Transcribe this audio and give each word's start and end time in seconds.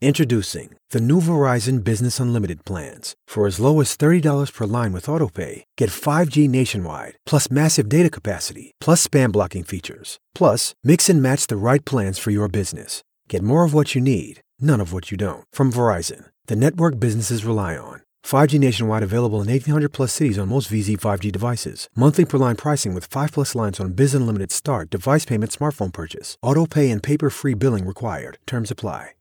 Introducing 0.00 0.76
the 0.90 1.00
new 1.00 1.20
Verizon 1.20 1.82
Business 1.82 2.20
Unlimited 2.20 2.64
plans. 2.64 3.16
For 3.26 3.48
as 3.48 3.58
low 3.58 3.80
as 3.80 3.96
$30 3.96 4.54
per 4.54 4.64
line 4.64 4.92
with 4.92 5.06
AutoPay, 5.06 5.64
get 5.76 5.90
5G 5.90 6.48
nationwide, 6.48 7.16
plus 7.26 7.50
massive 7.50 7.88
data 7.88 8.08
capacity, 8.08 8.70
plus 8.80 9.04
spam 9.04 9.32
blocking 9.32 9.64
features. 9.64 10.20
Plus, 10.36 10.72
mix 10.84 11.10
and 11.10 11.20
match 11.20 11.48
the 11.48 11.56
right 11.56 11.84
plans 11.84 12.16
for 12.16 12.30
your 12.30 12.46
business. 12.46 13.02
Get 13.28 13.42
more 13.42 13.64
of 13.64 13.74
what 13.74 13.96
you 13.96 14.00
need, 14.00 14.40
none 14.60 14.80
of 14.80 14.92
what 14.92 15.10
you 15.10 15.16
don't. 15.16 15.42
From 15.52 15.72
Verizon, 15.72 16.26
the 16.46 16.54
network 16.54 17.00
businesses 17.00 17.44
rely 17.44 17.76
on. 17.76 18.02
5G 18.24 18.60
nationwide 18.60 19.02
available 19.02 19.42
in 19.42 19.48
1800 19.48 19.92
plus 19.92 20.12
cities 20.12 20.38
on 20.38 20.48
most 20.48 20.70
VZ 20.70 21.00
5G 21.00 21.32
devices. 21.32 21.88
Monthly 21.96 22.24
per 22.24 22.38
line 22.38 22.54
pricing 22.54 22.94
with 22.94 23.06
5 23.06 23.32
plus 23.32 23.56
lines 23.56 23.80
on 23.80 23.94
Biz 23.94 24.14
Unlimited 24.14 24.52
Start, 24.52 24.90
device 24.90 25.24
payment, 25.24 25.50
smartphone 25.50 25.92
purchase. 25.92 26.38
Auto 26.40 26.66
pay 26.66 26.88
and 26.88 27.02
paper 27.02 27.30
free 27.30 27.54
billing 27.54 27.84
required. 27.84 28.38
Terms 28.46 28.70
apply. 28.70 29.17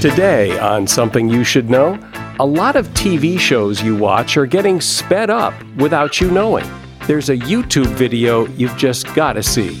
Today, 0.00 0.58
on 0.58 0.86
Something 0.86 1.28
You 1.28 1.44
Should 1.44 1.70
Know, 1.70 1.98
a 2.40 2.46
lot 2.46 2.76
of 2.76 2.88
TV 2.88 3.38
shows 3.38 3.82
you 3.82 3.96
watch 3.96 4.36
are 4.36 4.46
getting 4.46 4.80
sped 4.80 5.30
up 5.30 5.54
without 5.76 6.20
you 6.20 6.30
knowing. 6.30 6.68
There's 7.06 7.28
a 7.28 7.36
YouTube 7.36 7.86
video 7.86 8.46
you've 8.48 8.76
just 8.76 9.14
got 9.14 9.34
to 9.34 9.42
see. 9.42 9.80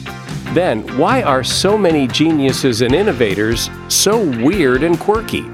Then, 0.54 0.86
why 0.96 1.22
are 1.22 1.42
so 1.42 1.76
many 1.76 2.06
geniuses 2.06 2.82
and 2.82 2.94
innovators 2.94 3.68
so 3.88 4.24
weird 4.42 4.82
and 4.84 4.98
quirky? 4.98 5.44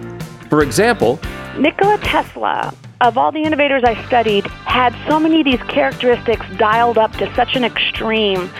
For 0.50 0.62
example, 0.62 1.18
Nikola 1.56 1.98
Tesla, 1.98 2.74
of 3.00 3.16
all 3.16 3.32
the 3.32 3.42
innovators 3.42 3.84
I 3.84 4.04
studied, 4.06 4.46
had 4.46 4.94
so 5.08 5.18
many 5.18 5.40
of 5.40 5.44
these 5.44 5.62
characteristics 5.68 6.44
dialed 6.56 6.98
up 6.98 7.12
to 7.12 7.34
such 7.34 7.56
an 7.56 7.64
extreme. 7.64 8.50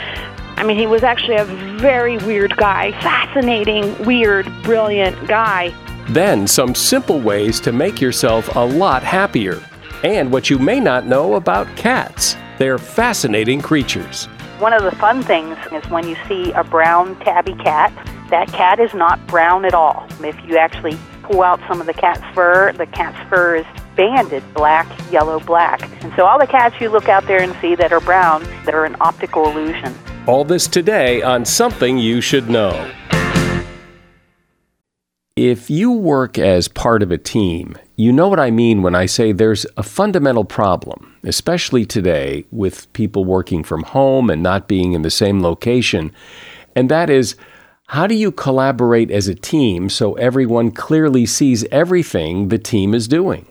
I 0.57 0.65
mean, 0.65 0.79
he 0.79 0.87
was 0.87 1.03
actually 1.03 1.37
a 1.37 1.45
very 1.79 2.19
weird 2.19 2.57
guy, 2.57 2.93
fascinating, 3.01 3.97
weird, 4.05 4.51
brilliant 4.63 5.29
guy. 5.29 5.75
Then, 6.09 6.47
some 6.47 6.75
simple 6.75 7.21
ways 7.21 7.61
to 7.61 7.71
make 7.71 8.01
yourself 8.01 8.57
a 8.57 8.65
lot 8.65 9.03
happier. 9.03 9.63
And 10.03 10.33
what 10.33 10.49
you 10.49 10.59
may 10.59 10.81
not 10.81 11.07
know 11.07 11.35
about 11.35 11.67
cats. 11.77 12.35
They're 12.59 12.79
fascinating 12.79 13.61
creatures. 13.61 14.25
One 14.59 14.73
of 14.73 14.83
the 14.83 14.93
fun 14.93 15.23
things 15.23 15.59
is 15.71 15.89
when 15.91 16.09
you 16.09 16.17
see 16.27 16.51
a 16.53 16.65
brown 16.65 17.19
tabby 17.21 17.55
cat, 17.57 17.93
that 18.31 18.49
cat 18.49 18.81
is 18.81 18.95
not 18.95 19.25
brown 19.27 19.65
at 19.65 19.75
all. 19.75 20.07
If 20.21 20.37
you 20.47 20.57
actually 20.57 20.99
pull 21.23 21.43
out 21.43 21.61
some 21.69 21.81
of 21.81 21.87
the 21.87 21.93
cat's 21.93 22.25
fur, 22.35 22.73
the 22.73 22.87
cat's 22.87 23.29
fur 23.29 23.57
is 23.57 23.67
banded 23.95 24.43
black, 24.55 24.87
yellow, 25.13 25.41
black. 25.41 25.83
And 26.03 26.13
so 26.17 26.25
all 26.25 26.39
the 26.39 26.47
cats 26.47 26.81
you 26.81 26.89
look 26.89 27.09
out 27.09 27.27
there 27.27 27.43
and 27.43 27.55
see 27.61 27.75
that 27.75 27.93
are 27.93 28.01
brown, 28.01 28.45
that 28.65 28.75
are 28.75 28.85
an 28.85 28.97
optical 29.01 29.49
illusion. 29.49 29.95
All 30.27 30.45
this 30.45 30.67
today 30.67 31.23
on 31.23 31.45
Something 31.45 31.99
You 31.99 32.21
Should 32.21 32.49
Know. 32.49 32.91
If 35.39 35.71
you 35.71 35.93
work 35.93 36.37
as 36.37 36.67
part 36.67 37.01
of 37.01 37.13
a 37.13 37.17
team, 37.17 37.79
you 37.95 38.13
know 38.13 38.27
what 38.27 38.41
I 38.41 38.51
mean 38.51 38.83
when 38.83 38.97
I 38.97 39.07
say 39.07 39.31
there's 39.31 39.65
a 39.77 39.85
fundamental 39.85 40.45
problem, 40.45 41.15
especially 41.23 41.87
today 41.87 42.45
with 42.51 42.93
people 42.93 43.25
working 43.25 43.63
from 43.63 43.85
home 43.85 44.31
and 44.31 44.43
not 44.43 44.67
being 44.67 44.95
in 44.95 45.03
the 45.03 45.13
same 45.13 45.41
location. 45.41 46.11
And 46.75 46.91
that 46.91 47.09
is, 47.09 47.37
how 47.87 48.09
do 48.09 48.17
you 48.17 48.33
collaborate 48.33 49.13
as 49.13 49.29
a 49.29 49.35
team 49.37 49.89
so 49.89 50.15
everyone 50.15 50.73
clearly 50.73 51.25
sees 51.25 51.63
everything 51.71 52.49
the 52.49 52.59
team 52.59 52.93
is 52.93 53.07
doing? 53.07 53.47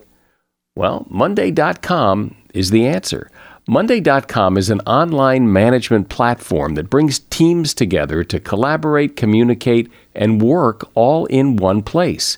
Well, 0.76 1.08
Monday.com 1.10 2.36
is 2.54 2.70
the 2.70 2.86
answer. 2.86 3.32
Monday.com 3.70 4.58
is 4.58 4.70
an 4.70 4.80
online 4.82 5.52
management 5.52 6.08
platform 6.08 6.76
that 6.76 6.90
brings 6.90 7.20
teams 7.20 7.74
together 7.74 8.24
to 8.24 8.40
collaborate, 8.40 9.18
communicate, 9.18 9.92
and 10.18 10.42
work 10.42 10.90
all 10.96 11.26
in 11.28 11.56
one 11.56 11.82
place. 11.82 12.38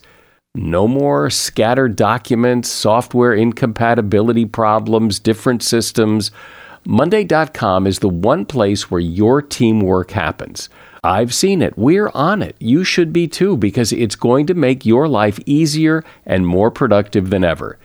No 0.55 0.87
more 0.87 1.29
scattered 1.29 1.95
documents, 1.95 2.69
software 2.69 3.33
incompatibility 3.33 4.45
problems, 4.45 5.19
different 5.19 5.63
systems. 5.63 6.31
Monday.com 6.85 7.87
is 7.87 7.99
the 7.99 8.09
one 8.09 8.45
place 8.45 8.89
where 8.89 8.99
your 8.99 9.41
teamwork 9.41 10.11
happens. 10.11 10.67
I've 11.03 11.33
seen 11.33 11.61
it. 11.61 11.77
We're 11.77 12.09
on 12.13 12.41
it. 12.41 12.55
You 12.59 12.83
should 12.83 13.13
be 13.13 13.27
too, 13.27 13.55
because 13.55 13.93
it's 13.93 14.15
going 14.15 14.47
to 14.47 14.53
make 14.53 14.85
your 14.85 15.07
life 15.07 15.39
easier 15.45 16.03
and 16.25 16.45
more 16.45 16.71
productive 16.71 17.29
than 17.29 17.43
ever. 17.43 17.77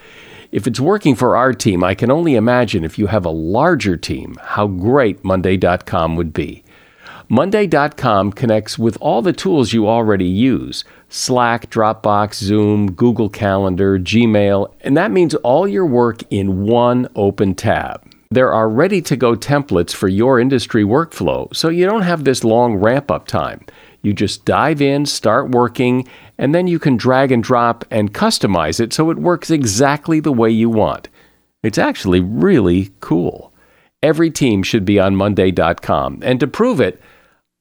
If 0.51 0.67
it's 0.67 0.81
working 0.81 1.15
for 1.15 1.37
our 1.37 1.53
team, 1.53 1.85
I 1.85 1.95
can 1.95 2.11
only 2.11 2.35
imagine 2.35 2.83
if 2.83 2.99
you 2.99 3.09
have 3.09 3.25
a 3.25 3.31
larger 3.31 3.97
team, 3.97 4.37
how 4.41 4.67
great 4.67 5.25
Monday.com 5.25 6.17
would 6.17 6.33
be. 6.33 6.64
Monday.com 7.29 8.33
connects 8.33 8.79
with 8.79 8.99
all 9.01 9.23
the 9.23 9.33
tools 9.33 9.73
you 9.73 9.89
already 9.89 10.27
use 10.27 10.85
Slack, 11.09 11.71
Dropbox, 11.71 12.35
Zoom, 12.35 12.93
Google 12.93 13.31
Calendar, 13.31 13.99
Gmail, 13.99 14.73
and 14.83 14.97
that 14.97 15.11
means 15.11 15.35
all 15.37 15.67
your 15.67 15.87
work 15.87 16.23
in 16.31 16.67
one 16.67 17.09
open 17.15 17.55
tab. 17.55 18.07
There 18.31 18.53
are 18.53 18.69
ready 18.69 19.01
to 19.03 19.17
go 19.17 19.37
templates 19.37 19.95
for 19.95 20.09
your 20.09 20.39
industry 20.39 20.83
workflow, 20.83 21.55
so 21.55 21.69
you 21.69 21.87
don't 21.87 22.03
have 22.03 22.25
this 22.25 22.45
long 22.45 22.75
ramp 22.75 23.11
up 23.11 23.27
time. 23.27 23.65
You 24.03 24.12
just 24.12 24.45
dive 24.45 24.83
in, 24.83 25.06
start 25.06 25.53
working, 25.53 26.06
and 26.37 26.55
then 26.55 26.67
you 26.67 26.79
can 26.79 26.97
drag 26.97 27.33
and 27.33 27.43
drop 27.43 27.87
and 27.91 28.12
customize 28.12 28.81
it 28.81 28.93
so 28.93 29.11
it 29.11 29.19
works 29.19 29.51
exactly 29.51 30.21
the 30.21 30.33
way 30.33 30.51
you 30.51 30.69
want. 30.69 31.09
It's 31.62 31.79
actually 31.79 32.21
really 32.21 32.91
cool. 33.01 33.53
Every 34.03 34.31
team 34.31 34.62
should 34.62 34.85
be 34.85 35.01
on 35.01 35.17
Monday.com, 35.17 36.19
and 36.23 36.39
to 36.41 36.47
prove 36.47 36.81
it, 36.81 37.01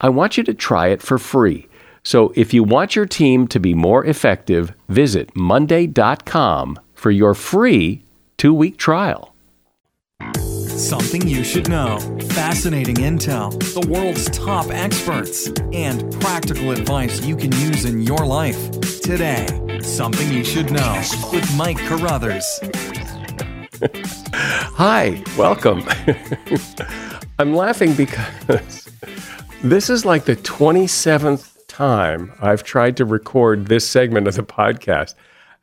I 0.01 0.09
want 0.09 0.37
you 0.37 0.43
to 0.43 0.53
try 0.53 0.87
it 0.87 1.01
for 1.01 1.17
free. 1.17 1.67
So 2.03 2.33
if 2.35 2.53
you 2.53 2.63
want 2.63 2.95
your 2.95 3.05
team 3.05 3.47
to 3.47 3.59
be 3.59 3.73
more 3.73 4.05
effective, 4.05 4.73
visit 4.89 5.35
Monday.com 5.35 6.79
for 6.93 7.11
your 7.11 7.33
free 7.33 8.03
two 8.37 8.53
week 8.53 8.77
trial. 8.77 9.33
Something 10.33 11.27
you 11.27 11.43
should 11.43 11.69
know. 11.69 11.99
Fascinating 12.31 12.95
intel, 12.95 13.51
the 13.79 13.87
world's 13.87 14.25
top 14.31 14.65
experts, 14.69 15.47
and 15.71 16.11
practical 16.19 16.71
advice 16.71 17.23
you 17.23 17.37
can 17.37 17.51
use 17.53 17.85
in 17.85 18.01
your 18.01 18.25
life. 18.25 18.71
Today, 19.01 19.45
Something 19.81 20.33
You 20.33 20.43
Should 20.43 20.71
Know 20.71 21.01
with 21.31 21.55
Mike 21.55 21.77
Carruthers. 21.77 22.43
Hi, 24.33 25.21
welcome. 25.37 25.83
I'm 27.39 27.53
laughing 27.53 27.93
because 27.93 28.89
this 29.63 29.89
is 29.89 30.03
like 30.03 30.25
the 30.25 30.35
27th 30.35 31.65
time 31.67 32.33
I've 32.41 32.63
tried 32.63 32.97
to 32.97 33.05
record 33.05 33.67
this 33.67 33.89
segment 33.89 34.27
of 34.27 34.35
the 34.35 34.43
podcast 34.43 35.15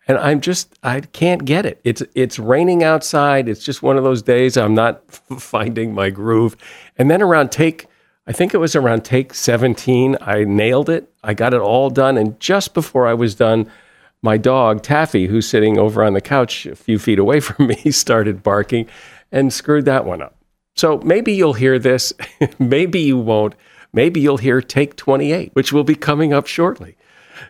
and 0.09 0.17
I'm 0.17 0.41
just 0.41 0.75
I 0.83 1.03
can't 1.03 1.45
get 1.45 1.67
it. 1.67 1.81
It's 1.85 2.03
it's 2.15 2.39
raining 2.39 2.83
outside. 2.83 3.47
It's 3.47 3.63
just 3.63 3.83
one 3.83 3.99
of 3.99 4.03
those 4.03 4.23
days 4.23 4.57
I'm 4.57 4.75
not 4.75 5.05
finding 5.39 5.95
my 5.95 6.09
groove. 6.09 6.57
And 6.97 7.11
then 7.11 7.21
around 7.21 7.53
take 7.53 7.87
I 8.27 8.33
think 8.33 8.55
it 8.55 8.59
was 8.59 8.75
around 8.75 9.05
take 9.05 9.35
17, 9.35 10.17
I 10.23 10.45
nailed 10.45 10.89
it. 10.89 11.13
I 11.23 11.35
got 11.35 11.53
it 11.53 11.61
all 11.61 11.91
done 11.91 12.17
and 12.17 12.41
just 12.41 12.73
before 12.73 13.07
I 13.07 13.13
was 13.13 13.35
done, 13.35 13.71
my 14.23 14.39
dog 14.39 14.83
Taffy, 14.83 15.27
who's 15.27 15.47
sitting 15.47 15.79
over 15.79 16.03
on 16.03 16.15
the 16.15 16.21
couch 16.23 16.65
a 16.65 16.75
few 16.75 16.99
feet 16.99 17.19
away 17.19 17.41
from 17.41 17.67
me, 17.67 17.91
started 17.91 18.43
barking 18.43 18.89
and 19.31 19.53
screwed 19.53 19.85
that 19.85 20.07
one 20.07 20.23
up. 20.23 20.37
So 20.75 20.99
maybe 21.05 21.35
you'll 21.35 21.53
hear 21.53 21.79
this, 21.79 22.15
maybe 22.59 23.01
you 23.01 23.19
won't. 23.19 23.55
Maybe 23.93 24.21
you'll 24.21 24.37
hear 24.37 24.61
take 24.61 24.97
28, 24.97 25.51
which 25.55 25.73
will 25.73 25.85
be 25.85 25.95
coming 25.95 26.33
up 26.33 26.47
shortly. 26.47 26.97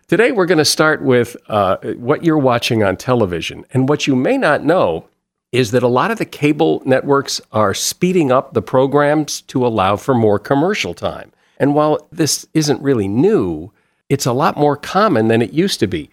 Today, 0.09 0.33
we're 0.33 0.47
going 0.47 0.59
to 0.59 0.65
start 0.65 1.03
with 1.03 1.37
uh, 1.49 1.77
what 1.97 2.25
you're 2.25 2.39
watching 2.39 2.83
on 2.83 2.97
television. 2.97 3.65
And 3.73 3.89
what 3.89 4.07
you 4.07 4.15
may 4.15 4.39
not 4.39 4.65
know 4.65 5.07
is 5.53 5.73
that 5.73 5.83
a 5.83 5.89
lot 5.89 6.11
of 6.11 6.19
the 6.19 6.25
cable 6.25 6.81
networks 6.85 7.41
are 7.53 7.75
speeding 7.75 8.31
up 8.31 8.55
the 8.55 8.63
programs 8.63 9.41
to 9.43 9.67
allow 9.67 9.97
for 9.97 10.15
more 10.15 10.39
commercial 10.39 10.95
time. 10.95 11.33
And 11.59 11.75
while 11.75 12.07
this 12.13 12.47
isn't 12.55 12.83
really 12.83 13.09
new, 13.09 13.73
it's 14.09 14.27
a 14.27 14.33
lot 14.33 14.57
more 14.57 14.77
common 14.77 15.29
than 15.29 15.43
it 15.43 15.53
used 15.53 15.81
to 15.81 15.87
be. 15.87 16.09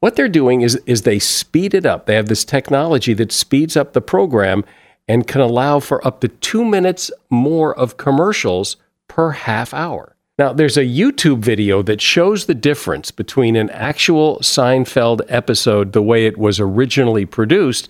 What 0.00 0.16
they're 0.16 0.28
doing 0.28 0.62
is, 0.62 0.76
is 0.84 1.02
they 1.02 1.18
speed 1.18 1.74
it 1.74 1.86
up. 1.86 2.06
They 2.06 2.16
have 2.16 2.26
this 2.26 2.44
technology 2.44 3.14
that 3.14 3.32
speeds 3.32 3.76
up 3.76 3.92
the 3.92 4.00
program 4.00 4.64
and 5.08 5.26
can 5.26 5.40
allow 5.40 5.80
for 5.80 6.04
up 6.06 6.20
to 6.20 6.28
two 6.28 6.64
minutes 6.64 7.10
more 7.30 7.76
of 7.78 7.96
commercials 7.96 8.76
per 9.08 9.30
half 9.30 9.74
hour. 9.74 10.16
Now, 10.38 10.52
there's 10.52 10.78
a 10.78 10.86
YouTube 10.86 11.40
video 11.40 11.82
that 11.82 12.00
shows 12.00 12.46
the 12.46 12.54
difference 12.54 13.10
between 13.10 13.54
an 13.54 13.70
actual 13.70 14.38
Seinfeld 14.38 15.20
episode, 15.28 15.92
the 15.92 16.02
way 16.02 16.26
it 16.26 16.38
was 16.38 16.58
originally 16.58 17.26
produced, 17.26 17.88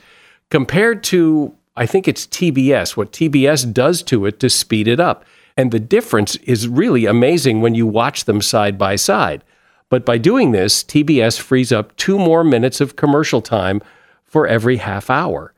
compared 0.50 1.04
to, 1.04 1.54
I 1.76 1.86
think 1.86 2.08
it's 2.08 2.26
TBS, 2.26 2.96
what 2.96 3.12
TBS 3.12 3.72
does 3.72 4.02
to 4.04 4.26
it 4.26 4.40
to 4.40 4.50
speed 4.50 4.88
it 4.88 4.98
up. 4.98 5.24
And 5.56 5.70
the 5.70 5.80
difference 5.80 6.36
is 6.36 6.66
really 6.66 7.06
amazing 7.06 7.60
when 7.60 7.74
you 7.74 7.86
watch 7.86 8.24
them 8.24 8.42
side 8.42 8.76
by 8.76 8.96
side. 8.96 9.44
But 9.88 10.04
by 10.04 10.18
doing 10.18 10.52
this, 10.52 10.82
TBS 10.82 11.38
frees 11.38 11.70
up 11.70 11.96
two 11.96 12.18
more 12.18 12.42
minutes 12.42 12.80
of 12.80 12.96
commercial 12.96 13.40
time 13.40 13.80
for 14.24 14.46
every 14.46 14.78
half 14.78 15.10
hour. 15.10 15.52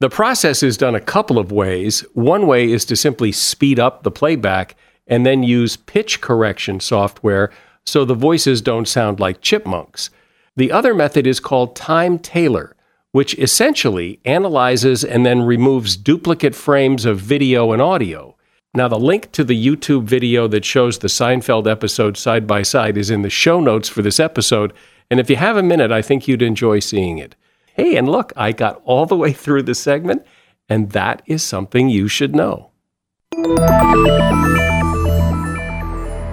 The 0.00 0.10
process 0.10 0.62
is 0.62 0.76
done 0.76 0.94
a 0.94 1.00
couple 1.00 1.38
of 1.38 1.50
ways. 1.50 2.00
One 2.14 2.46
way 2.46 2.70
is 2.70 2.84
to 2.84 2.96
simply 2.96 3.32
speed 3.32 3.80
up 3.80 4.02
the 4.02 4.10
playback 4.10 4.76
and 5.08 5.26
then 5.26 5.42
use 5.42 5.76
pitch 5.76 6.20
correction 6.20 6.78
software 6.80 7.50
so 7.84 8.04
the 8.04 8.14
voices 8.14 8.60
don't 8.60 8.86
sound 8.86 9.18
like 9.18 9.40
chipmunks. 9.40 10.10
The 10.56 10.70
other 10.70 10.94
method 10.94 11.26
is 11.26 11.40
called 11.40 11.74
Time 11.74 12.18
Tailor, 12.18 12.76
which 13.12 13.38
essentially 13.38 14.20
analyzes 14.24 15.02
and 15.02 15.24
then 15.24 15.42
removes 15.42 15.96
duplicate 15.96 16.54
frames 16.54 17.04
of 17.04 17.18
video 17.18 17.72
and 17.72 17.80
audio. 17.80 18.36
Now, 18.74 18.86
the 18.86 18.98
link 18.98 19.32
to 19.32 19.44
the 19.44 19.66
YouTube 19.66 20.04
video 20.04 20.46
that 20.48 20.64
shows 20.64 20.98
the 20.98 21.08
Seinfeld 21.08 21.66
episode 21.66 22.16
side 22.16 22.46
by 22.46 22.62
side 22.62 22.98
is 22.98 23.10
in 23.10 23.22
the 23.22 23.30
show 23.30 23.60
notes 23.60 23.88
for 23.88 24.02
this 24.02 24.20
episode, 24.20 24.74
and 25.10 25.18
if 25.18 25.30
you 25.30 25.36
have 25.36 25.56
a 25.56 25.62
minute, 25.62 25.90
I 25.90 26.02
think 26.02 26.28
you'd 26.28 26.42
enjoy 26.42 26.80
seeing 26.80 27.16
it. 27.16 27.34
Hey, 27.72 27.96
and 27.96 28.08
look, 28.08 28.32
I 28.36 28.52
got 28.52 28.82
all 28.84 29.06
the 29.06 29.16
way 29.16 29.32
through 29.32 29.62
the 29.62 29.74
segment, 29.74 30.26
and 30.68 30.90
that 30.90 31.22
is 31.26 31.42
something 31.42 31.88
you 31.88 32.08
should 32.08 32.36
know. 32.36 32.70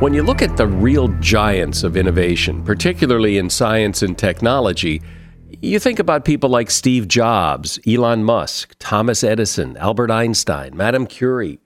When 0.01 0.13
you 0.13 0.23
look 0.23 0.41
at 0.41 0.57
the 0.57 0.67
real 0.67 1.07
giants 1.19 1.83
of 1.83 1.95
innovation, 1.95 2.65
particularly 2.65 3.37
in 3.37 3.49
science 3.49 4.01
and 4.01 4.17
technology, 4.17 5.01
you 5.61 5.79
think 5.79 5.99
about 5.99 6.25
people 6.25 6.49
like 6.49 6.69
Steve 6.69 7.07
Jobs, 7.07 7.79
Elon 7.87 8.25
Musk, 8.25 8.75
Thomas 8.77 9.23
Edison, 9.23 9.77
Albert 9.77 10.11
Einstein, 10.11 10.75
Madame 10.75 11.07
Curie. 11.07 11.59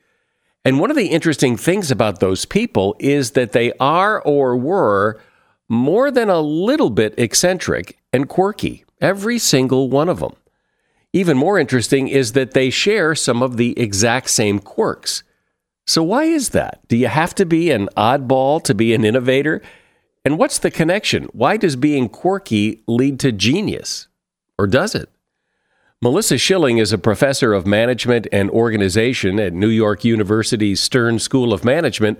And 0.63 0.79
one 0.79 0.91
of 0.91 0.95
the 0.95 1.07
interesting 1.07 1.57
things 1.57 1.89
about 1.89 2.19
those 2.19 2.45
people 2.45 2.95
is 2.99 3.31
that 3.31 3.53
they 3.53 3.73
are 3.79 4.21
or 4.21 4.55
were 4.55 5.19
more 5.67 6.11
than 6.11 6.29
a 6.29 6.39
little 6.39 6.91
bit 6.91 7.15
eccentric 7.17 7.97
and 8.13 8.29
quirky, 8.29 8.85
every 9.01 9.39
single 9.39 9.89
one 9.89 10.07
of 10.07 10.19
them. 10.19 10.35
Even 11.13 11.35
more 11.35 11.57
interesting 11.57 12.07
is 12.07 12.33
that 12.33 12.51
they 12.51 12.69
share 12.69 13.15
some 13.15 13.41
of 13.41 13.57
the 13.57 13.77
exact 13.79 14.29
same 14.29 14.59
quirks. 14.59 15.23
So, 15.89 16.03
why 16.03 16.25
is 16.25 16.49
that? 16.49 16.87
Do 16.87 16.95
you 16.95 17.07
have 17.07 17.33
to 17.33 17.47
be 17.47 17.71
an 17.71 17.89
oddball 17.97 18.63
to 18.65 18.75
be 18.75 18.93
an 18.93 19.03
innovator? 19.03 19.59
And 20.23 20.37
what's 20.37 20.59
the 20.59 20.69
connection? 20.69 21.23
Why 21.33 21.57
does 21.57 21.75
being 21.75 22.09
quirky 22.09 22.83
lead 22.85 23.19
to 23.21 23.31
genius? 23.31 24.07
Or 24.59 24.67
does 24.67 24.93
it? 24.93 25.09
Melissa 25.99 26.37
Schilling 26.37 26.77
is 26.77 26.93
a 26.93 26.99
professor 26.99 27.53
of 27.53 27.65
management 27.65 28.27
and 28.31 28.51
organization 28.51 29.39
at 29.39 29.51
New 29.51 29.67
York 29.67 30.05
University's 30.05 30.79
Stern 30.79 31.17
School 31.17 31.53
of 31.53 31.65
Management, 31.65 32.19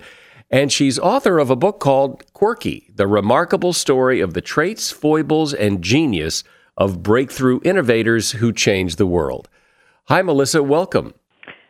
and 0.50 0.72
she's 0.72 0.98
author 0.98 1.38
of 1.38 1.48
a 1.48 1.54
book 1.54 1.78
called 1.78 2.24
Quirky 2.32 2.90
The 2.96 3.06
Remarkable 3.06 3.72
Story 3.72 4.20
of 4.20 4.34
the 4.34 4.40
Traits, 4.40 4.90
Foibles, 4.90 5.54
and 5.54 5.80
Genius 5.80 6.42
of 6.76 7.04
Breakthrough 7.04 7.60
Innovators 7.62 8.32
Who 8.32 8.52
Change 8.52 8.96
the 8.96 9.06
World. 9.06 9.48
Hi, 10.08 10.22
Melissa. 10.22 10.60
Welcome. 10.60 11.14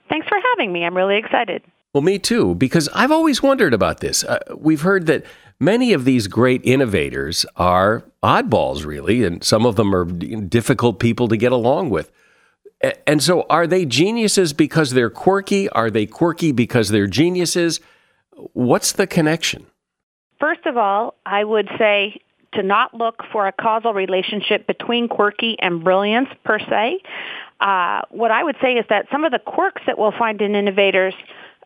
Thanks 0.08 0.28
for 0.28 0.38
having 0.54 0.72
me. 0.72 0.86
I'm 0.86 0.96
really 0.96 1.18
excited. 1.18 1.62
Well, 1.92 2.02
me 2.02 2.18
too, 2.18 2.54
because 2.54 2.88
I've 2.94 3.10
always 3.10 3.42
wondered 3.42 3.74
about 3.74 4.00
this. 4.00 4.22
Uh, 4.22 4.38
we've 4.56 4.82
heard 4.82 5.06
that 5.06 5.24
many 5.58 5.92
of 5.92 6.04
these 6.04 6.28
great 6.28 6.60
innovators 6.64 7.44
are 7.56 8.04
oddballs, 8.22 8.86
really, 8.86 9.24
and 9.24 9.42
some 9.42 9.66
of 9.66 9.74
them 9.74 9.94
are 9.94 10.04
difficult 10.04 11.00
people 11.00 11.26
to 11.28 11.36
get 11.36 11.50
along 11.50 11.90
with. 11.90 12.12
And 13.06 13.22
so, 13.22 13.44
are 13.50 13.66
they 13.66 13.84
geniuses 13.84 14.52
because 14.52 14.92
they're 14.92 15.10
quirky? 15.10 15.68
Are 15.70 15.90
they 15.90 16.06
quirky 16.06 16.52
because 16.52 16.88
they're 16.88 17.06
geniuses? 17.08 17.80
What's 18.54 18.92
the 18.92 19.06
connection? 19.06 19.66
First 20.38 20.64
of 20.64 20.78
all, 20.78 21.14
I 21.26 21.44
would 21.44 21.68
say 21.76 22.22
to 22.54 22.62
not 22.62 22.94
look 22.94 23.22
for 23.32 23.46
a 23.46 23.52
causal 23.52 23.92
relationship 23.92 24.66
between 24.66 25.08
quirky 25.08 25.56
and 25.60 25.84
brilliance 25.84 26.28
per 26.44 26.58
se. 26.58 27.00
Uh, 27.60 28.00
what 28.10 28.30
I 28.30 28.42
would 28.42 28.56
say 28.62 28.74
is 28.74 28.86
that 28.88 29.06
some 29.12 29.24
of 29.24 29.32
the 29.32 29.38
quirks 29.38 29.82
that 29.86 29.98
we'll 29.98 30.14
find 30.18 30.40
in 30.40 30.54
innovators 30.54 31.14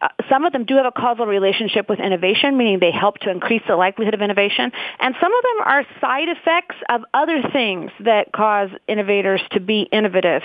uh, 0.00 0.08
some 0.28 0.44
of 0.44 0.52
them 0.52 0.64
do 0.64 0.76
have 0.76 0.86
a 0.86 0.92
causal 0.92 1.26
relationship 1.26 1.88
with 1.88 2.00
innovation, 2.00 2.56
meaning 2.56 2.78
they 2.80 2.90
help 2.90 3.18
to 3.18 3.30
increase 3.30 3.62
the 3.68 3.76
likelihood 3.76 4.14
of 4.14 4.22
innovation. 4.22 4.72
And 4.98 5.14
some 5.20 5.32
of 5.32 5.42
them 5.42 5.66
are 5.66 5.84
side 6.00 6.28
effects 6.28 6.76
of 6.88 7.02
other 7.14 7.42
things 7.52 7.90
that 8.00 8.32
cause 8.32 8.70
innovators 8.88 9.40
to 9.52 9.60
be 9.60 9.82
innovative. 9.92 10.42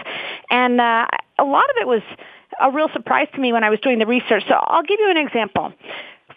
And 0.50 0.80
uh, 0.80 1.08
a 1.40 1.44
lot 1.44 1.70
of 1.70 1.76
it 1.82 1.88
was 1.88 2.02
a 2.62 2.72
real 2.72 2.90
surprise 2.94 3.28
to 3.34 3.42
me 3.42 3.54
when 3.54 3.64
I 3.64 3.70
was 3.70 3.80
doing 3.80 4.00
the 4.00 4.06
research. 4.06 4.44
So 4.48 4.56
I'll 4.56 4.84
give 4.84 5.00
you 5.00 5.10
an 5.10 5.18
example 5.18 5.74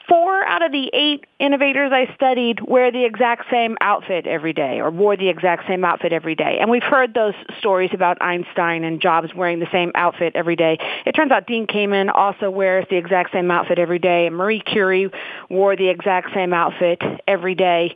four 0.08 0.44
out 0.44 0.62
of 0.62 0.72
the 0.72 0.90
eight 0.92 1.26
innovators 1.38 1.92
I 1.92 2.12
studied 2.14 2.60
wear 2.60 2.90
the 2.90 3.04
exact 3.04 3.50
same 3.50 3.76
outfit 3.80 4.26
every 4.26 4.52
day 4.52 4.80
or 4.80 4.90
wore 4.90 5.16
the 5.16 5.28
exact 5.28 5.66
same 5.66 5.84
outfit 5.84 6.12
every 6.12 6.34
day. 6.34 6.58
And 6.60 6.70
we've 6.70 6.82
heard 6.82 7.14
those 7.14 7.34
stories 7.58 7.90
about 7.92 8.20
Einstein 8.20 8.84
and 8.84 9.00
Jobs 9.00 9.34
wearing 9.34 9.60
the 9.60 9.68
same 9.72 9.92
outfit 9.94 10.32
every 10.34 10.56
day. 10.56 10.78
It 11.06 11.12
turns 11.12 11.32
out 11.32 11.46
Dean 11.46 11.66
Kamen 11.66 12.10
also 12.14 12.50
wears 12.50 12.86
the 12.90 12.96
exact 12.96 13.32
same 13.32 13.50
outfit 13.50 13.78
every 13.78 13.98
day 13.98 14.26
and 14.26 14.36
Marie 14.36 14.60
Curie 14.60 15.10
wore 15.48 15.76
the 15.76 15.88
exact 15.88 16.32
same 16.34 16.52
outfit 16.52 17.00
every 17.26 17.54
day. 17.54 17.94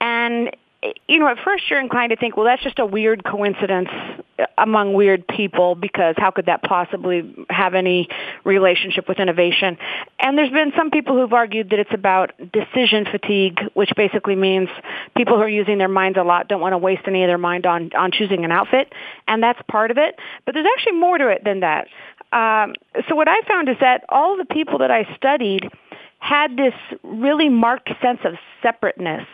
And 0.00 0.54
you 1.08 1.18
know, 1.18 1.28
at 1.28 1.38
first 1.44 1.64
you're 1.70 1.80
inclined 1.80 2.10
to 2.10 2.16
think, 2.16 2.36
well, 2.36 2.46
that's 2.46 2.62
just 2.62 2.78
a 2.78 2.86
weird 2.86 3.24
coincidence 3.24 3.88
among 4.58 4.92
weird 4.92 5.26
people 5.26 5.74
because 5.74 6.14
how 6.18 6.30
could 6.30 6.46
that 6.46 6.62
possibly 6.62 7.34
have 7.48 7.74
any 7.74 8.08
relationship 8.44 9.08
with 9.08 9.18
innovation? 9.18 9.78
And 10.18 10.36
there's 10.36 10.50
been 10.50 10.72
some 10.76 10.90
people 10.90 11.16
who've 11.16 11.32
argued 11.32 11.70
that 11.70 11.78
it's 11.78 11.94
about 11.94 12.32
decision 12.52 13.06
fatigue, 13.10 13.60
which 13.74 13.90
basically 13.96 14.36
means 14.36 14.68
people 15.16 15.36
who 15.36 15.42
are 15.42 15.48
using 15.48 15.78
their 15.78 15.88
minds 15.88 16.18
a 16.18 16.22
lot 16.22 16.48
don't 16.48 16.60
want 16.60 16.72
to 16.72 16.78
waste 16.78 17.02
any 17.06 17.22
of 17.22 17.28
their 17.28 17.38
mind 17.38 17.66
on, 17.66 17.90
on 17.96 18.10
choosing 18.12 18.44
an 18.44 18.52
outfit. 18.52 18.92
And 19.26 19.42
that's 19.42 19.60
part 19.68 19.90
of 19.90 19.98
it. 19.98 20.18
But 20.44 20.54
there's 20.54 20.66
actually 20.76 20.98
more 20.98 21.18
to 21.18 21.28
it 21.28 21.44
than 21.44 21.60
that. 21.60 21.88
Um, 22.32 22.74
so 23.08 23.14
what 23.14 23.28
I 23.28 23.40
found 23.46 23.68
is 23.68 23.76
that 23.80 24.04
all 24.08 24.36
the 24.36 24.44
people 24.44 24.78
that 24.78 24.90
I 24.90 25.06
studied 25.16 25.70
had 26.18 26.56
this 26.56 26.74
really 27.02 27.48
marked 27.48 27.90
sense 28.02 28.20
of 28.24 28.34
separateness 28.62 29.26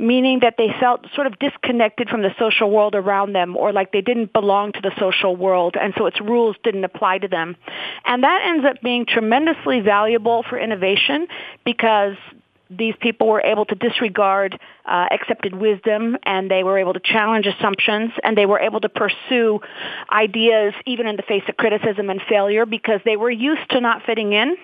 meaning 0.00 0.40
that 0.40 0.54
they 0.56 0.68
felt 0.80 1.04
sort 1.14 1.26
of 1.26 1.38
disconnected 1.38 2.08
from 2.08 2.22
the 2.22 2.34
social 2.38 2.70
world 2.70 2.94
around 2.94 3.34
them 3.34 3.56
or 3.56 3.72
like 3.72 3.92
they 3.92 4.00
didn't 4.00 4.32
belong 4.32 4.72
to 4.72 4.80
the 4.80 4.92
social 4.98 5.36
world 5.36 5.76
and 5.80 5.92
so 5.96 6.06
its 6.06 6.20
rules 6.20 6.56
didn't 6.64 6.84
apply 6.84 7.18
to 7.18 7.28
them. 7.28 7.56
And 8.04 8.24
that 8.24 8.40
ends 8.46 8.64
up 8.64 8.80
being 8.82 9.04
tremendously 9.06 9.80
valuable 9.80 10.42
for 10.48 10.58
innovation 10.58 11.28
because 11.64 12.16
these 12.70 12.94
people 13.00 13.26
were 13.26 13.40
able 13.40 13.64
to 13.66 13.74
disregard 13.74 14.58
uh, 14.86 15.06
accepted 15.10 15.54
wisdom 15.54 16.16
and 16.22 16.50
they 16.50 16.62
were 16.62 16.78
able 16.78 16.94
to 16.94 17.00
challenge 17.00 17.46
assumptions 17.46 18.12
and 18.22 18.38
they 18.38 18.46
were 18.46 18.60
able 18.60 18.80
to 18.80 18.88
pursue 18.88 19.60
ideas 20.10 20.72
even 20.86 21.06
in 21.08 21.16
the 21.16 21.22
face 21.22 21.42
of 21.48 21.56
criticism 21.56 22.08
and 22.08 22.22
failure 22.28 22.64
because 22.64 23.00
they 23.04 23.16
were 23.16 23.30
used 23.30 23.68
to 23.70 23.80
not 23.80 24.02
fitting 24.06 24.32
in. 24.32 24.56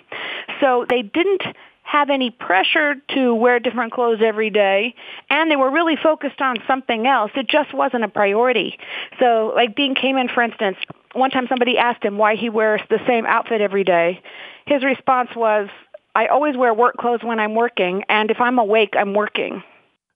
So 0.60 0.86
they 0.88 1.02
didn't 1.02 1.42
have 1.86 2.10
any 2.10 2.30
pressure 2.30 2.96
to 3.14 3.32
wear 3.34 3.60
different 3.60 3.92
clothes 3.92 4.18
every 4.22 4.50
day 4.50 4.94
and 5.30 5.50
they 5.50 5.56
were 5.56 5.70
really 5.70 5.94
focused 5.96 6.40
on 6.40 6.56
something 6.66 7.06
else. 7.06 7.30
It 7.36 7.48
just 7.48 7.72
wasn't 7.72 8.02
a 8.02 8.08
priority. 8.08 8.76
So 9.20 9.52
like 9.54 9.76
Dean 9.76 9.94
Kamen, 9.94 10.32
for 10.32 10.42
instance, 10.42 10.76
one 11.12 11.30
time 11.30 11.46
somebody 11.48 11.78
asked 11.78 12.04
him 12.04 12.18
why 12.18 12.34
he 12.34 12.50
wears 12.50 12.80
the 12.90 12.98
same 13.06 13.24
outfit 13.24 13.60
every 13.60 13.84
day. 13.84 14.20
His 14.66 14.84
response 14.84 15.30
was, 15.36 15.68
I 16.16 16.26
always 16.26 16.56
wear 16.56 16.74
work 16.74 16.96
clothes 16.96 17.20
when 17.22 17.38
I'm 17.38 17.54
working, 17.54 18.02
and 18.08 18.30
if 18.30 18.40
I'm 18.40 18.58
awake, 18.58 18.94
I'm 18.98 19.14
working. 19.14 19.62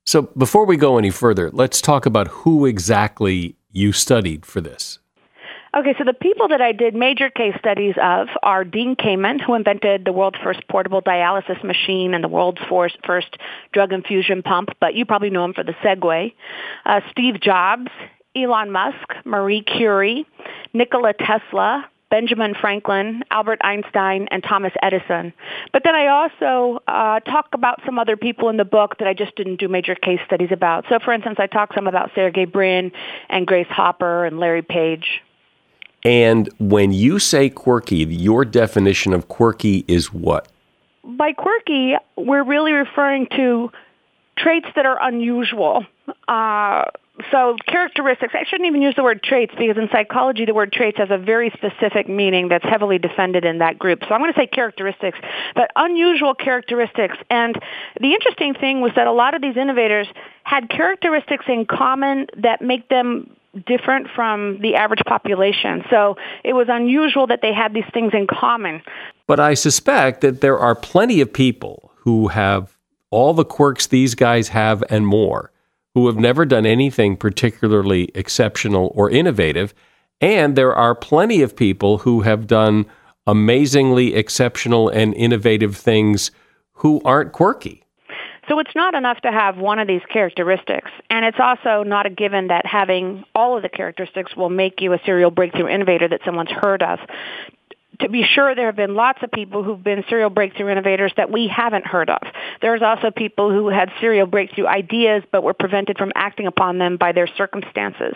So 0.06 0.22
before 0.36 0.64
we 0.64 0.76
go 0.76 0.98
any 0.98 1.10
further, 1.10 1.50
let's 1.50 1.80
talk 1.80 2.04
about 2.04 2.28
who 2.28 2.66
exactly 2.66 3.56
you 3.70 3.92
studied 3.92 4.44
for 4.44 4.60
this. 4.60 4.98
Okay, 5.72 5.94
so 5.98 6.02
the 6.04 6.12
people 6.12 6.48
that 6.48 6.60
I 6.60 6.72
did 6.72 6.96
major 6.96 7.30
case 7.30 7.54
studies 7.60 7.94
of 8.02 8.26
are 8.42 8.64
Dean 8.64 8.96
Kamen, 8.96 9.40
who 9.40 9.54
invented 9.54 10.04
the 10.04 10.12
world's 10.12 10.38
first 10.42 10.66
portable 10.68 11.00
dialysis 11.00 11.62
machine 11.62 12.12
and 12.12 12.24
the 12.24 12.28
world's 12.28 12.60
first 12.68 13.36
drug 13.72 13.92
infusion 13.92 14.42
pump, 14.42 14.70
but 14.80 14.94
you 14.96 15.06
probably 15.06 15.30
know 15.30 15.44
him 15.44 15.54
for 15.54 15.62
the 15.62 15.74
Segway. 15.74 16.34
Uh, 16.84 17.00
Steve 17.12 17.40
Jobs, 17.40 17.88
Elon 18.34 18.72
Musk, 18.72 19.14
Marie 19.24 19.62
Curie, 19.62 20.26
Nikola 20.72 21.12
Tesla, 21.12 21.88
Benjamin 22.10 22.54
Franklin, 22.60 23.22
Albert 23.30 23.60
Einstein, 23.62 24.26
and 24.32 24.42
Thomas 24.42 24.72
Edison. 24.82 25.32
But 25.72 25.82
then 25.84 25.94
I 25.94 26.08
also 26.08 26.82
uh, 26.88 27.20
talk 27.20 27.46
about 27.52 27.80
some 27.86 28.00
other 28.00 28.16
people 28.16 28.48
in 28.48 28.56
the 28.56 28.64
book 28.64 28.98
that 28.98 29.06
I 29.06 29.14
just 29.14 29.36
didn't 29.36 29.60
do 29.60 29.68
major 29.68 29.94
case 29.94 30.18
studies 30.26 30.50
about. 30.50 30.86
So, 30.88 30.98
for 30.98 31.12
instance, 31.12 31.36
I 31.38 31.46
talk 31.46 31.72
some 31.74 31.86
about 31.86 32.10
Sergey 32.16 32.46
Brin 32.46 32.90
and 33.28 33.46
Grace 33.46 33.68
Hopper 33.70 34.24
and 34.24 34.40
Larry 34.40 34.62
Page. 34.62 35.22
And 36.04 36.48
when 36.58 36.92
you 36.92 37.18
say 37.18 37.50
quirky, 37.50 37.96
your 37.96 38.44
definition 38.44 39.12
of 39.12 39.28
quirky 39.28 39.84
is 39.86 40.12
what? 40.12 40.48
By 41.04 41.32
quirky, 41.32 41.94
we're 42.16 42.44
really 42.44 42.72
referring 42.72 43.26
to 43.36 43.70
traits 44.38 44.66
that 44.76 44.86
are 44.86 44.98
unusual. 45.02 45.84
Uh, 46.26 46.84
so 47.30 47.56
characteristics, 47.66 48.32
I 48.34 48.44
shouldn't 48.44 48.66
even 48.66 48.80
use 48.80 48.94
the 48.96 49.02
word 49.02 49.22
traits 49.22 49.52
because 49.58 49.76
in 49.76 49.88
psychology 49.92 50.46
the 50.46 50.54
word 50.54 50.72
traits 50.72 50.98
has 50.98 51.10
a 51.10 51.18
very 51.18 51.50
specific 51.50 52.08
meaning 52.08 52.48
that's 52.48 52.64
heavily 52.64 52.98
defended 52.98 53.44
in 53.44 53.58
that 53.58 53.78
group. 53.78 54.00
So 54.08 54.14
I'm 54.14 54.20
going 54.20 54.32
to 54.32 54.38
say 54.38 54.46
characteristics, 54.46 55.18
but 55.54 55.70
unusual 55.76 56.34
characteristics. 56.34 57.16
And 57.28 57.60
the 58.00 58.14
interesting 58.14 58.54
thing 58.54 58.80
was 58.80 58.92
that 58.96 59.06
a 59.06 59.12
lot 59.12 59.34
of 59.34 59.42
these 59.42 59.56
innovators 59.56 60.06
had 60.44 60.70
characteristics 60.70 61.44
in 61.46 61.66
common 61.66 62.26
that 62.38 62.62
make 62.62 62.88
them 62.88 63.30
different 63.66 64.08
from 64.14 64.58
the 64.60 64.76
average 64.76 65.02
population. 65.06 65.82
So 65.90 66.16
it 66.44 66.52
was 66.52 66.68
unusual 66.68 67.26
that 67.28 67.40
they 67.42 67.52
had 67.52 67.74
these 67.74 67.88
things 67.92 68.12
in 68.14 68.26
common. 68.26 68.82
But 69.26 69.40
I 69.40 69.54
suspect 69.54 70.20
that 70.20 70.40
there 70.40 70.58
are 70.58 70.74
plenty 70.74 71.20
of 71.20 71.32
people 71.32 71.92
who 71.96 72.28
have 72.28 72.76
all 73.10 73.34
the 73.34 73.44
quirks 73.44 73.86
these 73.86 74.14
guys 74.14 74.48
have 74.48 74.84
and 74.88 75.06
more, 75.06 75.50
who 75.94 76.06
have 76.06 76.16
never 76.16 76.44
done 76.44 76.64
anything 76.64 77.16
particularly 77.16 78.10
exceptional 78.14 78.92
or 78.94 79.10
innovative. 79.10 79.74
And 80.20 80.54
there 80.54 80.74
are 80.74 80.94
plenty 80.94 81.42
of 81.42 81.56
people 81.56 81.98
who 81.98 82.20
have 82.20 82.46
done 82.46 82.86
amazingly 83.26 84.14
exceptional 84.14 84.88
and 84.88 85.14
innovative 85.14 85.76
things 85.76 86.30
who 86.74 87.00
aren't 87.04 87.32
quirky. 87.32 87.84
So 88.50 88.58
it's 88.58 88.74
not 88.74 88.94
enough 88.94 89.20
to 89.20 89.30
have 89.30 89.58
one 89.58 89.78
of 89.78 89.86
these 89.86 90.02
characteristics. 90.12 90.90
And 91.08 91.24
it's 91.24 91.38
also 91.38 91.84
not 91.84 92.06
a 92.06 92.10
given 92.10 92.48
that 92.48 92.66
having 92.66 93.24
all 93.32 93.56
of 93.56 93.62
the 93.62 93.68
characteristics 93.68 94.34
will 94.34 94.50
make 94.50 94.80
you 94.80 94.92
a 94.92 94.98
serial 95.06 95.30
breakthrough 95.30 95.68
innovator 95.68 96.08
that 96.08 96.22
someone's 96.24 96.50
heard 96.50 96.82
of 96.82 96.98
to 98.00 98.08
be 98.08 98.24
sure, 98.24 98.54
there 98.54 98.66
have 98.66 98.76
been 98.76 98.94
lots 98.94 99.22
of 99.22 99.30
people 99.30 99.62
who've 99.62 99.82
been 99.82 100.04
serial 100.08 100.30
breakthrough 100.30 100.70
innovators 100.70 101.12
that 101.16 101.30
we 101.30 101.48
haven't 101.48 101.86
heard 101.86 102.10
of. 102.10 102.20
There's 102.60 102.82
also 102.82 103.10
people 103.10 103.50
who 103.50 103.68
had 103.68 103.90
serial 104.00 104.26
breakthrough 104.26 104.66
ideas 104.66 105.22
but 105.30 105.42
were 105.42 105.54
prevented 105.54 105.98
from 105.98 106.12
acting 106.14 106.46
upon 106.46 106.78
them 106.78 106.96
by 106.96 107.12
their 107.12 107.26
circumstances. 107.26 108.14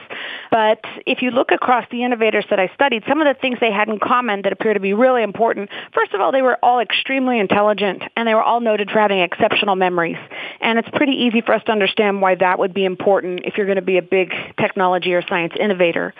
But 0.51 0.81
if 1.07 1.23
you 1.23 1.31
look 1.31 1.51
across 1.51 1.85
the 1.91 2.05
innovators 2.05 2.45
that 2.51 2.59
I 2.59 2.71
studied, 2.75 3.05
some 3.09 3.21
of 3.21 3.27
the 3.27 3.39
things 3.41 3.59
they 3.61 3.73
had 3.73 3.89
in 3.89 3.99
common 3.99 4.43
that 4.43 4.53
appear 4.53 4.75
to 4.75 4.81
be 4.81 4.95
really 4.95 5.23
important, 5.23 5.71
first 5.93 6.13
of 6.13 6.21
all, 6.21 6.33
they 6.33 6.43
were 6.43 6.59
all 6.63 6.81
extremely 6.81 7.39
intelligent 7.39 8.03
and 8.17 8.27
they 8.27 8.35
were 8.35 8.43
all 8.43 8.61
noted 8.61 8.91
for 8.91 8.99
having 8.99 9.21
exceptional 9.21 9.77
memories. 9.77 10.19
And 10.61 10.79
it's 10.79 10.89
pretty 10.91 11.13
easy 11.13 11.41
for 11.41 11.55
us 11.55 11.63
to 11.65 11.73
understand 11.73 12.21
why 12.21 12.35
that 12.37 12.59
would 12.59 12.75
be 12.75 12.85
important 12.85 13.41
if 13.45 13.57
you're 13.57 13.67
going 13.67 13.77
to 13.77 13.83
be 13.83 13.99
a 13.99 14.03
big 14.03 14.33
technology 14.59 15.15
or 15.15 15.23
science 15.23 15.55
innovator. 15.59 16.15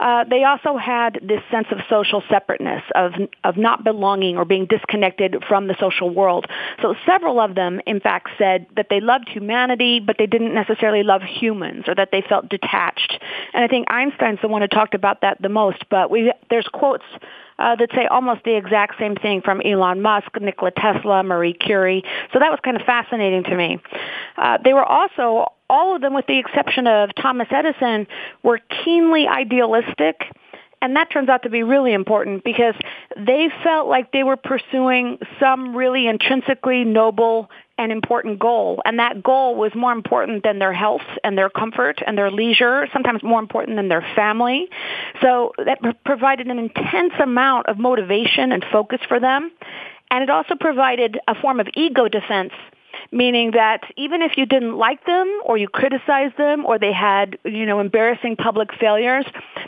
Uh, 0.00 0.24
they 0.24 0.44
also 0.44 0.78
had 0.78 1.20
this 1.22 1.42
sense 1.50 1.66
of 1.70 1.78
social 1.90 2.22
separateness, 2.30 2.82
of, 2.94 3.12
of 3.44 3.58
not 3.58 3.84
belonging 3.84 4.38
or 4.38 4.46
being 4.46 4.64
disconnected 4.64 5.36
from 5.46 5.68
the 5.68 5.76
social 5.78 6.08
world. 6.08 6.46
So 6.80 6.94
several 7.06 7.38
of 7.38 7.54
them, 7.54 7.80
in 7.86 8.00
fact, 8.00 8.30
said 8.38 8.66
that 8.76 8.86
they 8.88 9.00
loved 9.00 9.28
humanity, 9.28 10.00
but 10.00 10.16
they 10.18 10.26
didn't 10.26 10.54
necessarily 10.54 11.02
love 11.02 11.20
humans 11.22 11.84
or 11.86 11.94
that 11.94 12.08
they 12.12 12.22
felt 12.26 12.48
detached. 12.48 13.22
And 13.52 13.62
I 13.62 13.68
think 13.68 13.90
Einstein's 13.90 14.38
the 14.40 14.48
one 14.48 14.62
who 14.62 14.68
talked 14.68 14.94
about 14.94 15.20
that 15.20 15.36
the 15.42 15.50
most, 15.50 15.84
but 15.90 16.10
we, 16.10 16.32
there's 16.48 16.68
quotes 16.72 17.04
uh, 17.60 17.76
that 17.76 17.90
say 17.94 18.06
almost 18.06 18.42
the 18.44 18.56
exact 18.56 18.98
same 18.98 19.14
thing 19.14 19.42
from 19.42 19.60
Elon 19.60 20.00
Musk, 20.00 20.28
Nikola 20.40 20.70
Tesla, 20.70 21.22
Marie 21.22 21.52
Curie. 21.52 22.02
So 22.32 22.38
that 22.38 22.50
was 22.50 22.58
kind 22.64 22.76
of 22.76 22.82
fascinating 22.86 23.44
to 23.44 23.54
me. 23.54 23.78
Uh, 24.38 24.58
they 24.64 24.72
were 24.72 24.84
also 24.84 25.52
all 25.68 25.94
of 25.94 26.00
them, 26.00 26.14
with 26.14 26.26
the 26.26 26.38
exception 26.38 26.86
of 26.86 27.10
Thomas 27.14 27.48
Edison, 27.50 28.06
were 28.42 28.60
keenly 28.84 29.28
idealistic. 29.28 30.22
And 30.82 30.96
that 30.96 31.10
turns 31.10 31.28
out 31.28 31.42
to 31.42 31.50
be 31.50 31.62
really 31.62 31.92
important 31.92 32.42
because 32.42 32.74
they 33.14 33.50
felt 33.62 33.86
like 33.86 34.12
they 34.12 34.22
were 34.22 34.38
pursuing 34.38 35.18
some 35.38 35.76
really 35.76 36.06
intrinsically 36.08 36.84
noble 36.84 37.50
and 37.80 37.90
important 37.90 38.38
goal. 38.38 38.82
And 38.84 38.98
that 38.98 39.22
goal 39.22 39.56
was 39.56 39.72
more 39.74 39.92
important 39.92 40.42
than 40.44 40.58
their 40.58 40.72
health 40.72 41.00
and 41.24 41.36
their 41.36 41.48
comfort 41.48 42.02
and 42.06 42.16
their 42.16 42.30
leisure, 42.30 42.86
sometimes 42.92 43.22
more 43.22 43.40
important 43.40 43.78
than 43.78 43.88
their 43.88 44.06
family. 44.14 44.68
So 45.22 45.52
that 45.56 45.78
provided 46.04 46.46
an 46.48 46.58
intense 46.58 47.14
amount 47.20 47.68
of 47.68 47.78
motivation 47.78 48.52
and 48.52 48.62
focus 48.70 49.00
for 49.08 49.18
them. 49.18 49.50
And 50.10 50.22
it 50.22 50.28
also 50.28 50.56
provided 50.60 51.18
a 51.26 51.34
form 51.40 51.58
of 51.58 51.68
ego 51.74 52.06
defense 52.08 52.52
meaning 53.12 53.52
that 53.52 53.82
even 53.96 54.22
if 54.22 54.36
you 54.36 54.46
didn't 54.46 54.76
like 54.76 55.04
them 55.04 55.40
or 55.44 55.56
you 55.56 55.68
criticized 55.68 56.36
them 56.36 56.64
or 56.64 56.78
they 56.78 56.92
had, 56.92 57.38
you 57.44 57.66
know, 57.66 57.80
embarrassing 57.80 58.36
public 58.36 58.68
failures, 58.78 59.24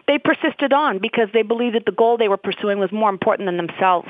they 0.07 0.19
persisted 0.19 0.73
on 0.73 0.99
because 0.99 1.29
they 1.33 1.43
believed 1.43 1.75
that 1.75 1.85
the 1.85 1.93
goal 1.93 2.17
they 2.17 2.29
were 2.29 2.37
pursuing 2.37 2.79
was 2.79 2.93
more 2.93 3.11
important 3.11 3.47
than 3.47 3.57
themselves. 3.57 4.09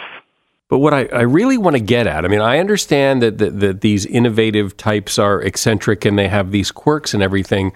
But 0.72 0.78
what 0.78 0.94
I, 0.94 1.04
I 1.12 1.20
really 1.20 1.58
want 1.58 1.76
to 1.76 1.82
get 1.82 2.06
at, 2.06 2.24
I 2.24 2.28
mean, 2.28 2.40
I 2.40 2.58
understand 2.58 3.20
that, 3.20 3.36
that, 3.36 3.60
that 3.60 3.80
these 3.82 4.06
innovative 4.06 4.74
types 4.78 5.18
are 5.18 5.38
eccentric 5.42 6.06
and 6.06 6.18
they 6.18 6.28
have 6.28 6.50
these 6.50 6.70
quirks 6.70 7.12
and 7.12 7.22
everything, 7.22 7.74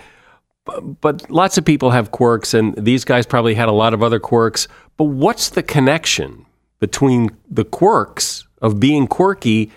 but, 0.64 1.02
but 1.02 1.30
lots 1.30 1.58
of 1.58 1.66
people 1.66 1.90
have 1.90 2.10
quirks, 2.10 2.54
and 2.54 2.74
these 2.74 3.04
guys 3.04 3.26
probably 3.26 3.54
had 3.54 3.68
a 3.68 3.72
lot 3.72 3.92
of 3.92 4.02
other 4.02 4.18
quirks. 4.18 4.66
But 4.96 5.04
what's 5.04 5.50
the 5.50 5.62
connection 5.62 6.46
between 6.80 7.36
the 7.50 7.66
quirks 7.66 8.48
of 8.62 8.80
being 8.80 9.06
quirky 9.06 9.70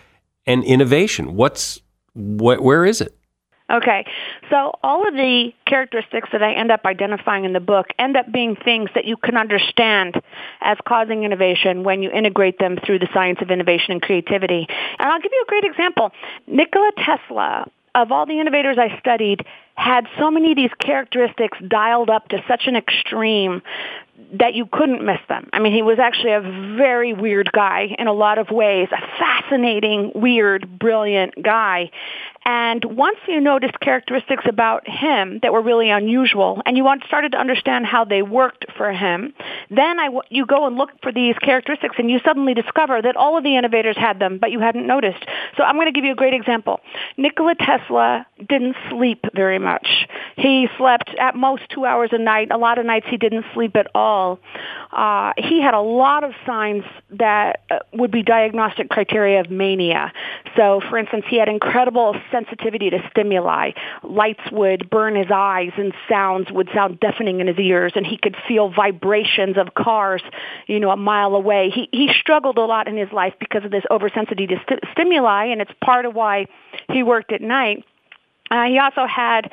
and 0.45 0.63
innovation? 0.63 1.35
What's 1.35 1.81
what, 2.13 2.61
where 2.61 2.85
is 2.85 3.01
it? 3.01 3.17
Okay, 3.69 4.05
so 4.49 4.71
all 4.81 5.07
of 5.07 5.13
the 5.13 5.53
characteristics 5.67 6.29
that 6.31 6.41
I 6.41 6.53
end 6.53 6.71
up 6.71 6.85
identifying 6.85 7.45
in 7.45 7.53
the 7.53 7.59
book 7.59 7.87
end 7.99 8.17
up 8.17 8.31
being 8.31 8.55
things 8.55 8.89
that 8.95 9.05
you 9.05 9.15
can 9.15 9.37
understand 9.37 10.19
as 10.59 10.77
causing 10.87 11.23
innovation 11.23 11.83
when 11.83 12.01
you 12.01 12.09
integrate 12.09 12.57
them 12.57 12.79
through 12.83 12.99
the 12.99 13.09
science 13.13 13.39
of 13.41 13.51
innovation 13.51 13.91
and 13.91 14.01
creativity. 14.01 14.65
And 14.97 15.11
I'll 15.11 15.21
give 15.21 15.31
you 15.31 15.43
a 15.47 15.49
great 15.49 15.65
example. 15.65 16.11
Nikola 16.47 16.91
Tesla, 16.97 17.69
of 17.93 18.11
all 18.11 18.25
the 18.25 18.39
innovators 18.39 18.77
I 18.79 18.97
studied, 18.99 19.45
had 19.75 20.07
so 20.17 20.31
many 20.31 20.51
of 20.51 20.55
these 20.55 20.71
characteristics 20.79 21.57
dialed 21.67 22.09
up 22.09 22.27
to 22.29 22.43
such 22.47 22.63
an 22.65 22.75
extreme 22.75 23.61
that 24.33 24.53
you 24.53 24.65
couldn't 24.65 25.03
miss 25.03 25.19
them. 25.27 25.49
I 25.53 25.59
mean, 25.59 25.73
he 25.73 25.81
was 25.81 25.97
actually 25.99 26.33
a 26.33 26.41
very 26.41 27.13
weird 27.13 27.51
guy 27.51 27.95
in 27.97 28.07
a 28.07 28.13
lot 28.13 28.37
of 28.37 28.49
ways, 28.51 28.89
a 28.91 29.01
fascinating, 29.17 30.11
weird, 30.13 30.77
brilliant 30.77 31.41
guy. 31.41 31.91
And 32.45 32.83
once 32.85 33.17
you 33.27 33.39
noticed 33.39 33.79
characteristics 33.79 34.43
about 34.47 34.87
him 34.87 35.39
that 35.41 35.53
were 35.53 35.61
really 35.61 35.89
unusual, 35.89 36.61
and 36.65 36.77
you 36.77 36.87
started 37.05 37.33
to 37.33 37.37
understand 37.37 37.85
how 37.85 38.05
they 38.05 38.21
worked 38.21 38.65
for 38.77 38.91
him, 38.91 39.33
then 39.69 39.99
I, 39.99 40.09
you 40.29 40.45
go 40.45 40.65
and 40.65 40.75
look 40.75 40.89
for 41.01 41.11
these 41.11 41.35
characteristics, 41.37 41.95
and 41.99 42.09
you 42.09 42.19
suddenly 42.25 42.53
discover 42.53 43.01
that 43.01 43.15
all 43.15 43.37
of 43.37 43.43
the 43.43 43.57
innovators 43.57 43.97
had 43.97 44.19
them, 44.19 44.37
but 44.39 44.51
you 44.51 44.59
hadn't 44.59 44.87
noticed. 44.87 45.23
So 45.57 45.63
I'm 45.63 45.75
going 45.75 45.87
to 45.87 45.91
give 45.91 46.05
you 46.05 46.13
a 46.13 46.15
great 46.15 46.33
example. 46.33 46.79
Nikola 47.17 47.55
Tesla 47.55 48.25
didn't 48.37 48.75
sleep 48.89 49.25
very 49.35 49.59
much. 49.59 49.87
He 50.35 50.67
slept 50.77 51.09
at 51.19 51.35
most 51.35 51.63
two 51.69 51.85
hours 51.85 52.09
a 52.13 52.17
night. 52.17 52.49
A 52.51 52.57
lot 52.57 52.79
of 52.79 52.85
nights 52.85 53.05
he 53.09 53.17
didn't 53.17 53.45
sleep 53.53 53.75
at 53.75 53.87
all. 53.93 54.39
Uh, 54.91 55.33
he 55.37 55.61
had 55.61 55.73
a 55.73 55.81
lot 55.81 56.23
of 56.23 56.31
signs 56.45 56.83
that 57.11 57.61
uh, 57.69 57.79
would 57.93 58.11
be 58.11 58.23
diagnostic 58.23 58.89
criteria 58.89 59.39
of 59.41 59.51
mania. 59.51 60.11
So, 60.55 60.81
for 60.89 60.97
instance, 60.97 61.25
he 61.29 61.37
had 61.37 61.47
incredible 61.47 62.15
sensitivity 62.31 62.89
to 62.89 62.99
stimuli. 63.11 63.71
Lights 64.03 64.43
would 64.51 64.89
burn 64.89 65.15
his 65.15 65.27
eyes 65.33 65.71
and 65.77 65.93
sounds 66.07 66.51
would 66.51 66.69
sound 66.73 66.99
deafening 66.99 67.39
in 67.39 67.47
his 67.47 67.57
ears 67.59 67.93
and 67.95 68.05
he 68.05 68.17
could 68.17 68.35
feel 68.47 68.69
vibrations 68.69 69.57
of 69.57 69.73
cars, 69.73 70.21
you 70.67 70.79
know, 70.79 70.91
a 70.91 70.97
mile 70.97 71.35
away. 71.35 71.69
He, 71.69 71.89
he 71.91 72.11
struggled 72.19 72.57
a 72.57 72.65
lot 72.65 72.87
in 72.87 72.97
his 72.97 73.11
life 73.11 73.33
because 73.39 73.65
of 73.65 73.71
this 73.71 73.83
oversensitivity 73.91 74.49
to 74.49 74.61
st- 74.67 74.83
stimuli 74.91 75.45
and 75.45 75.61
it's 75.61 75.71
part 75.83 76.05
of 76.05 76.15
why 76.15 76.47
he 76.91 77.03
worked 77.03 77.31
at 77.31 77.41
night. 77.41 77.83
Uh, 78.51 78.63
he 78.63 78.79
also 78.79 79.05
had 79.05 79.51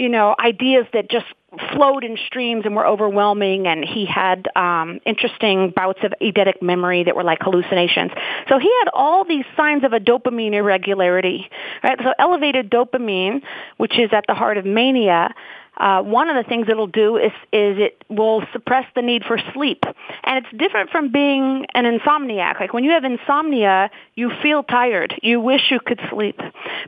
you 0.00 0.08
know, 0.08 0.34
ideas 0.38 0.86
that 0.94 1.10
just 1.10 1.26
flowed 1.72 2.04
in 2.04 2.16
streams 2.26 2.64
and 2.64 2.76
were 2.76 2.86
overwhelming 2.86 3.66
and 3.66 3.84
he 3.84 4.06
had 4.06 4.48
um, 4.54 5.00
interesting 5.04 5.72
bouts 5.74 5.98
of 6.04 6.14
eidetic 6.22 6.62
memory 6.62 7.02
that 7.02 7.16
were 7.16 7.24
like 7.24 7.38
hallucinations. 7.40 8.12
So 8.48 8.58
he 8.58 8.70
had 8.80 8.90
all 8.94 9.24
these 9.24 9.44
signs 9.56 9.82
of 9.82 9.92
a 9.92 9.98
dopamine 9.98 10.52
irregularity, 10.52 11.50
right? 11.82 11.98
So 12.02 12.12
elevated 12.18 12.70
dopamine, 12.70 13.42
which 13.78 13.98
is 13.98 14.10
at 14.12 14.24
the 14.28 14.34
heart 14.34 14.58
of 14.58 14.64
mania, 14.64 15.34
uh, 15.80 16.02
one 16.02 16.28
of 16.28 16.36
the 16.36 16.46
things 16.46 16.66
it'll 16.68 16.86
do 16.86 17.16
is, 17.16 17.32
is 17.52 17.78
it 17.78 18.04
will 18.10 18.42
suppress 18.52 18.84
the 18.94 19.00
need 19.00 19.24
for 19.24 19.38
sleep. 19.54 19.82
And 20.24 20.44
it's 20.44 20.58
different 20.58 20.90
from 20.90 21.10
being 21.10 21.64
an 21.74 21.84
insomniac. 21.84 22.60
Like 22.60 22.74
when 22.74 22.84
you 22.84 22.90
have 22.90 23.04
insomnia, 23.04 23.90
you 24.14 24.30
feel 24.42 24.62
tired. 24.62 25.14
You 25.22 25.40
wish 25.40 25.70
you 25.70 25.80
could 25.80 25.98
sleep. 26.10 26.38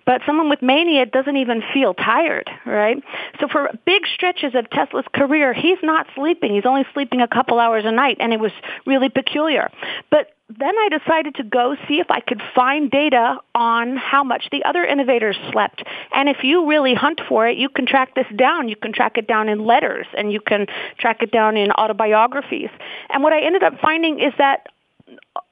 But 0.05 0.21
someone 0.27 0.51
with 0.51 0.61
mania 0.61 1.07
doesn't 1.07 1.37
even 1.37 1.63
feel 1.73 1.95
tired, 1.95 2.51
right? 2.67 3.03
So 3.41 3.49
for 3.49 3.71
big 3.87 4.03
stretches 4.15 4.55
of 4.55 4.69
Tesla's 4.69 5.07
career, 5.15 5.55
he's 5.55 5.79
not 5.83 6.07
sleeping. 6.15 6.55
He's 6.55 6.67
only 6.67 6.85
sleeping 6.93 7.23
a 7.23 7.29
couple 7.29 7.59
hours 7.59 7.85
a 7.87 7.93
night, 7.93 8.19
and 8.21 8.33
it 8.33 8.41
was 8.41 8.53
really 8.85 9.09
peculiar. 9.09 9.71
But 10.11 10.29
then 10.59 10.75
I 10.77 10.89
decided 10.99 11.37
to 11.37 11.45
go 11.45 11.77
see 11.89 12.01
if 12.01 12.11
I 12.11 12.21
could 12.21 12.43
find 12.55 12.91
data 12.91 13.39
on 13.55 13.97
how 13.97 14.25
much 14.25 14.49
the 14.51 14.65
other 14.65 14.85
innovators 14.85 15.37
slept. 15.53 15.83
And 16.15 16.29
if 16.29 16.39
you 16.43 16.69
really 16.69 16.95
hunt 16.95 17.21
for 17.29 17.47
it, 17.47 17.57
you 17.57 17.69
can 17.69 17.87
track 17.87 18.15
this 18.15 18.27
down. 18.37 18.69
You 18.69 18.77
can 18.77 18.93
track 18.93 19.17
it 19.17 19.27
down 19.27 19.49
in 19.49 19.65
letters 19.65 20.07
and 20.17 20.33
you 20.33 20.41
can 20.41 20.67
track 20.99 21.23
it 21.23 21.31
down 21.31 21.57
in 21.57 21.71
autobiographies. 21.71 22.71
And 23.09 23.23
what 23.23 23.33
I 23.33 23.43
ended 23.43 23.63
up 23.63 23.81
finding 23.81 24.21
is 24.21 24.33
that 24.39 24.67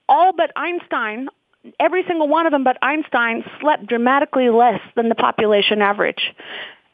all 0.08 0.32
but 0.32 0.50
Einstein, 0.56 1.28
every 1.78 2.04
single 2.06 2.28
one 2.28 2.46
of 2.46 2.52
them 2.52 2.64
but 2.64 2.76
Einstein 2.82 3.44
slept 3.60 3.86
dramatically 3.86 4.50
less 4.50 4.80
than 4.96 5.08
the 5.08 5.14
population 5.14 5.82
average. 5.82 6.34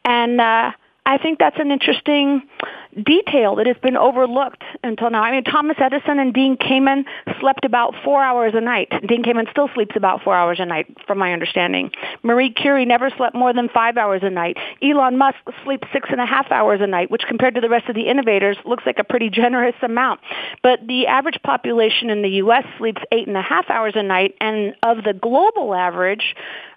And 0.05 0.41
uh, 0.41 0.73
I 1.07 1.19
think 1.19 1.39
that's 1.39 1.59
an 1.61 1.71
interesting 1.71 2.43
detail 3.01 3.57
that 3.57 3.67
has 3.67 3.77
been 3.83 3.97
overlooked 3.97 4.65
until 4.83 5.11
now. 5.11 5.23
I 5.23 5.31
mean, 5.31 5.45
Thomas 5.45 5.77
Edison 5.79 6.19
and 6.19 6.35
Dean 6.35 6.57
Kamen 6.57 7.05
slept 7.41 7.65
about 7.65 7.95
four 8.05 8.23
hours 8.23 8.55
a 8.57 8.61
night. 8.61 8.91
Dean 9.07 9.23
Kamen 9.23 9.49
still 9.51 9.69
sleeps 9.75 9.95
about 9.97 10.23
four 10.23 10.35
hours 10.35 10.59
a 10.61 10.67
night, 10.67 10.87
from 11.07 11.19
my 11.19 11.33
understanding. 11.33 11.91
Marie 12.25 12.51
Curie 12.51 12.87
never 12.87 13.11
slept 13.17 13.37
more 13.37 13.53
than 13.53 13.69
five 13.69 13.97
hours 13.97 14.23
a 14.25 14.31
night. 14.31 14.57
Elon 14.83 15.17
Musk 15.17 15.37
sleeps 15.65 15.87
six 15.93 16.09
and 16.11 16.21
a 16.21 16.27
half 16.27 16.51
hours 16.51 16.81
a 16.83 16.87
night, 16.87 17.11
which 17.11 17.23
compared 17.29 17.55
to 17.55 17.61
the 17.61 17.69
rest 17.69 17.89
of 17.89 17.95
the 17.95 18.09
innovators 18.09 18.57
looks 18.65 18.85
like 18.85 18.99
a 18.99 19.05
pretty 19.05 19.31
generous 19.31 19.77
amount. 19.83 20.21
But 20.63 20.87
the 20.87 21.07
average 21.07 21.39
population 21.45 22.11
in 22.11 22.23
the 22.23 22.31
U.S. 22.31 22.65
sleeps 22.79 23.03
eight 23.13 23.29
and 23.29 23.37
a 23.37 23.43
half 23.43 23.71
hours 23.71 23.93
a 23.95 24.03
night, 24.03 24.35
and 24.41 24.75
of 24.83 25.05
the 25.05 25.13
global 25.13 25.75
average, 25.75 26.35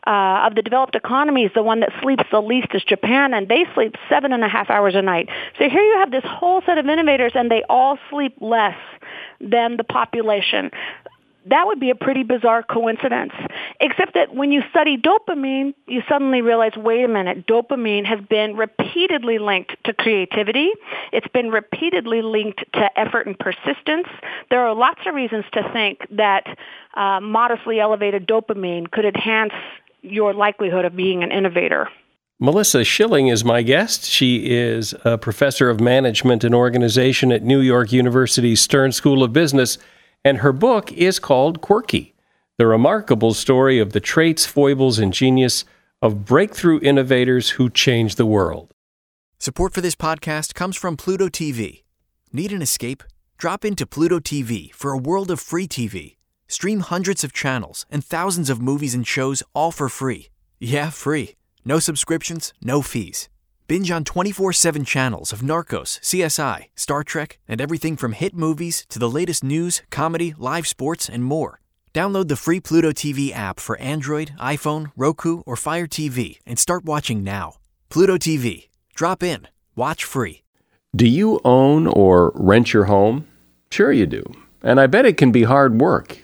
uh, 0.08 0.48
of 0.48 0.56
the 0.56 0.62
developed 0.62 0.96
economies, 0.96 1.52
the 1.54 1.64
one 1.64 1.82
that 1.82 1.92
sleeps 2.02 2.24
the 2.32 2.42
least 2.42 2.70
is 2.74 2.84
Japan, 2.84 3.34
and 3.34 3.48
they 3.48 3.66
sleep 3.76 3.96
seven 4.10 4.34
and 4.34 4.44
a 4.44 4.48
half 4.48 4.70
hours 4.70 4.96
a 4.96 5.02
night. 5.02 5.30
So 5.58 5.70
here 5.70 5.82
you 5.82 5.98
have 6.00 6.12
this 6.12 6.24
whole 6.26 6.62
set 6.66 6.78
of 6.78 6.88
innovators, 6.88 7.34
and 7.36 7.50
they 7.52 7.64
all 7.70 7.98
sleep 8.10 8.36
less 8.42 8.78
than 9.42 9.78
the 9.78 9.84
population 9.84 10.72
that 11.50 11.66
would 11.68 11.80
be 11.80 11.90
a 11.90 11.96
pretty 11.96 12.24
bizarre 12.24 12.64
coincidence. 12.64 13.34
Except 13.80 14.14
that 14.14 14.36
when 14.36 14.52
you 14.52 14.62
study 14.70 14.98
dopamine, 14.98 15.74
you 15.88 16.02
suddenly 16.08 16.42
realize, 16.42 16.74
wait 16.76 17.04
a 17.04 17.08
minute, 17.08 17.48
dopamine 17.48 18.06
has 18.06 18.20
been 18.30 18.56
repeatedly 18.56 19.40
linked 19.40 19.76
to 19.86 19.94
creativity. 19.94 20.70
It's 21.12 21.28
been 21.30 21.50
repeatedly 21.50 22.22
linked 22.22 22.64
to 22.74 23.00
effort 23.00 23.28
and 23.28 23.38
persistence. 23.38 24.08
There 24.50 24.66
are 24.68 24.76
lots 24.76 25.02
of 25.08 25.16
reasons 25.16 25.46
to 25.54 25.70
think 25.74 26.00
that 26.12 26.46
uh, 26.94 27.20
modestly 27.22 27.80
elevated 27.80 28.28
dopamine 28.28 28.90
could 28.92 29.06
enhance 29.06 29.54
your 30.02 30.34
likelihood 30.34 30.86
of 30.86 30.96
being 30.96 31.24
an 31.24 31.32
innovator. 31.32 31.90
Melissa 32.40 32.84
Schilling 32.84 33.28
is 33.28 33.44
my 33.44 33.62
guest. 33.62 34.06
She 34.06 34.50
is 34.50 34.96
a 35.04 35.18
professor 35.18 35.70
of 35.70 35.82
management 35.82 36.44
and 36.44 36.56
organization 36.56 37.32
at 37.32 37.44
New 37.44 37.60
York 37.60 37.92
University's 37.92 38.62
Stern 38.62 38.94
School 38.94 39.24
of 39.24 39.34
Business 39.34 39.78
and 40.24 40.40
her 40.40 40.52
book 40.52 40.92
is 40.92 41.20
called 41.20 41.62
Quirky 41.62 42.14
The 42.58 42.68
Remarkable 42.68 43.34
Story 43.34 43.80
of 43.80 43.94
the 43.94 44.00
Traits, 44.00 44.46
Foibles, 44.46 45.00
and 45.00 45.14
Genius 45.14 45.66
of 46.02 46.26
Breakthrough 46.26 46.80
Innovators 46.82 47.52
Who 47.52 47.70
Change 47.70 48.16
the 48.16 48.26
World. 48.26 48.74
Support 49.38 49.74
for 49.74 49.82
this 49.82 49.96
podcast 49.96 50.54
comes 50.54 50.76
from 50.76 50.98
Pluto 50.98 51.30
TV. 51.30 51.84
Need 52.34 52.52
an 52.52 52.62
escape? 52.62 53.04
Drop 53.38 53.64
into 53.64 53.86
Pluto 53.86 54.20
TV 54.20 54.74
for 54.74 54.92
a 54.92 54.98
world 54.98 55.32
of 55.32 55.40
free 55.40 55.68
TV. 55.68 56.19
Stream 56.52 56.80
hundreds 56.80 57.24
of 57.24 57.32
channels 57.32 57.86
and 57.92 58.04
thousands 58.04 58.50
of 58.50 58.60
movies 58.60 58.96
and 58.96 59.06
shows 59.06 59.44
all 59.54 59.72
for 59.72 59.88
free. 59.88 60.30
Yeah, 60.60 60.90
free. 60.90 61.36
No 61.64 61.78
subscriptions, 61.78 62.56
no 62.60 62.82
fees. 62.82 63.30
Binge 63.68 63.92
on 63.92 64.04
24 64.04 64.52
7 64.54 64.84
channels 64.84 65.32
of 65.32 65.42
Narcos, 65.42 66.00
CSI, 66.02 66.66
Star 66.76 67.04
Trek, 67.04 67.38
and 67.48 67.62
everything 67.62 67.96
from 67.96 68.14
hit 68.14 68.34
movies 68.34 68.88
to 68.90 68.98
the 68.98 69.08
latest 69.10 69.44
news, 69.44 69.84
comedy, 69.92 70.34
live 70.40 70.66
sports, 70.66 71.08
and 71.08 71.24
more. 71.24 71.62
Download 71.94 72.28
the 72.28 72.36
free 72.36 72.60
Pluto 72.60 72.94
TV 72.94 73.32
app 73.32 73.60
for 73.60 73.78
Android, 73.78 74.32
iPhone, 74.40 74.92
Roku, 74.98 75.42
or 75.46 75.56
Fire 75.56 75.88
TV 75.88 76.40
and 76.48 76.58
start 76.58 76.84
watching 76.84 77.24
now. 77.24 77.58
Pluto 77.90 78.18
TV. 78.18 78.70
Drop 78.96 79.22
in. 79.22 79.48
Watch 79.76 80.04
free. 80.04 80.42
Do 80.96 81.08
you 81.08 81.40
own 81.46 81.86
or 81.86 82.32
rent 82.34 82.74
your 82.74 82.86
home? 82.86 83.28
Sure, 83.70 83.92
you 83.92 84.08
do. 84.08 84.24
And 84.64 84.80
I 84.80 84.88
bet 84.88 85.06
it 85.06 85.16
can 85.16 85.32
be 85.32 85.44
hard 85.44 85.80
work. 85.80 86.24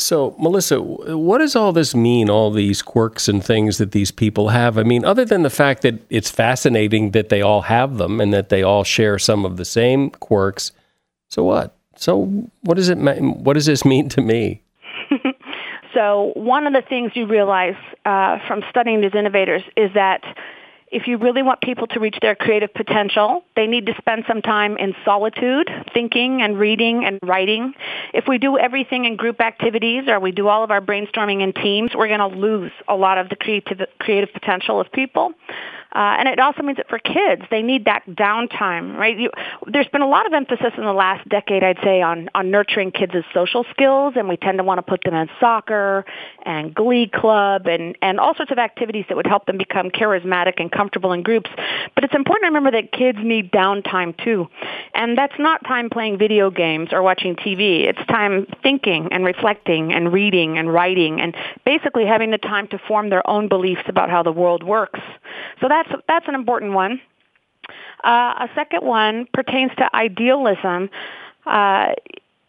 So, 0.00 0.34
Melissa, 0.38 0.80
what 0.80 1.38
does 1.38 1.54
all 1.54 1.72
this 1.72 1.94
mean, 1.94 2.30
all 2.30 2.50
these 2.50 2.82
quirks 2.82 3.28
and 3.28 3.44
things 3.44 3.78
that 3.78 3.92
these 3.92 4.10
people 4.10 4.48
have? 4.48 4.78
I 4.78 4.82
mean, 4.82 5.04
other 5.04 5.24
than 5.24 5.42
the 5.42 5.50
fact 5.50 5.82
that 5.82 5.94
it's 6.10 6.30
fascinating 6.30 7.10
that 7.10 7.28
they 7.28 7.42
all 7.42 7.62
have 7.62 7.98
them 7.98 8.20
and 8.20 8.32
that 8.32 8.48
they 8.48 8.62
all 8.62 8.82
share 8.82 9.18
some 9.18 9.44
of 9.44 9.56
the 9.56 9.64
same 9.64 10.10
quirks, 10.10 10.72
so 11.28 11.44
what? 11.44 11.76
So, 11.96 12.24
what 12.62 12.74
does 12.74 12.88
it 12.88 12.96
what 12.96 13.54
does 13.54 13.66
this 13.66 13.84
mean 13.84 14.08
to 14.10 14.22
me? 14.22 14.62
so, 15.94 16.32
one 16.34 16.66
of 16.66 16.72
the 16.72 16.82
things 16.88 17.12
you 17.14 17.26
realize 17.26 17.76
uh, 18.06 18.38
from 18.48 18.62
studying 18.70 19.02
these 19.02 19.14
innovators 19.14 19.62
is 19.76 19.90
that 19.94 20.22
if 20.90 21.06
you 21.06 21.18
really 21.18 21.42
want 21.42 21.60
people 21.60 21.86
to 21.88 22.00
reach 22.00 22.16
their 22.20 22.34
creative 22.34 22.74
potential, 22.74 23.44
they 23.54 23.66
need 23.66 23.86
to 23.86 23.94
spend 23.98 24.24
some 24.26 24.42
time 24.42 24.76
in 24.76 24.94
solitude, 25.04 25.70
thinking 25.94 26.42
and 26.42 26.58
reading 26.58 27.04
and 27.04 27.18
writing. 27.22 27.74
If 28.12 28.24
we 28.26 28.38
do 28.38 28.58
everything 28.58 29.04
in 29.04 29.16
group 29.16 29.40
activities 29.40 30.04
or 30.08 30.18
we 30.18 30.32
do 30.32 30.48
all 30.48 30.64
of 30.64 30.70
our 30.70 30.80
brainstorming 30.80 31.42
in 31.42 31.52
teams, 31.52 31.92
we're 31.94 32.08
going 32.08 32.18
to 32.18 32.38
lose 32.38 32.72
a 32.88 32.96
lot 32.96 33.18
of 33.18 33.28
the 33.28 33.36
creative, 33.36 33.80
creative 34.00 34.32
potential 34.32 34.80
of 34.80 34.90
people. 34.90 35.32
Uh, 35.94 36.16
and 36.18 36.28
it 36.28 36.38
also 36.38 36.62
means 36.62 36.76
that 36.76 36.88
for 36.88 36.98
kids, 36.98 37.42
they 37.50 37.62
need 37.62 37.86
that 37.86 38.02
downtime, 38.06 38.96
right? 38.96 39.18
You, 39.18 39.30
there's 39.66 39.88
been 39.88 40.02
a 40.02 40.08
lot 40.08 40.26
of 40.26 40.32
emphasis 40.32 40.72
in 40.76 40.84
the 40.84 40.92
last 40.92 41.28
decade, 41.28 41.64
I'd 41.64 41.78
say, 41.82 42.00
on, 42.00 42.28
on 42.34 42.50
nurturing 42.50 42.92
kids' 42.92 43.12
social 43.34 43.64
skills, 43.70 44.14
and 44.16 44.28
we 44.28 44.36
tend 44.36 44.58
to 44.58 44.64
want 44.64 44.78
to 44.78 44.82
put 44.82 45.02
them 45.04 45.14
in 45.14 45.28
soccer 45.40 46.04
and 46.44 46.74
glee 46.74 47.10
club 47.12 47.66
and, 47.66 47.96
and 48.02 48.20
all 48.20 48.34
sorts 48.36 48.52
of 48.52 48.58
activities 48.58 49.04
that 49.08 49.16
would 49.16 49.26
help 49.26 49.46
them 49.46 49.58
become 49.58 49.90
charismatic 49.90 50.54
and 50.58 50.70
comfortable 50.70 51.12
in 51.12 51.22
groups. 51.22 51.50
But 51.94 52.04
it's 52.04 52.14
important 52.14 52.44
to 52.44 52.48
remember 52.48 52.70
that 52.72 52.92
kids 52.92 53.18
need 53.20 53.50
downtime 53.50 54.16
too. 54.22 54.46
And 54.94 55.18
that's 55.18 55.38
not 55.38 55.64
time 55.64 55.90
playing 55.90 56.18
video 56.18 56.50
games 56.50 56.90
or 56.92 57.02
watching 57.02 57.36
TV. 57.36 57.88
It's 57.88 58.04
time 58.06 58.46
thinking 58.62 59.08
and 59.12 59.24
reflecting 59.24 59.92
and 59.92 60.12
reading 60.12 60.58
and 60.58 60.72
writing 60.72 61.20
and 61.20 61.34
basically 61.64 62.06
having 62.06 62.30
the 62.30 62.38
time 62.38 62.68
to 62.68 62.78
form 62.86 63.10
their 63.10 63.28
own 63.28 63.48
beliefs 63.48 63.82
about 63.86 64.10
how 64.10 64.22
the 64.22 64.32
world 64.32 64.62
works. 64.62 65.00
So 65.60 65.68
that 65.68 65.79
that's 65.82 66.02
that's 66.06 66.28
an 66.28 66.34
important 66.34 66.72
one. 66.72 67.00
Uh, 68.02 68.46
a 68.46 68.48
second 68.54 68.82
one 68.82 69.26
pertains 69.32 69.70
to 69.76 69.94
idealism. 69.94 70.90
Uh, 71.46 71.94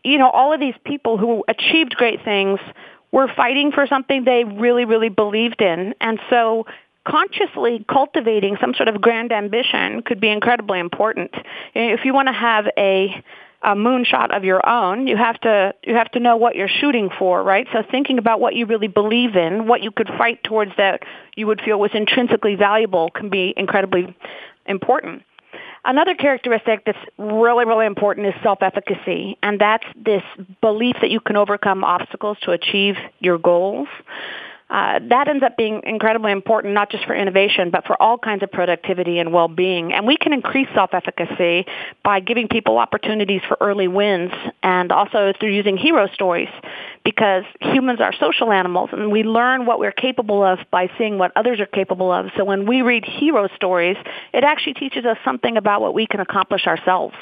you 0.04 0.18
know, 0.18 0.30
all 0.30 0.54
of 0.54 0.60
these 0.60 0.76
people 0.86 1.18
who 1.18 1.44
achieved 1.48 1.96
great 1.96 2.24
things 2.24 2.60
were 3.12 3.28
fighting 3.28 3.72
for 3.72 3.86
something 3.88 4.24
they 4.24 4.44
really, 4.44 4.86
really 4.86 5.10
believed 5.10 5.62
in, 5.62 5.94
and 6.02 6.20
so 6.30 6.66
consciously 7.06 7.84
cultivating 7.90 8.58
some 8.62 8.74
sort 8.76 8.88
of 8.88 9.02
grand 9.02 9.32
ambition 9.32 10.02
could 10.04 10.22
be 10.22 10.30
incredibly 10.30 10.80
important. 10.80 11.32
If 11.74 12.06
you 12.06 12.14
want 12.14 12.28
to 12.28 12.34
have 12.34 12.68
a 12.78 13.24
a 13.64 13.76
moonshot 13.76 14.36
of 14.36 14.44
your 14.44 14.68
own. 14.68 15.08
You 15.08 15.18
have 15.18 15.40
to 15.42 15.74
you 15.84 15.96
have 15.96 16.12
to 16.12 16.20
know 16.20 16.38
what 16.38 16.56
you're 16.56 16.68
shooting 16.68 17.10
for, 17.18 17.44
right? 17.44 17.68
So 17.72 17.84
thinking 17.90 18.18
about 18.18 18.40
what 18.40 18.56
you 18.56 18.66
really 18.66 18.88
believe 18.88 19.36
in, 19.36 19.68
what 19.68 19.82
you 19.82 19.92
could 19.92 20.08
fight 20.18 20.44
towards 20.44 20.72
that 20.78 21.04
you 21.36 21.48
would 21.48 21.62
feel 21.62 21.80
was 21.80 21.92
intrinsically 21.94 22.56
valuable 22.56 23.10
can 23.10 23.30
be 23.30 23.54
incredibly 23.56 24.16
important. 24.66 25.24
Another 25.84 26.14
characteristic 26.14 26.86
that's 26.86 26.98
really, 27.18 27.66
really 27.66 27.88
important 27.88 28.28
is 28.28 28.34
self-efficacy, 28.44 29.38
and 29.42 29.60
that's 29.60 29.86
this 29.96 30.22
belief 30.62 30.96
that 31.02 31.10
you 31.10 31.20
can 31.20 31.36
overcome 31.36 31.84
obstacles 31.84 32.38
to 32.44 32.52
achieve 32.52 32.96
your 33.20 33.40
goals 33.40 33.88
uh, 34.72 35.00
that 35.10 35.28
ends 35.28 35.44
up 35.44 35.58
being 35.58 35.82
incredibly 35.84 36.32
important, 36.32 36.74
not 36.74 36.90
just 36.90 37.04
for 37.06 37.14
innovation, 37.14 37.72
but 37.72 37.86
for 37.86 38.02
all 38.02 38.18
kinds 38.18 38.42
of 38.42 38.50
productivity 38.50 39.20
and 39.20 39.34
well-being. 39.34 39.92
And 39.92 40.08
we 40.08 40.16
can 40.16 40.32
increase 40.32 40.70
self-efficacy 40.74 41.66
by 42.06 42.22
giving 42.22 42.48
people 42.48 42.78
opportunities 42.78 43.42
for 43.50 43.58
early 43.60 43.90
wins 43.90 44.32
and 44.64 44.94
also 44.94 45.34
through 45.38 45.52
using 45.52 45.76
hero 45.76 46.08
stories 46.14 46.48
because 47.04 47.44
humans 47.60 48.00
are 48.00 48.14
social 48.14 48.50
animals 48.54 48.92
and 48.94 49.12
we 49.12 49.24
learn 49.24 49.66
what 49.66 49.78
we're 49.78 49.92
capable 49.92 50.42
of 50.42 50.60
by 50.72 50.90
seeing 50.98 51.18
what 51.18 51.34
others 51.36 51.60
are 51.60 51.66
capable 51.66 52.10
of. 52.10 52.28
So 52.38 52.46
when 52.46 52.66
we 52.66 52.82
read 52.82 53.04
hero 53.04 53.50
stories, 53.58 53.98
it 54.34 54.46
actually 54.46 54.76
teaches 54.76 55.04
us 55.04 55.18
something 55.26 55.58
about 55.58 55.82
what 55.82 55.94
we 55.94 56.08
can 56.08 56.22
accomplish 56.22 56.66
ourselves. 56.66 57.16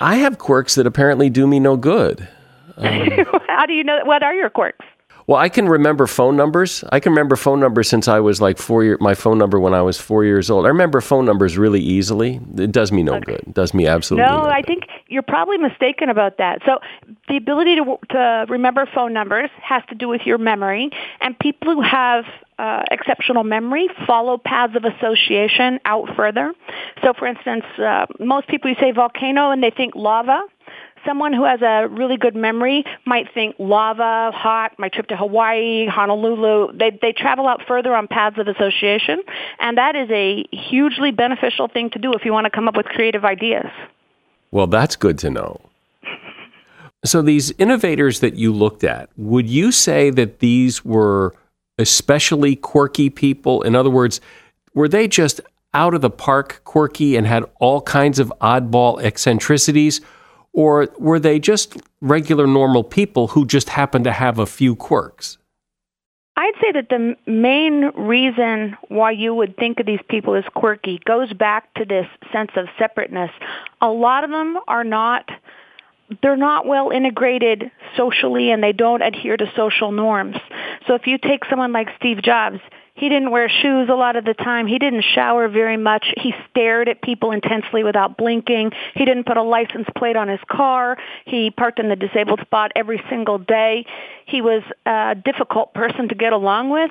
I 0.00 0.16
have 0.16 0.38
quirks 0.38 0.76
that 0.76 0.86
apparently 0.86 1.28
do 1.28 1.46
me 1.46 1.60
no 1.60 1.76
good. 1.76 2.26
Um, 2.78 3.24
How 3.48 3.64
do 3.64 3.72
you 3.72 3.84
know? 3.84 4.00
What 4.04 4.22
are 4.22 4.34
your 4.34 4.50
quirks? 4.50 4.84
Well, 5.26 5.38
I 5.38 5.48
can 5.48 5.68
remember 5.68 6.06
phone 6.06 6.36
numbers. 6.36 6.84
I 6.92 7.00
can 7.00 7.10
remember 7.10 7.34
phone 7.34 7.58
numbers 7.58 7.88
since 7.88 8.06
I 8.06 8.20
was 8.20 8.40
like 8.40 8.58
four 8.58 8.84
year. 8.84 8.96
My 9.00 9.14
phone 9.14 9.38
number 9.38 9.58
when 9.58 9.74
I 9.74 9.82
was 9.82 9.98
four 9.98 10.24
years 10.24 10.50
old. 10.50 10.66
I 10.66 10.68
remember 10.68 11.00
phone 11.00 11.24
numbers 11.24 11.58
really 11.58 11.80
easily. 11.80 12.40
It 12.56 12.70
does 12.70 12.92
me 12.92 13.02
no 13.02 13.14
okay. 13.14 13.32
good. 13.32 13.40
It 13.40 13.54
does 13.54 13.74
me 13.74 13.88
absolutely 13.88 14.30
no. 14.30 14.42
no 14.42 14.48
I 14.48 14.62
think 14.62 14.84
you're 15.08 15.22
probably 15.22 15.58
mistaken 15.58 16.10
about 16.10 16.38
that. 16.38 16.60
So 16.64 16.78
the 17.28 17.36
ability 17.36 17.76
to 17.76 17.98
to 18.10 18.46
remember 18.48 18.86
phone 18.94 19.12
numbers 19.12 19.50
has 19.62 19.82
to 19.88 19.96
do 19.96 20.06
with 20.06 20.20
your 20.24 20.38
memory, 20.38 20.90
and 21.20 21.36
people 21.36 21.74
who 21.74 21.82
have 21.82 22.24
uh, 22.58 22.84
exceptional 22.90 23.42
memory 23.42 23.88
follow 24.06 24.38
paths 24.38 24.76
of 24.76 24.84
association 24.84 25.80
out 25.84 26.08
further. 26.16 26.54
So, 27.02 27.12
for 27.18 27.26
instance, 27.26 27.64
uh, 27.78 28.06
most 28.20 28.48
people 28.48 28.70
you 28.70 28.76
say 28.80 28.92
volcano 28.92 29.50
and 29.50 29.62
they 29.62 29.70
think 29.70 29.94
lava 29.94 30.40
someone 31.06 31.32
who 31.32 31.44
has 31.44 31.62
a 31.62 31.88
really 31.88 32.16
good 32.16 32.34
memory 32.34 32.84
might 33.04 33.32
think 33.32 33.56
lava, 33.58 34.30
hot, 34.34 34.72
my 34.78 34.88
trip 34.88 35.06
to 35.08 35.16
Hawaii, 35.16 35.86
Honolulu. 35.86 36.76
They, 36.76 36.98
they 37.00 37.12
travel 37.12 37.46
out 37.46 37.62
further 37.66 37.94
on 37.94 38.08
paths 38.08 38.38
of 38.38 38.48
association, 38.48 39.22
and 39.60 39.78
that 39.78 39.96
is 39.96 40.10
a 40.10 40.44
hugely 40.52 41.10
beneficial 41.10 41.68
thing 41.68 41.90
to 41.90 41.98
do 41.98 42.12
if 42.12 42.24
you 42.24 42.32
want 42.32 42.44
to 42.44 42.50
come 42.50 42.68
up 42.68 42.76
with 42.76 42.86
creative 42.86 43.24
ideas. 43.24 43.66
Well, 44.50 44.66
that's 44.66 44.96
good 44.96 45.18
to 45.20 45.30
know. 45.30 45.60
So, 47.04 47.22
these 47.22 47.52
innovators 47.52 48.18
that 48.18 48.34
you 48.34 48.52
looked 48.52 48.82
at, 48.82 49.10
would 49.16 49.48
you 49.48 49.70
say 49.70 50.10
that 50.10 50.40
these 50.40 50.84
were 50.84 51.36
especially 51.78 52.56
quirky 52.56 53.10
people? 53.10 53.62
In 53.62 53.76
other 53.76 53.90
words, 53.90 54.20
were 54.74 54.88
they 54.88 55.06
just 55.06 55.40
out 55.72 55.94
of 55.94 56.00
the 56.00 56.10
park 56.10 56.62
quirky 56.64 57.14
and 57.14 57.24
had 57.24 57.44
all 57.60 57.80
kinds 57.82 58.18
of 58.18 58.32
oddball 58.40 59.00
eccentricities? 59.00 60.00
Or 60.56 60.88
were 60.98 61.20
they 61.20 61.38
just 61.38 61.76
regular 62.00 62.46
normal 62.46 62.82
people 62.82 63.28
who 63.28 63.44
just 63.46 63.68
happened 63.68 64.04
to 64.04 64.12
have 64.12 64.38
a 64.38 64.46
few 64.46 64.74
quirks? 64.74 65.36
I'd 66.34 66.54
say 66.60 66.72
that 66.72 66.88
the 66.88 67.14
main 67.30 67.92
reason 67.94 68.76
why 68.88 69.10
you 69.12 69.34
would 69.34 69.56
think 69.56 69.80
of 69.80 69.86
these 69.86 70.00
people 70.08 70.34
as 70.34 70.44
quirky 70.54 70.98
goes 71.04 71.32
back 71.34 71.72
to 71.74 71.84
this 71.84 72.06
sense 72.32 72.50
of 72.56 72.66
separateness. 72.78 73.30
A 73.82 73.88
lot 73.88 74.24
of 74.24 74.30
them 74.30 74.58
are 74.66 74.84
not 74.84 75.30
they're 76.22 76.36
not 76.36 76.66
well 76.66 76.90
integrated 76.90 77.70
socially 77.96 78.50
and 78.50 78.62
they 78.62 78.72
don't 78.72 79.02
adhere 79.02 79.36
to 79.36 79.50
social 79.56 79.92
norms. 79.92 80.36
So 80.86 80.94
if 80.94 81.06
you 81.06 81.18
take 81.18 81.44
someone 81.50 81.72
like 81.72 81.88
Steve 81.98 82.22
Jobs, 82.22 82.60
he 82.96 83.08
didn't 83.08 83.30
wear 83.30 83.48
shoes 83.48 83.88
a 83.90 83.94
lot 83.94 84.16
of 84.16 84.24
the 84.24 84.34
time. 84.34 84.66
He 84.66 84.78
didn't 84.78 85.04
shower 85.14 85.48
very 85.48 85.76
much. 85.76 86.06
He 86.16 86.34
stared 86.50 86.88
at 86.88 87.02
people 87.02 87.30
intensely 87.30 87.84
without 87.84 88.16
blinking. 88.16 88.72
He 88.94 89.04
didn't 89.04 89.24
put 89.24 89.36
a 89.36 89.42
license 89.42 89.86
plate 89.96 90.16
on 90.16 90.28
his 90.28 90.40
car. 90.50 90.96
He 91.26 91.50
parked 91.50 91.78
in 91.78 91.88
the 91.88 91.96
disabled 91.96 92.40
spot 92.40 92.72
every 92.74 93.02
single 93.10 93.38
day. 93.38 93.84
He 94.24 94.40
was 94.40 94.62
a 94.86 95.14
difficult 95.14 95.74
person 95.74 96.08
to 96.08 96.14
get 96.14 96.32
along 96.32 96.70
with. 96.70 96.90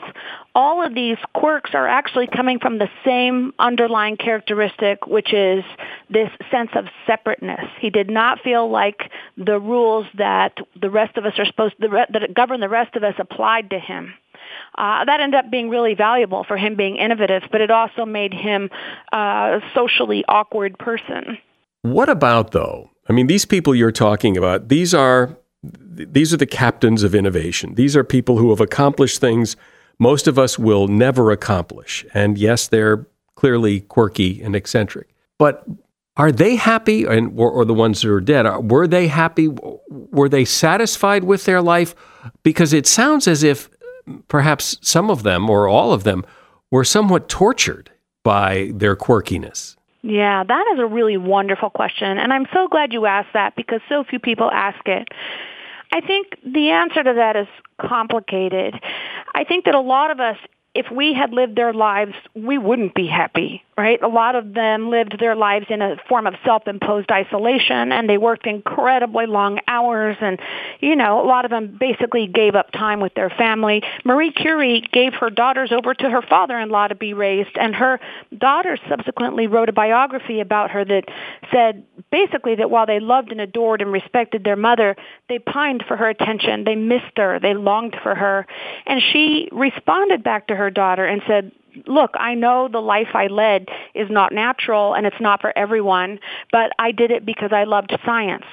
All 0.54 0.86
of 0.86 0.94
these 0.94 1.18
quirks 1.34 1.72
are 1.74 1.88
actually 1.88 2.28
coming 2.28 2.60
from 2.60 2.78
the 2.78 2.88
same 3.04 3.54
underlying 3.60 4.15
characteristic, 4.15 5.06
which 5.08 5.34
is 5.34 5.63
this 6.10 6.30
sense 6.52 6.70
of 6.76 6.86
separateness. 7.08 7.65
He 7.82 7.89
did 7.89 8.10
not 8.10 8.41
feel 8.41 8.70
like 8.70 9.12
the 9.38 9.60
rules 9.60 10.06
that 10.18 10.54
the 10.80 10.89
rest 10.89 11.18
of 11.18 11.26
us 11.26 11.34
are 11.39 11.46
supposed 11.46 11.76
to, 11.82 12.06
that 12.13 12.34
govern 12.34 12.60
the 12.62 12.70
rest 12.70 12.96
of 12.96 13.04
us 13.04 13.15
applied 13.18 13.72
to 13.72 13.80
him. 13.80 14.13
Uh, 14.78 15.06
that 15.06 15.20
ended 15.20 15.38
up 15.38 15.50
being 15.50 15.70
really 15.70 15.96
valuable 15.96 16.44
for 16.44 16.58
him 16.58 16.76
being 16.76 16.98
innovative, 16.98 17.44
but 17.52 17.62
it 17.62 17.72
also 17.72 18.06
made 18.06 18.34
him 18.34 18.70
uh, 19.14 19.60
a 19.60 19.62
socially 19.74 20.24
awkward 20.28 20.78
person. 20.78 21.38
What 21.82 22.10
about 22.10 22.52
though? 22.52 22.90
I 23.08 23.14
mean, 23.14 23.28
these 23.28 23.46
people 23.46 23.76
you're 23.76 23.92
talking 23.92 24.36
about, 24.38 24.70
these 24.70 24.94
are 24.94 25.38
these 25.64 26.34
are 26.34 26.38
the 26.38 26.46
captains 26.46 27.04
of 27.04 27.16
innovation. 27.16 27.76
These 27.76 27.96
are 27.96 28.04
people 28.04 28.38
who 28.38 28.50
have 28.50 28.60
accomplished 28.60 29.20
things 29.20 29.56
most 30.00 30.28
of 30.28 30.38
us 30.38 30.60
will 30.60 30.88
never 30.88 31.32
accomplish. 31.32 32.06
And 32.14 32.38
yes, 32.38 32.68
they're 32.68 33.08
clearly 33.36 33.82
quirky 33.82 34.42
and 34.42 34.56
eccentric. 34.56 35.14
But 35.38 35.66
are 36.18 36.32
they 36.32 36.56
happy, 36.56 37.06
and 37.06 37.38
or, 37.38 37.52
or 37.52 37.66
the 37.66 37.74
ones 37.74 38.02
that 38.02 38.10
are 38.10 38.22
dead? 38.22 38.46
Are, 38.46 38.62
were 38.62 38.88
they 38.88 39.08
happy? 39.08 39.50
Were 39.90 40.30
they 40.30 40.46
satisfied 40.46 41.26
with 41.26 41.46
their 41.46 41.62
life? 41.62 41.94
Because 42.44 42.74
it 42.74 42.88
sounds 42.88 43.28
as 43.28 43.44
if 43.44 43.70
perhaps 44.28 44.78
some 44.82 45.10
of 45.10 45.24
them 45.24 45.50
or 45.50 45.68
all 45.68 45.94
of 45.94 46.04
them 46.04 46.26
were 46.72 46.84
somewhat 46.84 47.30
tortured 47.30 47.91
by 48.24 48.72
their 48.74 48.96
quirkiness? 48.96 49.76
Yeah, 50.02 50.44
that 50.44 50.65
is 50.74 50.80
a 50.80 50.86
really 50.86 51.18
wonderful 51.18 51.70
question. 51.70 52.18
And 52.18 52.32
I'm 52.32 52.46
so 52.54 52.68
glad 52.68 52.94
you 52.94 53.06
asked 53.06 53.34
that 53.34 53.56
because 53.56 53.82
so 53.89 54.04
few 54.04 54.20
people 54.20 54.52
ask 54.52 54.80
it. 54.86 55.08
I 55.91 56.02
think 56.02 56.38
the 56.46 56.70
answer 56.70 57.04
to 57.04 57.13
that 57.15 57.36
is 57.36 57.48
complicated. 57.82 58.76
I 59.34 59.44
think 59.44 59.65
that 59.65 59.76
a 59.76 59.80
lot 59.80 60.12
of 60.12 60.20
us, 60.20 60.38
if 60.74 60.91
we 60.91 61.13
had 61.13 61.32
lived 61.32 61.56
their 61.56 61.74
lives, 61.74 62.13
we 62.36 62.58
wouldn't 62.58 62.94
be 62.94 63.08
happy 63.08 63.63
right? 63.78 64.02
A 64.02 64.08
lot 64.08 64.36
of 64.36 64.54
them 64.54 64.90
lived 64.90 65.18
their 65.20 65.36
lives 65.36 65.66
in 65.70 65.82
a 65.82 65.98
form 66.08 66.28
of 66.28 66.36
self-imposed 66.46 67.12
isolation 67.12 67.92
and 67.92 68.10
they 68.10 68.18
worked 68.18 68.48
incredibly 68.48 69.26
long 69.26 69.60
hours 69.68 70.16
and, 70.22 70.40
you 70.80 70.96
know, 70.96 71.22
a 71.22 71.28
lot 71.28 71.44
of 71.44 71.52
them 71.52 71.76
basically 71.78 72.26
gave 72.26 72.56
up 72.56 72.72
time 72.72 73.02
with 73.02 73.14
their 73.16 73.30
family. 73.30 73.84
Marie 74.06 74.32
Curie 74.32 74.82
gave 74.94 75.14
her 75.16 75.30
daughters 75.30 75.74
over 75.74 75.94
to 75.94 76.10
her 76.10 76.22
father-in-law 76.22 76.88
to 76.88 76.96
be 76.96 77.14
raised 77.14 77.58
and 77.60 77.76
her 77.76 78.00
daughters 78.38 78.80
subsequently 78.88 79.48
wrote 79.48 79.68
a 79.68 79.74
biography 79.74 80.40
about 80.40 80.72
her 80.72 80.86
that 80.86 81.04
said 81.52 81.84
basically 82.12 82.56
that 82.56 82.70
while 82.70 82.86
they 82.86 83.02
loved 83.02 83.32
and 83.32 83.42
adored 83.42 83.82
and 83.82 83.92
respected 83.92 84.46
their 84.46 84.56
mother, 84.56 84.96
they 85.28 85.38
pined 85.38 85.84
for 85.86 85.98
her 85.98 86.08
attention. 86.08 86.64
They 86.64 86.76
missed 86.76 87.18
her. 87.18 87.40
They 87.42 87.54
longed 87.54 87.98
for 88.02 88.16
her. 88.16 88.48
And 88.86 89.02
she 89.12 89.50
responded 89.52 90.24
back 90.24 90.48
to 90.48 90.56
her 90.56 90.70
daughter 90.70 91.06
and 91.06 91.22
said, 91.28 91.52
look, 91.86 92.12
I 92.16 92.34
know 92.36 92.68
the 92.68 92.82
life 92.82 93.10
I 93.14 93.28
led 93.28 93.68
is 93.94 94.10
not 94.10 94.34
natural 94.34 94.94
and 94.94 95.06
it's 95.06 95.20
not 95.20 95.42
for 95.42 95.56
everyone, 95.58 96.20
but 96.52 96.72
I 96.80 96.92
did 96.92 97.12
it 97.12 97.26
because 97.26 97.52
I 97.52 97.64
loved 97.64 97.98
science. 98.06 98.46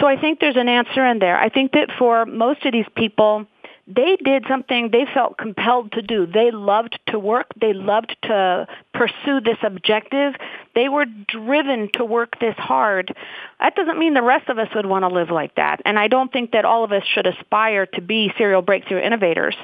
So 0.00 0.06
I 0.06 0.20
think 0.20 0.40
there's 0.40 0.56
an 0.56 0.68
answer 0.68 1.04
in 1.06 1.18
there. 1.18 1.38
I 1.38 1.48
think 1.48 1.72
that 1.72 1.90
for 1.98 2.26
most 2.26 2.64
of 2.64 2.72
these 2.72 2.86
people, 2.96 3.46
they 3.86 4.16
did 4.24 4.44
something 4.48 4.90
they 4.90 5.06
felt 5.12 5.36
compelled 5.36 5.92
to 5.92 6.02
do. 6.02 6.26
They 6.26 6.50
loved 6.52 6.98
to 7.08 7.18
work. 7.18 7.46
They 7.60 7.72
loved 7.72 8.16
to 8.22 8.66
pursue 8.94 9.40
this 9.40 9.58
objective. 9.62 10.34
They 10.74 10.88
were 10.88 11.04
driven 11.04 11.90
to 11.94 12.04
work 12.04 12.38
this 12.40 12.54
hard. 12.56 13.14
That 13.58 13.74
doesn't 13.74 13.98
mean 13.98 14.14
the 14.14 14.22
rest 14.22 14.48
of 14.48 14.58
us 14.58 14.68
would 14.74 14.86
want 14.86 15.02
to 15.02 15.08
live 15.08 15.30
like 15.30 15.54
that. 15.56 15.80
And 15.84 15.98
I 15.98 16.08
don't 16.08 16.32
think 16.32 16.52
that 16.52 16.64
all 16.64 16.84
of 16.84 16.92
us 16.92 17.02
should 17.14 17.26
aspire 17.26 17.86
to 17.86 18.00
be 18.00 18.32
serial 18.38 18.62
breakthrough 18.62 19.00
innovators. 19.00 19.56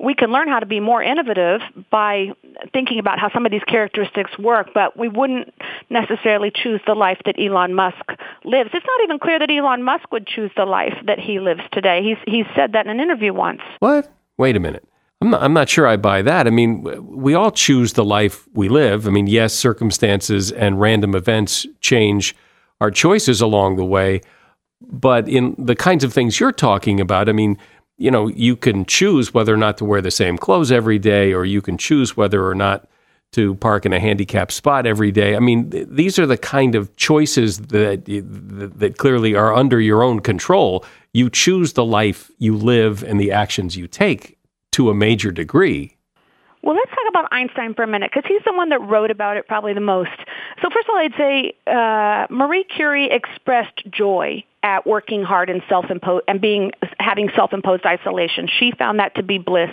We 0.00 0.14
can 0.14 0.32
learn 0.32 0.48
how 0.48 0.60
to 0.60 0.66
be 0.66 0.80
more 0.80 1.02
innovative 1.02 1.60
by 1.90 2.32
thinking 2.72 2.98
about 2.98 3.18
how 3.18 3.30
some 3.32 3.44
of 3.46 3.52
these 3.52 3.64
characteristics 3.64 4.36
work, 4.38 4.70
but 4.74 4.96
we 4.98 5.08
wouldn't 5.08 5.52
necessarily 5.90 6.50
choose 6.54 6.80
the 6.86 6.94
life 6.94 7.18
that 7.26 7.36
Elon 7.38 7.74
Musk 7.74 8.04
lives. 8.44 8.70
It's 8.72 8.86
not 8.86 9.04
even 9.04 9.18
clear 9.18 9.38
that 9.38 9.50
Elon 9.50 9.82
Musk 9.82 10.10
would 10.12 10.26
choose 10.26 10.50
the 10.56 10.64
life 10.64 10.94
that 11.06 11.18
he 11.18 11.40
lives 11.40 11.62
today. 11.72 12.02
He's, 12.02 12.18
he's 12.26 12.46
said 12.56 12.72
that 12.72 12.86
in 12.86 12.90
an 12.90 13.00
interview 13.00 13.32
once. 13.32 13.60
What? 13.80 14.10
Wait 14.36 14.56
a 14.56 14.60
minute. 14.60 14.84
I'm 15.24 15.30
not, 15.30 15.42
I'm 15.42 15.52
not 15.54 15.70
sure 15.70 15.86
I 15.86 15.96
buy 15.96 16.20
that. 16.20 16.46
I 16.46 16.50
mean, 16.50 16.82
we 17.16 17.32
all 17.32 17.50
choose 17.50 17.94
the 17.94 18.04
life 18.04 18.46
we 18.52 18.68
live. 18.68 19.06
I 19.06 19.10
mean, 19.10 19.26
yes, 19.26 19.54
circumstances 19.54 20.52
and 20.52 20.78
random 20.78 21.14
events 21.14 21.66
change 21.80 22.36
our 22.80 22.90
choices 22.90 23.40
along 23.40 23.76
the 23.76 23.84
way. 23.86 24.20
But 24.82 25.26
in 25.26 25.54
the 25.58 25.74
kinds 25.74 26.04
of 26.04 26.12
things 26.12 26.38
you're 26.38 26.52
talking 26.52 27.00
about, 27.00 27.30
I 27.30 27.32
mean, 27.32 27.56
you 27.96 28.10
know, 28.10 28.26
you 28.28 28.54
can 28.54 28.84
choose 28.84 29.32
whether 29.32 29.54
or 29.54 29.56
not 29.56 29.78
to 29.78 29.84
wear 29.86 30.02
the 30.02 30.10
same 30.10 30.36
clothes 30.36 30.70
every 30.70 30.98
day, 30.98 31.32
or 31.32 31.46
you 31.46 31.62
can 31.62 31.78
choose 31.78 32.16
whether 32.16 32.46
or 32.46 32.54
not 32.54 32.86
to 33.32 33.54
park 33.56 33.86
in 33.86 33.94
a 33.94 34.00
handicapped 34.00 34.52
spot 34.52 34.86
every 34.86 35.10
day. 35.10 35.36
I 35.36 35.38
mean, 35.38 35.70
th- 35.70 35.88
these 35.90 36.18
are 36.18 36.26
the 36.26 36.36
kind 36.36 36.74
of 36.74 36.94
choices 36.96 37.58
that 37.58 38.04
that 38.76 38.98
clearly 38.98 39.34
are 39.34 39.54
under 39.54 39.80
your 39.80 40.02
own 40.02 40.20
control. 40.20 40.84
You 41.14 41.30
choose 41.30 41.72
the 41.72 41.84
life 41.84 42.30
you 42.38 42.56
live 42.56 43.02
and 43.02 43.18
the 43.18 43.32
actions 43.32 43.76
you 43.76 43.88
take 43.88 44.33
to 44.74 44.90
a 44.90 44.94
major 44.94 45.30
degree. 45.30 45.96
Well, 46.62 46.74
let's 46.74 46.90
talk 46.90 47.04
about 47.10 47.28
Einstein 47.30 47.74
for 47.74 47.82
a 47.82 47.86
minute 47.86 48.10
because 48.12 48.26
he's 48.26 48.40
the 48.46 48.54
one 48.54 48.70
that 48.70 48.80
wrote 48.80 49.10
about 49.10 49.36
it 49.36 49.46
probably 49.46 49.74
the 49.74 49.80
most. 49.80 50.16
So 50.62 50.70
first 50.72 50.88
of 50.88 50.94
all, 50.94 50.96
I'd 50.96 51.12
say 51.18 51.52
uh, 51.66 52.26
Marie 52.30 52.64
Curie 52.64 53.10
expressed 53.10 53.82
joy 53.90 54.44
at 54.62 54.86
working 54.86 55.22
hard 55.22 55.50
and 55.50 55.62
self-imposed 55.68 56.24
and 56.26 56.40
being 56.40 56.72
having 56.98 57.28
self-imposed 57.36 57.84
isolation. 57.84 58.48
She 58.48 58.72
found 58.78 58.98
that 58.98 59.14
to 59.16 59.22
be 59.22 59.36
bliss. 59.36 59.72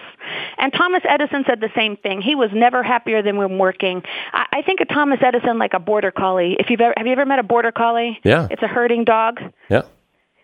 And 0.58 0.74
Thomas 0.74 1.02
Edison 1.08 1.46
said 1.48 1.62
the 1.62 1.72
same 1.74 1.96
thing. 1.96 2.22
He 2.22 2.36
was 2.36 2.50
never 2.54 2.84
happier 2.84 3.24
than 3.24 3.38
when 3.38 3.58
working. 3.58 4.04
I, 4.34 4.48
I 4.52 4.62
think 4.62 4.82
of 4.82 4.90
Thomas 4.90 5.20
Edison 5.24 5.58
like 5.58 5.74
a 5.74 5.80
border 5.80 6.12
collie. 6.12 6.58
If 6.60 6.70
you've 6.70 6.82
ever 6.82 6.94
have 6.98 7.08
you 7.08 7.14
ever 7.14 7.26
met 7.26 7.40
a 7.40 7.44
border 7.44 7.72
collie? 7.72 8.20
Yeah. 8.26 8.50
It's 8.52 8.62
a 8.62 8.68
herding 8.68 9.06
dog. 9.06 9.40
Yeah. 9.70 9.84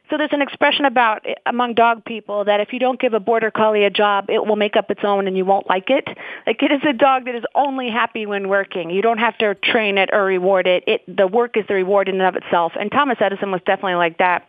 So 0.09 0.17
there's 0.17 0.33
an 0.33 0.41
expression 0.41 0.85
about 0.85 1.25
eh, 1.25 1.35
among 1.45 1.73
dog 1.73 2.05
people 2.05 2.45
that 2.45 2.59
if 2.59 2.73
you 2.73 2.79
don't 2.79 2.99
give 2.99 3.13
a 3.13 3.19
border 3.19 3.51
collie 3.51 3.83
a 3.83 3.89
job, 3.89 4.29
it 4.29 4.45
will 4.45 4.55
make 4.55 4.75
up 4.75 4.89
its 4.89 5.01
own 5.03 5.27
and 5.27 5.37
you 5.37 5.45
won't 5.45 5.67
like 5.67 5.89
it. 5.89 6.07
Like 6.45 6.61
it 6.61 6.71
is 6.71 6.81
a 6.87 6.93
dog 6.93 7.25
that 7.25 7.35
is 7.35 7.43
only 7.55 7.89
happy 7.89 8.25
when 8.25 8.47
working. 8.47 8.89
You 8.89 9.01
don't 9.01 9.19
have 9.19 9.37
to 9.39 9.55
train 9.55 9.97
it 9.97 10.09
or 10.13 10.23
reward 10.23 10.67
it. 10.67 10.83
It 10.87 11.01
the 11.07 11.27
work 11.27 11.57
is 11.57 11.65
the 11.67 11.73
reward 11.73 12.09
in 12.09 12.21
and 12.21 12.35
of 12.35 12.41
itself. 12.41 12.73
And 12.79 12.91
Thomas 12.91 13.17
Edison 13.19 13.51
was 13.51 13.61
definitely 13.65 13.95
like 13.95 14.17
that. 14.19 14.47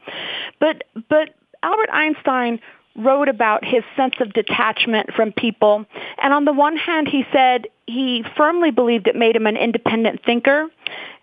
But 0.60 0.84
but 1.08 1.30
Albert 1.62 1.90
Einstein 1.92 2.60
wrote 2.96 3.28
about 3.28 3.64
his 3.64 3.84
sense 3.96 4.14
of 4.20 4.32
detachment 4.32 5.10
from 5.14 5.32
people. 5.32 5.86
And 6.20 6.32
on 6.32 6.44
the 6.44 6.52
one 6.52 6.76
hand, 6.76 7.08
he 7.08 7.24
said 7.32 7.68
he 7.86 8.24
firmly 8.36 8.70
believed 8.72 9.06
it 9.06 9.14
made 9.14 9.36
him 9.36 9.46
an 9.46 9.56
independent 9.56 10.24
thinker 10.24 10.66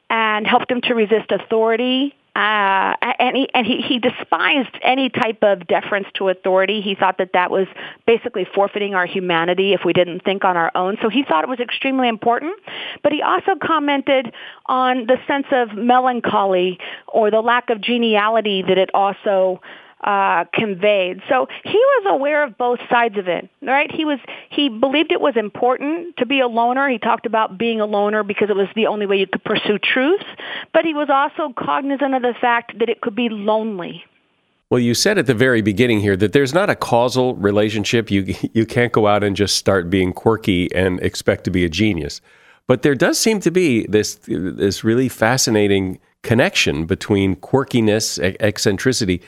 and 0.10 0.48
helped 0.48 0.72
him 0.72 0.82
to 0.82 0.94
resist 0.94 1.32
authority 1.32 2.16
uh, 2.36 2.96
and 3.18 3.38
he 3.38 3.50
and 3.54 3.66
he, 3.66 3.82
he 3.82 4.00
despised 4.00 4.76
any 4.82 5.10
type 5.10 5.42
of 5.42 5.66
deference 5.68 6.08
to 6.16 6.28
authority. 6.28 6.82
He 6.82 6.94
thought 6.94 7.18
that 7.20 7.32
that 7.34 7.50
was 7.50 7.66
basically 8.06 8.46
forfeiting 8.54 8.94
our 8.94 9.06
humanity 9.06 9.74
if 9.74 9.82
we 9.86 9.94
didn't 9.94 10.26
think 10.26 10.44
on 10.44 10.58
our 10.58 10.70
own. 10.76 10.98
So 11.02 11.08
he 11.08 11.24
thought 11.24 11.46
it 11.46 11.50
was 11.50 11.62
extremely 11.62 12.10
important. 12.10 12.60
But 13.04 13.14
he 13.14 13.22
also 13.22 13.56
commented 13.62 14.34
on 14.66 15.06
the 15.06 15.16
sense 15.28 15.48
of 15.52 15.78
melancholy 15.78 16.78
or 17.08 17.32
the 17.32 17.40
lack 17.40 17.70
of 17.70 17.80
geniality 17.80 18.64
that 18.68 18.78
it 18.78 18.90
also 18.94 19.62
uh, 20.06 20.46
conveyed. 20.54 21.22
So 21.28 21.48
he 21.64 21.78
was 21.78 22.06
aware 22.08 22.44
of 22.44 22.58
both 22.58 22.80
sides 22.90 23.18
of 23.18 23.28
it, 23.28 23.50
right? 23.62 23.92
He 23.92 24.06
was 24.06 24.20
he 24.50 24.70
believed 24.70 25.12
it 25.12 25.20
was 25.20 25.36
important 25.36 26.18
to 26.18 26.28
be 26.28 26.40
a 26.40 26.48
loner. 26.48 26.88
He 26.88 27.00
talked 27.00 27.26
about 27.26 27.58
being 27.58 27.82
a 27.82 27.88
loner 27.88 28.24
because 28.24 28.52
it 28.52 28.56
was 28.56 28.68
the 28.76 28.86
only 28.86 29.08
way 29.08 29.18
you 29.18 29.26
could 29.26 29.44
pursue 29.44 29.80
truth, 29.80 30.24
but 30.74 30.86
he 30.86 30.94
was 30.94 31.10
also 31.10 31.52
cognizant 31.58 32.14
of 32.14 32.22
the 32.22 32.36
fact 32.40 32.78
that 32.78 32.88
it 32.88 33.02
could 33.02 33.16
be 33.16 33.30
lonely. 33.30 34.04
Well, 34.70 34.80
you 34.80 34.94
said 34.94 35.18
at 35.18 35.26
the 35.26 35.34
very 35.34 35.62
beginning 35.62 36.02
here 36.02 36.16
that 36.18 36.34
there's 36.34 36.54
not 36.54 36.70
a 36.70 36.76
causal 36.76 37.36
relationship. 37.36 38.12
You 38.12 38.36
you 38.54 38.68
can't 38.68 38.94
go 38.94 39.08
out 39.08 39.24
and 39.24 39.36
just 39.36 39.56
start 39.56 39.90
being 39.90 40.14
quirky 40.14 40.74
and 40.76 41.00
expect 41.02 41.46
to 41.46 41.52
be 41.52 41.66
a 41.66 41.70
genius. 41.70 42.22
But 42.68 42.84
there 42.84 42.96
does 42.96 43.18
seem 43.18 43.40
to 43.40 43.50
be 43.50 43.88
this 43.88 44.20
this 44.28 44.84
really 44.84 45.10
fascinating 45.10 46.00
connection 46.22 46.86
between 46.86 47.36
quirkiness, 47.36 48.20
eccentricity, 48.40 49.22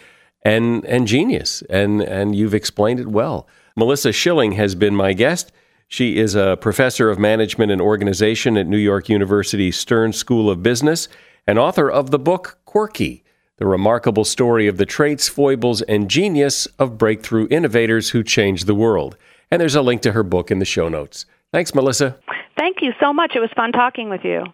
and 0.47 0.85
and 0.85 1.07
genius, 1.07 1.61
and 1.69 2.01
and 2.01 2.35
you've 2.35 2.53
explained 2.53 2.99
it 2.99 3.07
well. 3.07 3.47
Melissa 3.75 4.11
Schilling 4.11 4.53
has 4.53 4.75
been 4.75 4.95
my 4.95 5.13
guest. 5.13 5.51
She 5.87 6.17
is 6.17 6.35
a 6.35 6.57
professor 6.59 7.09
of 7.09 7.19
management 7.19 7.71
and 7.71 7.81
organization 7.81 8.57
at 8.57 8.67
New 8.67 8.77
York 8.77 9.09
University 9.09 9.71
Stern 9.71 10.13
School 10.13 10.49
of 10.49 10.63
Business 10.63 11.07
and 11.45 11.57
author 11.57 11.89
of 11.89 12.11
the 12.11 12.19
book 12.19 12.59
Quirky 12.65 13.23
the 13.57 13.65
remarkable 13.65 14.23
story 14.23 14.67
of 14.67 14.77
the 14.77 14.85
traits, 14.85 15.27
foibles, 15.27 15.81
and 15.83 16.09
genius 16.09 16.67
of 16.77 16.97
breakthrough 16.97 17.47
innovators 17.49 18.11
who 18.11 18.23
changed 18.23 18.67
the 18.67 18.75
world. 18.75 19.17
And 19.49 19.59
there's 19.59 19.75
a 19.75 19.81
link 19.81 20.01
to 20.03 20.11
her 20.11 20.23
book 20.23 20.51
in 20.51 20.59
the 20.59 20.65
show 20.65 20.89
notes. 20.89 21.25
Thanks, 21.51 21.73
Melissa. 21.73 22.17
Thank 22.57 22.77
you 22.81 22.93
so 22.99 23.13
much. 23.13 23.33
It 23.35 23.39
was 23.39 23.49
fun 23.55 23.71
talking 23.71 24.09
with 24.09 24.23
you. 24.23 24.45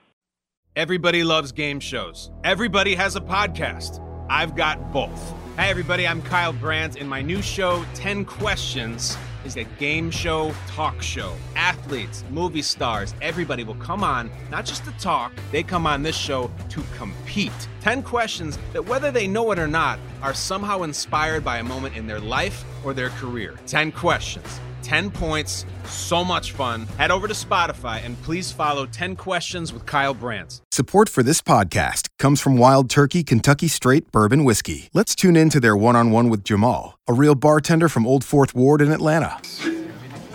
Everybody 0.75 1.23
loves 1.23 1.51
game 1.51 1.79
shows. 1.79 2.31
Everybody 2.43 2.95
has 2.95 3.15
a 3.15 3.21
podcast. 3.21 3.99
I've 4.29 4.55
got 4.55 4.91
both. 4.91 5.42
Hey, 5.55 5.69
everybody, 5.69 6.07
I'm 6.07 6.23
Kyle 6.23 6.51
Brandt, 6.51 6.95
and 6.95 7.07
my 7.07 7.21
new 7.21 7.39
show, 7.39 7.85
10 7.93 8.25
Questions 8.25 9.15
is 9.45 9.55
a 9.55 9.65
game 9.77 10.09
show 10.09 10.51
talk 10.65 10.99
show. 10.99 11.35
Athletes, 11.55 12.23
movie 12.31 12.63
stars, 12.63 13.13
everybody 13.21 13.63
will 13.63 13.75
come 13.75 14.03
on, 14.03 14.31
not 14.49 14.65
just 14.65 14.83
to 14.85 14.91
talk, 14.93 15.31
they 15.51 15.61
come 15.61 15.85
on 15.85 16.01
this 16.01 16.17
show 16.17 16.49
to 16.69 16.81
compete. 16.97 17.51
10 17.81 18.01
questions 18.01 18.57
that, 18.73 18.83
whether 18.83 19.11
they 19.11 19.27
know 19.27 19.51
it 19.51 19.59
or 19.59 19.67
not, 19.67 19.99
are 20.23 20.33
somehow 20.33 20.81
inspired 20.81 21.45
by 21.45 21.59
a 21.59 21.63
moment 21.63 21.95
in 21.95 22.07
their 22.07 22.19
life 22.19 22.65
or 22.83 22.95
their 22.95 23.09
career. 23.09 23.53
10 23.67 23.91
questions. 23.91 24.59
10 24.83 25.09
points, 25.09 25.65
so 25.85 26.23
much 26.23 26.51
fun. 26.51 26.85
Head 26.97 27.09
over 27.09 27.27
to 27.27 27.33
Spotify 27.33 28.05
and 28.05 28.21
please 28.21 28.51
follow 28.51 28.85
10 28.85 29.15
Questions 29.15 29.73
with 29.73 29.85
Kyle 29.85 30.13
Brandt. 30.13 30.61
Support 30.71 31.09
for 31.09 31.23
this 31.23 31.41
podcast 31.41 32.09
comes 32.19 32.39
from 32.41 32.57
Wild 32.57 32.89
Turkey 32.89 33.23
Kentucky 33.23 33.67
Straight 33.67 34.11
Bourbon 34.11 34.43
Whiskey. 34.43 34.89
Let's 34.93 35.15
tune 35.15 35.35
in 35.35 35.49
to 35.49 35.59
their 35.59 35.75
one 35.75 35.95
on 35.95 36.11
one 36.11 36.29
with 36.29 36.43
Jamal, 36.43 36.97
a 37.07 37.13
real 37.13 37.35
bartender 37.35 37.89
from 37.89 38.05
Old 38.05 38.23
Fourth 38.23 38.53
Ward 38.53 38.81
in 38.81 38.91
Atlanta. 38.91 39.39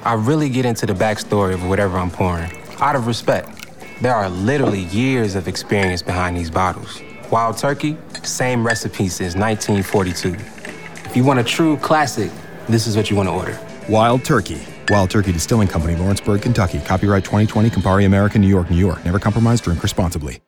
I 0.04 0.14
really 0.14 0.48
get 0.48 0.64
into 0.64 0.86
the 0.86 0.94
backstory 0.94 1.54
of 1.54 1.68
whatever 1.68 1.98
I'm 1.98 2.10
pouring, 2.10 2.50
out 2.80 2.96
of 2.96 3.06
respect. 3.06 3.66
There 4.00 4.14
are 4.14 4.28
literally 4.30 4.84
years 4.84 5.34
of 5.34 5.48
experience 5.48 6.02
behind 6.02 6.36
these 6.36 6.50
bottles. 6.50 7.00
Wild 7.30 7.58
Turkey, 7.58 7.96
same 8.22 8.66
recipe 8.66 9.08
since 9.08 9.34
1942. 9.34 10.34
If 11.04 11.16
you 11.16 11.24
want 11.24 11.40
a 11.40 11.44
true 11.44 11.76
classic, 11.78 12.30
this 12.68 12.86
is 12.86 12.96
what 12.96 13.10
you 13.10 13.16
want 13.16 13.28
to 13.28 13.32
order. 13.32 13.58
Wild 13.88 14.22
Turkey. 14.22 14.60
Wild 14.90 15.08
Turkey 15.08 15.32
Distilling 15.32 15.66
Company, 15.66 15.96
Lawrenceburg, 15.96 16.42
Kentucky. 16.42 16.78
Copyright 16.80 17.24
2020, 17.24 17.70
Campari 17.70 18.04
American, 18.04 18.42
New 18.42 18.48
York, 18.48 18.70
New 18.70 18.76
York. 18.76 19.02
Never 19.02 19.18
compromise, 19.18 19.62
drink 19.62 19.82
responsibly. 19.82 20.42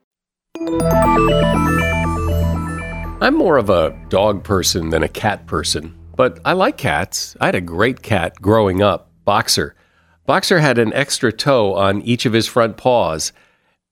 I'm 3.22 3.34
more 3.34 3.56
of 3.56 3.70
a 3.70 3.98
dog 4.10 4.44
person 4.44 4.90
than 4.90 5.02
a 5.02 5.08
cat 5.08 5.46
person, 5.46 5.98
but 6.16 6.38
I 6.44 6.52
like 6.52 6.76
cats. 6.76 7.34
I 7.40 7.46
had 7.46 7.54
a 7.54 7.62
great 7.62 8.02
cat 8.02 8.34
growing 8.42 8.82
up, 8.82 9.10
Boxer. 9.24 9.74
Boxer 10.26 10.58
had 10.58 10.76
an 10.76 10.92
extra 10.92 11.32
toe 11.32 11.74
on 11.74 12.02
each 12.02 12.26
of 12.26 12.34
his 12.34 12.46
front 12.46 12.76
paws. 12.76 13.32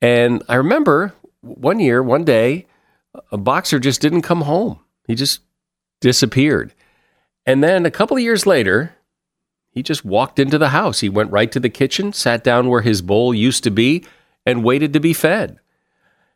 And 0.03 0.43
I 0.47 0.57
remember 0.57 1.15
one 1.41 1.81
year, 1.81 2.03
one 2.03 2.25
day, 2.25 2.67
a 3.33 3.39
Boxer 3.39 3.79
just 3.79 4.03
didn't 4.03 4.23
come 4.23 4.43
home. 4.43 4.81
He 5.07 5.15
just 5.15 5.41
disappeared. 6.03 6.75
And 7.47 7.65
then 7.65 7.87
a 7.87 7.91
couple 7.91 8.15
of 8.15 8.23
years 8.23 8.45
later, 8.47 8.95
he 9.79 9.83
just 9.85 10.05
walked 10.05 10.41
into 10.41 10.59
the 10.59 10.71
house. 10.71 10.99
He 10.99 11.09
went 11.09 11.31
right 11.31 11.53
to 11.53 11.61
the 11.61 11.69
kitchen, 11.69 12.13
sat 12.13 12.43
down 12.43 12.69
where 12.69 12.81
his 12.81 13.01
bowl 13.01 13.33
used 13.33 13.63
to 13.63 13.71
be, 13.71 14.05
and 14.45 14.65
waited 14.65 14.93
to 14.93 14.99
be 14.99 15.13
fed. 15.13 15.61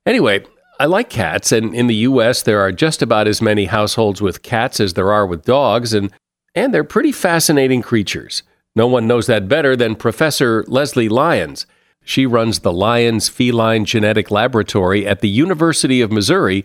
Anyway, 0.06 0.44
I 0.78 0.86
like 0.86 1.10
cats, 1.10 1.50
and 1.50 1.74
in 1.74 1.88
the 1.88 2.06
US, 2.06 2.42
there 2.42 2.60
are 2.60 2.70
just 2.70 3.02
about 3.02 3.26
as 3.26 3.42
many 3.42 3.64
households 3.64 4.22
with 4.22 4.44
cats 4.44 4.78
as 4.78 4.94
there 4.94 5.12
are 5.12 5.26
with 5.26 5.44
dogs, 5.44 5.92
and, 5.92 6.12
and 6.54 6.72
they're 6.72 6.84
pretty 6.84 7.10
fascinating 7.10 7.82
creatures. 7.82 8.44
No 8.76 8.86
one 8.86 9.08
knows 9.08 9.26
that 9.26 9.48
better 9.48 9.74
than 9.74 9.96
Professor 9.96 10.64
Leslie 10.68 11.08
Lyons. 11.08 11.66
She 12.04 12.26
runs 12.26 12.60
the 12.60 12.72
Lyons 12.72 13.28
Feline 13.28 13.84
Genetic 13.84 14.30
Laboratory 14.30 15.04
at 15.04 15.18
the 15.18 15.28
University 15.28 16.00
of 16.00 16.12
Missouri, 16.12 16.64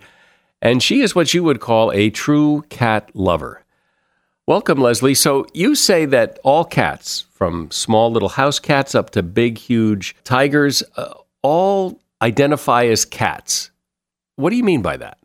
and 0.61 0.83
she 0.83 1.01
is 1.01 1.15
what 1.15 1.33
you 1.33 1.43
would 1.43 1.59
call 1.59 1.91
a 1.91 2.11
true 2.11 2.65
cat 2.69 3.09
lover. 3.15 3.63
Welcome, 4.47 4.79
Leslie. 4.79 5.13
So 5.13 5.45
you 5.53 5.75
say 5.75 6.05
that 6.05 6.39
all 6.41 6.63
cats, 6.63 7.25
from 7.33 7.69
small 7.69 8.09
little 8.09 8.29
house 8.29 8.59
cats 8.59 8.95
up 8.95 9.09
to 9.09 9.21
big, 9.21 9.57
huge 9.57 10.15
tigers, 10.23 10.81
uh, 10.95 11.15
all 11.41 11.99
identify 12.21 12.85
as 12.85 13.03
cats. 13.03 13.71
What 14.37 14.51
do 14.51 14.55
you 14.55 14.63
mean 14.63 14.81
by 14.81 14.95
that? 14.95 15.17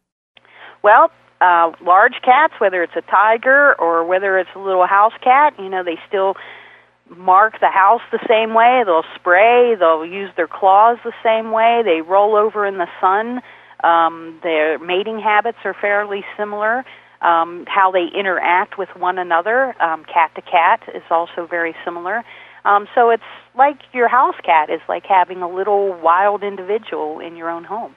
Well, 0.82 1.12
uh, 1.40 1.70
large 1.84 2.14
cats, 2.24 2.54
whether 2.58 2.82
it's 2.82 2.96
a 2.96 3.02
tiger 3.02 3.76
or 3.78 4.04
whether 4.04 4.40
it's 4.40 4.50
a 4.56 4.58
little 4.58 4.88
house 4.88 5.14
cat, 5.22 5.54
you 5.56 5.68
know, 5.68 5.84
they 5.84 6.00
still 6.08 6.34
mark 7.16 7.60
the 7.60 7.70
house 7.70 8.02
the 8.10 8.26
same 8.28 8.54
way. 8.54 8.82
They'll 8.84 9.04
spray. 9.14 9.76
They'll 9.76 10.04
use 10.04 10.30
their 10.36 10.48
claws 10.48 10.98
the 11.04 11.12
same 11.22 11.52
way. 11.52 11.82
They 11.84 12.00
roll 12.00 12.34
over 12.34 12.66
in 12.66 12.78
the 12.78 12.88
sun. 13.00 13.40
Um, 13.84 14.40
their 14.42 14.80
mating 14.80 15.20
habits 15.20 15.58
are 15.64 15.76
fairly 15.80 16.24
similar 16.36 16.84
um, 17.22 17.64
how 17.68 17.90
they 17.90 18.06
interact 18.18 18.78
with 18.78 18.88
one 18.96 19.18
another, 19.18 19.74
um, 19.82 20.04
cat 20.04 20.32
to 20.34 20.42
cat, 20.42 20.80
is 20.94 21.02
also 21.10 21.46
very 21.46 21.74
similar. 21.84 22.24
Um, 22.64 22.86
so 22.94 23.10
it's 23.10 23.22
like 23.56 23.78
your 23.92 24.08
house 24.08 24.36
cat 24.44 24.70
is 24.70 24.80
like 24.88 25.04
having 25.06 25.42
a 25.42 25.48
little 25.48 25.98
wild 26.00 26.42
individual 26.42 27.20
in 27.20 27.36
your 27.36 27.50
own 27.50 27.64
home. 27.64 27.94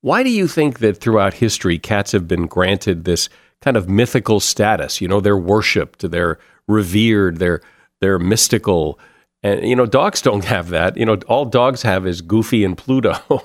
Why 0.00 0.22
do 0.22 0.30
you 0.30 0.46
think 0.46 0.78
that 0.80 0.98
throughout 0.98 1.34
history 1.34 1.78
cats 1.78 2.12
have 2.12 2.28
been 2.28 2.46
granted 2.46 3.04
this 3.04 3.28
kind 3.60 3.76
of 3.76 3.88
mythical 3.88 4.40
status? 4.40 5.00
You 5.00 5.08
know, 5.08 5.20
they're 5.20 5.36
worshipped, 5.36 6.08
they're 6.10 6.38
revered, 6.68 7.38
they're 7.38 7.60
they're 8.00 8.18
mystical. 8.18 8.98
And 9.42 9.66
you 9.66 9.76
know, 9.76 9.86
dogs 9.86 10.22
don't 10.22 10.44
have 10.44 10.70
that. 10.70 10.96
You 10.96 11.04
know, 11.04 11.16
all 11.28 11.44
dogs 11.44 11.82
have 11.82 12.06
is 12.06 12.20
Goofy 12.20 12.64
and 12.64 12.76
Pluto. 12.76 13.14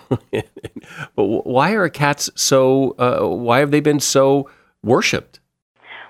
but 1.15 1.23
why 1.25 1.71
are 1.71 1.89
cats 1.89 2.29
so? 2.35 2.91
Uh, 2.97 3.27
why 3.27 3.59
have 3.59 3.71
they 3.71 3.81
been 3.81 3.99
so 3.99 4.49
worshipped? 4.83 5.39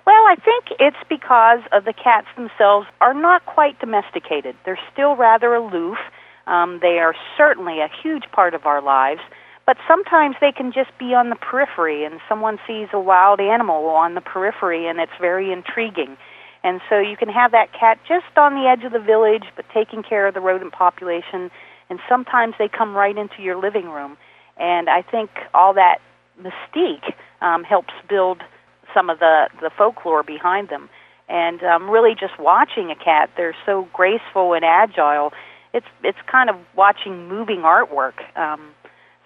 Well, 0.06 0.24
I 0.28 0.36
think 0.36 0.80
it's 0.80 0.98
because 1.10 1.60
of 1.72 1.86
the 1.86 1.94
cats 1.94 2.28
themselves 2.36 2.88
are 3.02 3.14
not 3.14 3.46
quite 3.46 3.80
domesticated. 3.80 4.56
They're 4.66 4.80
still 4.92 5.16
rather 5.16 5.54
aloof. 5.54 5.98
Um, 6.48 6.80
they 6.82 7.00
are 7.00 7.14
certainly 7.38 7.80
a 7.80 7.90
huge 8.02 8.24
part 8.32 8.56
of 8.56 8.66
our 8.66 8.82
lives, 8.82 9.22
but 9.66 9.78
sometimes 9.88 10.36
they 10.42 10.52
can 10.52 10.72
just 10.72 10.90
be 10.98 11.14
on 11.14 11.30
the 11.30 11.36
periphery, 11.36 12.04
and 12.04 12.20
someone 12.28 12.60
sees 12.66 12.88
a 12.94 13.00
wild 13.00 13.40
animal 13.40 13.88
on 13.90 14.16
the 14.16 14.22
periphery, 14.22 14.88
and 14.88 15.00
it's 15.00 15.12
very 15.22 15.52
intriguing. 15.52 16.18
And 16.64 16.80
so 16.90 17.00
you 17.00 17.18
can 17.18 17.30
have 17.30 17.52
that 17.52 17.74
cat 17.74 18.00
just 18.08 18.38
on 18.38 18.54
the 18.54 18.68
edge 18.70 18.84
of 18.84 18.92
the 18.92 19.00
village, 19.00 19.44
but 19.56 19.66
taking 19.74 20.04
care 20.04 20.28
of 20.28 20.34
the 20.34 20.40
rodent 20.40 20.74
population. 20.74 21.50
And 21.90 22.00
sometimes 22.08 22.56
they 22.60 22.68
come 22.68 22.96
right 22.96 23.18
into 23.18 23.42
your 23.42 23.60
living 23.60 23.90
room. 23.90 24.18
And 24.58 24.90
I 24.90 25.02
think 25.02 25.32
all 25.54 25.74
that 25.74 25.98
mystique 26.40 27.14
um, 27.42 27.64
helps 27.64 27.94
build 28.08 28.42
some 28.94 29.10
of 29.10 29.20
the, 29.20 29.50
the 29.60 29.72
folklore 29.76 30.24
behind 30.24 30.70
them. 30.70 30.90
And 31.28 31.64
um, 31.64 31.90
really, 31.90 32.14
just 32.14 32.38
watching 32.40 32.92
a 32.92 32.96
cat, 32.96 33.30
they're 33.38 33.56
so 33.66 33.88
graceful 33.94 34.54
and 34.54 34.66
agile. 34.66 35.32
It's 35.74 35.86
it's 36.04 36.18
kind 36.30 36.50
of 36.50 36.58
watching 36.76 37.30
moving 37.30 37.60
artwork. 37.60 38.20
Um, 38.38 38.72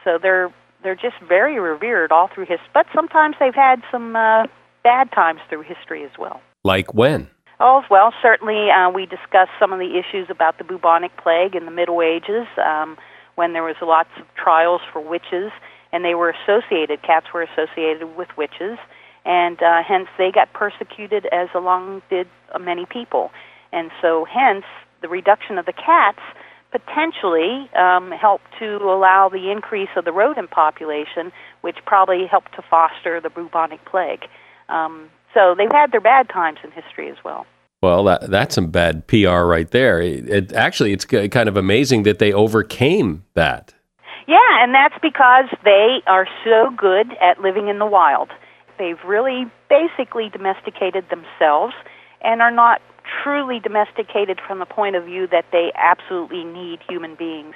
so 0.03 0.19
they're 0.21 0.53
they're 0.83 0.95
just 0.95 1.15
very 1.27 1.59
revered 1.59 2.11
all 2.11 2.29
through 2.33 2.45
history. 2.45 2.69
But 2.75 2.85
sometimes 2.93 3.37
they've 3.39 3.55
had 3.55 3.81
some 3.91 4.15
uh, 4.15 4.45
bad 4.83 5.11
times 5.13 5.41
through 5.49 5.63
history 5.63 6.03
as 6.03 6.11
well. 6.19 6.41
Like 6.65 6.95
when? 6.95 7.29
Oh, 7.59 7.83
well, 7.91 8.11
certainly 8.23 8.71
uh, 8.71 8.89
we 8.89 9.05
discussed 9.05 9.51
some 9.59 9.71
of 9.71 9.77
the 9.77 9.99
issues 9.99 10.31
about 10.31 10.57
the 10.57 10.63
bubonic 10.63 11.15
plague 11.15 11.55
in 11.55 11.65
the 11.65 11.71
Middle 11.71 12.01
Ages 12.01 12.47
um, 12.57 12.97
when 13.35 13.53
there 13.53 13.61
was 13.61 13.75
lots 13.83 14.09
of 14.17 14.25
trials 14.33 14.81
for 14.91 14.99
witches, 14.99 15.51
and 15.93 16.03
they 16.03 16.15
were 16.15 16.33
associated, 16.33 17.03
cats 17.03 17.27
were 17.35 17.43
associated 17.43 18.17
with 18.17 18.29
witches, 18.35 18.79
and 19.25 19.61
uh, 19.61 19.83
hence 19.87 20.07
they 20.17 20.31
got 20.31 20.51
persecuted 20.53 21.27
as 21.31 21.49
along 21.53 22.01
did 22.09 22.27
many 22.59 22.87
people. 22.87 23.29
And 23.71 23.91
so, 24.01 24.25
hence, 24.25 24.65
the 25.03 25.07
reduction 25.07 25.59
of 25.59 25.67
the 25.67 25.73
cats 25.73 26.19
potentially 26.71 27.69
um, 27.77 28.09
helped 28.09 28.47
to 28.57 28.77
allow 28.77 29.29
the 29.29 29.51
increase 29.51 29.89
of 29.95 30.03
the 30.03 30.11
rodent 30.11 30.49
population, 30.49 31.31
which 31.61 31.77
probably 31.85 32.25
helped 32.25 32.55
to 32.55 32.63
foster 32.67 33.21
the 33.21 33.29
bubonic 33.29 33.85
plague. 33.85 34.25
Um, 34.67 35.11
so 35.35 35.53
they've 35.55 35.71
had 35.71 35.91
their 35.91 36.01
bad 36.01 36.29
times 36.29 36.57
in 36.63 36.71
history 36.71 37.11
as 37.11 37.17
well. 37.23 37.45
Well, 37.83 38.05
that, 38.05 38.31
that's 38.31 38.55
some 38.55 38.71
bad 38.71 39.05
PR 39.05 39.43
right 39.43 39.69
there. 39.69 40.01
It, 40.01 40.27
it, 40.27 40.53
actually, 40.53 40.91
it's 40.91 41.05
kind 41.05 41.47
of 41.47 41.55
amazing 41.55 42.01
that 42.03 42.17
they 42.17 42.33
overcame 42.33 43.23
that. 43.35 43.75
Yeah, 44.27 44.63
and 44.63 44.73
that's 44.73 44.95
because 45.03 45.45
they 45.63 46.01
are 46.07 46.27
so 46.43 46.71
good 46.75 47.13
at 47.21 47.41
living 47.41 47.67
in 47.67 47.77
the 47.77 47.85
wild. 47.85 48.31
They've 48.79 48.97
really 49.05 49.45
basically 49.69 50.29
domesticated 50.29 51.05
themselves 51.09 51.75
and 52.21 52.41
are 52.41 52.49
not 52.49 52.81
truly 53.23 53.59
domesticated 53.59 54.39
from 54.47 54.59
the 54.59 54.65
point 54.65 54.95
of 54.95 55.05
view 55.05 55.27
that 55.27 55.45
they 55.51 55.71
absolutely 55.75 56.43
need 56.43 56.79
human 56.89 57.13
beings. 57.13 57.53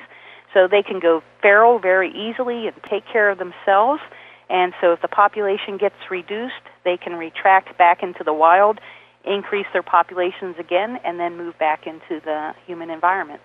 So 0.54 0.68
they 0.68 0.84
can 0.84 1.00
go 1.00 1.24
feral 1.42 1.80
very 1.80 2.12
easily 2.12 2.68
and 2.68 2.76
take 2.88 3.06
care 3.12 3.30
of 3.30 3.40
themselves. 3.40 4.02
And 4.50 4.74
so 4.82 4.94
if 4.94 5.02
the 5.02 5.08
population 5.08 5.78
gets 5.78 5.96
reduced, 6.10 6.54
they 6.84 6.98
can 6.98 7.14
retract 7.14 7.78
back 7.78 8.02
into 8.02 8.24
the 8.24 8.34
wild, 8.34 8.80
increase 9.24 9.68
their 9.74 9.84
populations 9.84 10.56
again, 10.58 11.00
and 11.06 11.20
then 11.20 11.38
move 11.38 11.58
back 11.60 11.86
into 11.86 12.20
the 12.24 12.54
human 12.66 12.90
environment. 12.90 13.42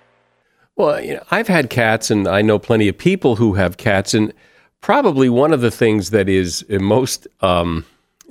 Well, 0.77 1.01
you 1.01 1.14
know, 1.14 1.23
I've 1.31 1.49
had 1.49 1.71
cats, 1.71 2.11
and 2.11 2.27
I 2.27 2.43
know 2.43 2.59
plenty 2.59 2.88
of 2.88 2.99
people 2.99 3.37
who 3.37 3.55
have 3.55 3.77
cats, 3.77 4.14
and 4.14 4.33
probably 4.81 5.29
one 5.29 5.53
of 5.53 5.61
the 5.61 5.71
things 5.71 6.11
that 6.11 6.29
is 6.29 6.64
most 6.69 7.29
um, 7.43 7.85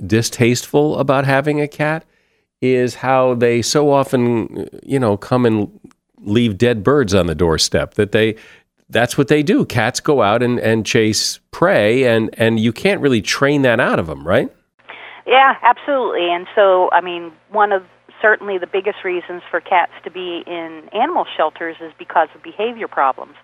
distasteful 0.06 0.98
about 0.98 1.26
having 1.26 1.62
a 1.62 1.68
cat 1.68 2.06
is 2.62 2.96
how 2.96 3.36
they 3.36 3.62
so 3.62 3.92
often, 3.92 4.70
you 4.84 5.00
know, 5.00 5.16
come 5.16 5.46
and 5.46 5.80
leave 6.22 6.58
dead 6.58 6.84
birds 6.84 7.14
on 7.14 7.28
the 7.28 7.36
doorstep. 7.36 7.96
That 7.96 8.14
they, 8.14 8.36
that's 8.90 9.18
what 9.18 9.28
they 9.28 9.44
do. 9.44 9.66
Cats 9.66 10.00
go 10.00 10.22
out 10.22 10.44
and, 10.44 10.60
and 10.60 10.86
chase 10.86 11.40
prey, 11.52 12.04
and 12.04 12.30
and 12.38 12.60
you 12.60 12.72
can't 12.72 13.02
really 13.02 13.22
train 13.22 13.62
that 13.64 13.80
out 13.80 14.00
of 14.00 14.08
them, 14.08 14.28
right? 14.28 14.52
Yeah, 15.26 15.56
absolutely. 15.62 16.32
And 16.32 16.48
so, 16.54 16.90
I 16.92 17.02
mean, 17.02 17.32
one 17.50 17.72
of 17.72 17.84
certainly 18.22 18.58
the 18.58 18.68
biggest 18.68 19.04
reasons 19.04 19.42
for 19.50 19.60
cats 19.60 19.92
to 20.04 20.12
be 20.12 20.44
in 20.48 20.90
animal 20.94 21.26
shelters 21.38 21.78
is 21.82 21.92
because 21.98 22.30
of 22.36 22.44
behavior 22.44 22.88
problems. 22.88 23.36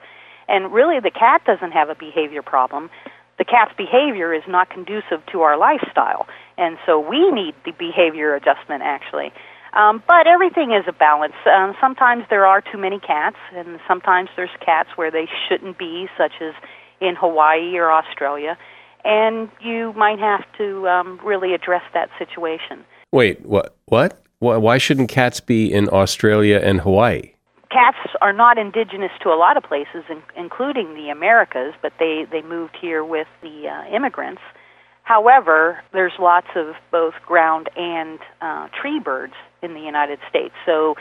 And 0.48 0.74
really, 0.74 1.00
the 1.00 1.12
cat 1.12 1.42
doesn't 1.46 1.72
have 1.72 1.90
a 1.90 1.96
behavior 1.96 2.42
problem. 2.42 2.90
The 3.38 3.46
cat's 3.46 3.72
behavior 3.78 4.34
is 4.34 4.44
not 4.48 4.70
conducive 4.70 5.26
to 5.32 5.42
our 5.42 5.58
lifestyle. 5.58 6.28
And 6.58 6.78
so 6.86 7.00
we 7.00 7.32
need 7.32 7.56
the 7.64 7.72
behavior 7.72 8.36
adjustment, 8.36 8.82
actually. 8.84 9.32
Um, 9.74 10.04
but 10.08 10.26
everything 10.28 10.72
is 10.72 10.86
a 10.88 10.92
balance. 10.92 11.36
Um, 11.46 11.76
sometimes 11.80 12.24
there 12.30 12.46
are 12.46 12.62
too 12.62 12.78
many 12.78 13.00
cats, 13.00 13.38
and 13.54 13.80
sometimes 13.88 14.30
there's 14.36 14.50
cats 14.66 14.90
where 14.96 15.12
they 15.12 15.28
shouldn't 15.48 15.78
be, 15.78 16.08
such 16.18 16.34
as 16.42 16.54
in 17.00 17.16
Hawaii 17.16 17.78
or 17.78 17.92
Australia. 17.92 18.58
And 19.06 19.50
you 19.62 19.94
might 19.94 20.20
have 20.20 20.44
to 20.58 20.88
um, 20.88 21.20
really 21.24 21.54
address 21.54 21.84
that 21.94 22.10
situation. 22.18 22.84
Wait, 23.12 23.46
what? 23.46 23.76
What? 23.86 24.22
Why 24.40 24.78
shouldn't 24.78 25.10
cats 25.10 25.40
be 25.40 25.72
in 25.72 25.90
Australia 25.90 26.60
and 26.64 26.82
Hawaii? 26.82 27.34
Cats 27.72 27.98
are 28.22 28.34
not 28.34 28.58
indigenous 28.58 29.12
to 29.22 29.30
a 29.30 29.38
lot 29.38 29.58
of 29.58 29.64
places, 29.64 30.04
in, 30.10 30.24
including 30.36 30.96
the 30.96 31.10
Americas, 31.10 31.74
but 31.82 31.94
they, 32.00 32.26
they 32.32 32.42
moved 32.42 32.76
here 32.80 33.04
with 33.04 33.28
the 33.42 33.68
uh, 33.68 33.96
immigrants. 33.96 34.42
However, 35.04 35.82
there's 35.92 36.14
lots 36.20 36.48
of 36.56 36.76
both 36.92 37.14
ground 37.26 37.70
and 37.76 38.20
uh, 38.42 38.68
tree 38.80 39.00
birds 39.00 39.34
in 39.62 39.74
the 39.74 39.80
United 39.80 40.20
States. 40.30 40.54
So, 40.66 40.96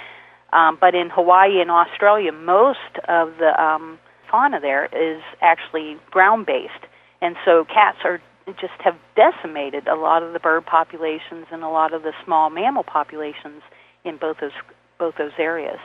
um, 0.53 0.79
but 0.81 0.95
in 0.95 1.11
Hawaii 1.11 1.61
and 1.61 1.71
Australia, 1.71 2.33
most 2.33 2.79
of 3.09 3.37
the 3.39 3.53
um, 3.61 3.99
fauna 4.31 4.61
there 4.61 4.87
is 4.87 5.23
actually 5.41 5.97
ground 6.11 6.47
based, 6.47 6.85
and 7.21 7.37
so 7.45 7.65
cats 7.65 7.99
are 8.05 8.21
just 8.61 8.73
have 8.81 8.97
decimated 9.15 9.87
a 9.89 9.95
lot 9.95 10.23
of 10.23 10.33
the 10.33 10.41
bird 10.41 10.65
populations 10.65 11.47
and 11.51 11.63
a 11.63 11.69
lot 11.69 11.93
of 11.93 12.03
the 12.03 12.13
small 12.25 12.49
mammal 12.49 12.83
populations 12.83 13.63
in 14.05 14.17
both 14.17 14.39
those 14.41 14.53
both 14.99 15.15
those 15.17 15.33
areas. 15.39 15.79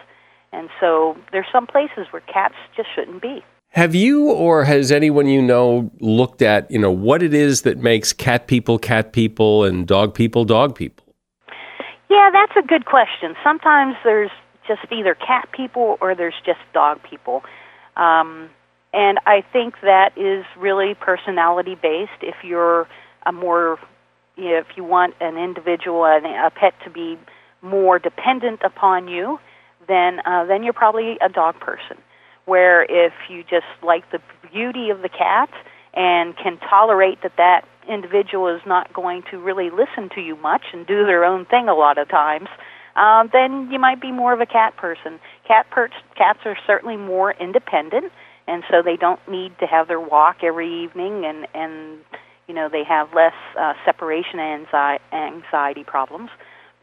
And 0.52 0.70
so 0.80 1.18
there's 1.32 1.48
some 1.52 1.68
places 1.68 2.08
where 2.12 2.22
cats 2.22 2.56
just 2.76 2.88
shouldn't 2.96 3.22
be. 3.22 3.44
Have 3.70 3.96
you 3.96 4.30
or 4.30 4.66
has 4.66 4.92
anyone 4.92 5.26
you 5.26 5.42
know 5.42 5.92
looked 6.00 6.44
at, 6.44 6.70
you 6.70 6.78
know, 6.78 6.92
what 6.92 7.24
it 7.24 7.34
is 7.34 7.64
that 7.64 7.80
makes 7.80 8.14
cat 8.14 8.48
people 8.48 8.78
cat 8.78 9.14
people 9.14 9.64
and 9.64 9.88
dog 9.88 10.14
people 10.14 10.46
dog 10.46 10.76
people? 10.76 11.03
Yeah, 12.14 12.30
that's 12.32 12.54
a 12.56 12.62
good 12.62 12.86
question. 12.86 13.36
Sometimes 13.44 13.96
there's 14.04 14.30
just 14.68 14.82
either 14.92 15.16
cat 15.16 15.50
people 15.52 15.98
or 16.00 16.14
there's 16.14 16.36
just 16.46 16.60
dog 16.72 17.02
people. 17.02 17.42
Um, 17.98 18.52
and 18.94 19.18
I 19.26 19.44
think 19.52 19.82
that 19.82 20.16
is 20.16 20.46
really 20.56 20.94
personality 20.94 21.74
based. 21.74 22.22
If 22.22 22.36
you're 22.44 22.88
a 23.26 23.32
more, 23.32 23.80
if 24.38 24.68
you 24.76 24.84
want 24.84 25.16
an 25.22 25.38
individual, 25.38 26.06
a 26.06 26.52
pet 26.54 26.76
to 26.84 26.92
be 26.92 27.18
more 27.64 27.98
dependent 27.98 28.62
upon 28.64 29.08
you, 29.08 29.40
then 29.88 30.20
uh, 30.24 30.46
then 30.46 30.62
you're 30.62 30.74
probably 30.74 31.18
a 31.20 31.30
dog 31.30 31.60
person. 31.60 31.98
Where 32.46 32.84
if 32.84 33.14
you 33.28 33.42
just 33.42 33.66
like 33.82 34.12
the 34.12 34.20
beauty 34.52 34.92
of 34.92 35.02
the 35.02 35.10
cat 35.10 35.50
and 35.96 36.38
can 36.38 36.60
tolerate 36.60 37.24
that 37.24 37.38
that 37.38 37.68
individual 37.88 38.48
is 38.54 38.62
not 38.66 38.94
going 38.94 39.24
to 39.32 39.38
really 39.38 39.70
listen 39.70 40.10
to 40.16 40.22
you 40.22 40.36
much 40.36 40.64
and 40.74 40.86
do 40.86 41.06
their 41.06 41.24
own 41.24 41.46
thing 41.46 41.68
a 41.68 41.74
lot 41.76 41.98
of 41.98 42.10
times, 42.10 42.48
um, 42.96 43.30
then 43.34 43.70
you 43.72 43.80
might 43.80 44.02
be 44.02 44.12
more 44.12 44.34
of 44.34 44.42
a 44.42 44.46
cat 44.46 44.78
person. 44.78 45.20
Cat 45.48 45.70
per- 45.72 45.90
cats 46.16 46.40
are 46.46 46.58
certainly 46.68 46.98
more 46.98 47.32
independent 47.32 48.12
and 48.48 48.64
so 48.70 48.82
they 48.82 48.96
don't 48.96 49.20
need 49.28 49.58
to 49.60 49.66
have 49.66 49.88
their 49.88 50.00
walk 50.00 50.38
every 50.44 50.84
evening 50.84 51.26
and 51.26 51.48
and 51.54 52.00
you 52.48 52.54
know 52.54 52.70
they 52.70 52.84
have 52.84 53.14
less 53.14 53.34
uh, 53.60 53.74
separation 53.86 54.40
anxiety, 54.40 55.04
anxiety 55.12 55.84
problems 55.84 56.30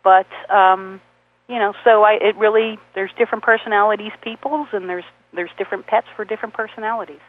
but 0.02 0.26
um 0.50 1.00
you 1.48 1.56
know 1.56 1.72
so 1.84 2.02
i 2.02 2.12
it 2.14 2.36
really 2.36 2.78
there's 2.94 3.10
different 3.18 3.44
personalities 3.44 4.12
people's 4.22 4.68
and 4.72 4.88
there's 4.88 5.04
there's 5.32 5.50
different 5.58 5.86
pets 5.86 6.06
for 6.16 6.24
different 6.24 6.54
personalities 6.54 7.20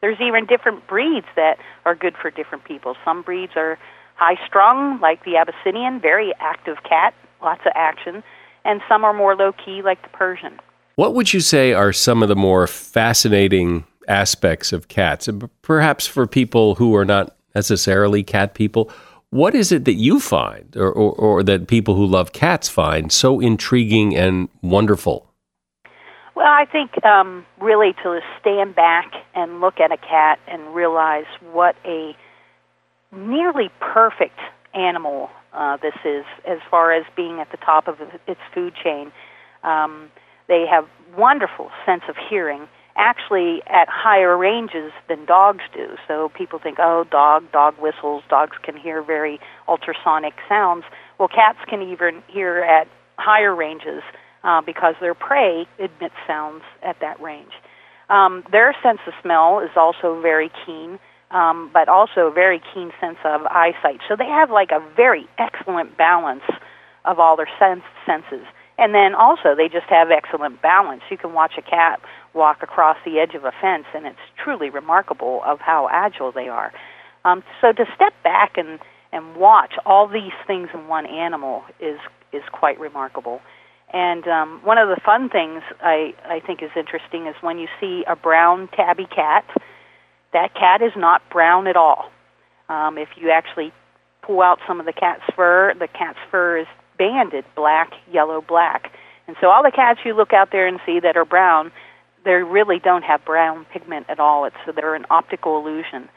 there's 0.00 0.20
even 0.20 0.46
different 0.46 0.86
breeds 0.86 1.26
that 1.36 1.58
are 1.84 1.94
good 1.94 2.14
for 2.20 2.30
different 2.30 2.64
people 2.64 2.96
some 3.04 3.22
breeds 3.22 3.52
are 3.56 3.78
high 4.14 4.36
strung 4.46 5.00
like 5.00 5.24
the 5.24 5.36
abyssinian 5.36 6.00
very 6.00 6.32
active 6.40 6.76
cat 6.88 7.14
lots 7.42 7.62
of 7.66 7.72
action 7.74 8.22
and 8.64 8.80
some 8.88 9.04
are 9.04 9.12
more 9.12 9.36
low 9.36 9.52
key 9.52 9.82
like 9.82 10.00
the 10.02 10.08
persian 10.08 10.58
what 10.96 11.14
would 11.14 11.34
you 11.34 11.40
say 11.40 11.74
are 11.74 11.92
some 11.92 12.22
of 12.22 12.30
the 12.30 12.36
more 12.36 12.66
fascinating 12.66 13.84
aspects 14.08 14.72
of 14.72 14.88
cats? 14.88 15.28
Perhaps 15.60 16.06
for 16.06 16.26
people 16.26 16.76
who 16.76 16.94
are 16.96 17.04
not 17.04 17.36
necessarily 17.54 18.22
cat 18.22 18.54
people, 18.54 18.90
what 19.28 19.54
is 19.54 19.72
it 19.72 19.84
that 19.84 19.94
you 19.94 20.18
find 20.20 20.74
or, 20.74 20.90
or, 20.90 21.12
or 21.12 21.42
that 21.42 21.68
people 21.68 21.94
who 21.94 22.06
love 22.06 22.32
cats 22.32 22.70
find 22.70 23.12
so 23.12 23.40
intriguing 23.40 24.16
and 24.16 24.48
wonderful? 24.62 25.30
Well, 26.36 26.46
I 26.46 26.66
think 26.66 27.02
um, 27.02 27.46
really 27.62 27.94
to 28.02 28.20
stand 28.38 28.74
back 28.74 29.10
and 29.34 29.62
look 29.62 29.80
at 29.80 29.90
a 29.90 29.96
cat 29.96 30.38
and 30.46 30.74
realize 30.74 31.24
what 31.50 31.76
a 31.86 32.14
nearly 33.10 33.70
perfect 33.80 34.38
animal 34.74 35.30
uh, 35.54 35.78
this 35.78 35.94
is 36.04 36.26
as 36.46 36.58
far 36.70 36.92
as 36.92 37.06
being 37.16 37.40
at 37.40 37.50
the 37.52 37.56
top 37.56 37.88
of 37.88 37.96
its 38.28 38.40
food 38.52 38.74
chain. 38.84 39.10
Um, 39.64 40.10
they 40.46 40.66
have 40.70 40.84
wonderful 41.16 41.70
sense 41.86 42.02
of 42.06 42.16
hearing, 42.28 42.68
actually 42.96 43.62
at 43.66 43.88
higher 43.88 44.36
ranges 44.36 44.92
than 45.08 45.24
dogs 45.24 45.64
do. 45.74 45.96
So 46.06 46.30
people 46.36 46.58
think, 46.58 46.76
oh, 46.78 47.06
dog, 47.10 47.50
dog 47.50 47.76
whistles, 47.80 48.22
dogs 48.28 48.58
can 48.62 48.76
hear 48.76 49.02
very 49.02 49.40
ultrasonic 49.68 50.34
sounds. 50.50 50.84
Well, 51.18 51.28
cats 51.28 51.60
can 51.66 51.80
even 51.80 52.22
hear 52.28 52.58
at 52.58 52.88
higher 53.16 53.54
ranges 53.54 54.02
uh, 54.44 54.60
because 54.60 54.94
their 55.00 55.14
prey 55.14 55.66
emits 55.78 56.14
sounds 56.26 56.62
at 56.82 57.00
that 57.00 57.20
range. 57.20 57.52
Um, 58.08 58.44
their 58.52 58.74
sense 58.82 59.00
of 59.06 59.14
smell 59.22 59.60
is 59.60 59.70
also 59.76 60.20
very 60.20 60.50
keen, 60.64 60.98
um, 61.30 61.70
but 61.72 61.88
also 61.88 62.28
a 62.28 62.30
very 62.30 62.60
keen 62.72 62.92
sense 63.00 63.18
of 63.24 63.42
eyesight. 63.46 64.00
So 64.08 64.14
they 64.16 64.26
have 64.26 64.50
like 64.50 64.70
a 64.70 64.80
very 64.94 65.26
excellent 65.38 65.96
balance 65.96 66.44
of 67.04 67.18
all 67.18 67.36
their 67.36 67.48
sense, 67.58 67.82
senses. 68.04 68.46
And 68.78 68.94
then 68.94 69.14
also, 69.14 69.54
they 69.56 69.68
just 69.68 69.86
have 69.88 70.10
excellent 70.10 70.60
balance. 70.60 71.02
You 71.10 71.16
can 71.16 71.32
watch 71.32 71.52
a 71.56 71.62
cat 71.62 72.00
walk 72.34 72.62
across 72.62 72.98
the 73.06 73.18
edge 73.18 73.34
of 73.34 73.44
a 73.44 73.52
fence, 73.60 73.86
and 73.94 74.06
it's 74.06 74.18
truly 74.42 74.68
remarkable 74.68 75.40
of 75.46 75.60
how 75.60 75.88
agile 75.90 76.30
they 76.30 76.48
are. 76.48 76.72
Um, 77.24 77.42
so 77.60 77.72
to 77.72 77.84
step 77.94 78.12
back 78.22 78.56
and 78.56 78.78
and 79.12 79.36
watch 79.36 79.74
all 79.86 80.06
these 80.06 80.34
things 80.46 80.68
in 80.74 80.88
one 80.88 81.06
animal 81.06 81.62
is 81.80 81.98
is 82.32 82.42
quite 82.52 82.78
remarkable. 82.78 83.40
And 83.96 84.28
um, 84.28 84.60
one 84.62 84.76
of 84.76 84.90
the 84.90 85.00
fun 85.02 85.30
things 85.30 85.62
I 85.80 86.12
I 86.22 86.40
think 86.40 86.62
is 86.62 86.68
interesting 86.76 87.28
is 87.28 87.34
when 87.40 87.58
you 87.58 87.66
see 87.80 88.04
a 88.06 88.14
brown 88.14 88.68
tabby 88.76 89.06
cat. 89.06 89.46
That 90.34 90.54
cat 90.54 90.82
is 90.82 90.92
not 90.96 91.22
brown 91.30 91.66
at 91.66 91.76
all. 91.76 92.10
Um, 92.68 92.98
if 92.98 93.08
you 93.16 93.30
actually 93.30 93.72
pull 94.20 94.42
out 94.42 94.58
some 94.66 94.80
of 94.80 94.86
the 94.86 94.92
cat's 94.92 95.22
fur, 95.34 95.72
the 95.72 95.88
cat's 95.88 96.18
fur 96.30 96.58
is 96.58 96.66
banded 96.98 97.46
black, 97.54 97.92
yellow, 98.12 98.42
black. 98.42 98.92
And 99.26 99.34
so 99.40 99.48
all 99.48 99.62
the 99.62 99.70
cats 99.70 100.00
you 100.04 100.14
look 100.14 100.34
out 100.34 100.50
there 100.52 100.66
and 100.66 100.78
see 100.84 101.00
that 101.00 101.16
are 101.16 101.24
brown, 101.24 101.72
they 102.26 102.32
really 102.32 102.78
don't 102.78 103.02
have 103.02 103.24
brown 103.24 103.64
pigment 103.72 104.10
at 104.10 104.20
all. 104.20 104.44
It's 104.44 104.56
they're 104.74 104.94
an 104.94 105.06
optical 105.08 105.58
illusion. 105.58 106.10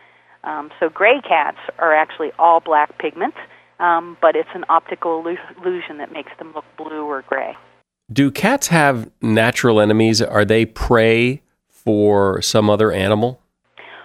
Um, 0.44 0.70
so 0.82 0.90
gray 0.90 1.22
cats 1.22 1.60
are 1.78 1.96
actually 1.96 2.34
all 2.38 2.60
black 2.60 2.98
pigment, 2.98 3.36
um, 3.80 4.18
but 4.22 4.36
it's 4.36 4.54
an 4.54 4.66
optical 4.68 5.24
illusion 5.26 6.00
that 6.00 6.12
makes 6.12 6.32
them 6.40 6.52
look 6.54 6.66
blue 6.78 7.06
or 7.06 7.22
gray. 7.22 7.56
Do 8.12 8.32
cats 8.32 8.68
have 8.68 9.10
natural 9.22 9.80
enemies? 9.80 10.22
Are 10.22 10.46
they 10.46 10.66
prey 10.66 11.42
for 11.70 12.42
some 12.42 12.70
other 12.70 12.92
animal? 12.92 13.40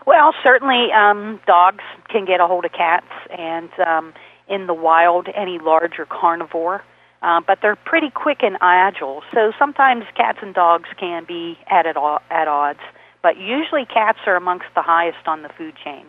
Well, 0.07 0.35
certainly 0.43 0.89
um, 0.93 1.41
dogs 1.47 1.83
can 2.11 2.27
get 2.27 2.41
a 2.41 2.47
hold 2.47 2.67
of 2.67 2.73
cats, 2.73 3.07
and 3.31 3.71
um, 3.87 4.13
in 4.49 4.67
the 4.67 4.75
wild 4.75 5.29
any 5.35 5.59
larger 5.59 6.07
carnivore. 6.07 6.85
Uh, 7.23 7.41
but 7.47 7.59
they're 7.63 7.77
pretty 7.77 8.11
quick 8.11 8.43
and 8.43 8.59
agile. 8.61 9.23
So 9.33 9.53
sometimes 9.59 10.05
cats 10.15 10.39
and 10.43 10.55
dogs 10.55 10.91
can 11.01 11.25
be 11.27 11.57
at, 11.71 11.87
at, 11.87 11.97
at 12.31 12.49
odds. 12.49 12.81
But 13.23 13.39
usually 13.39 13.87
cats 13.87 14.19
are 14.27 14.37
amongst 14.37 14.67
the 14.75 14.83
highest 14.83 15.27
on 15.27 15.41
the 15.41 15.49
food 15.57 15.73
chain, 15.83 16.05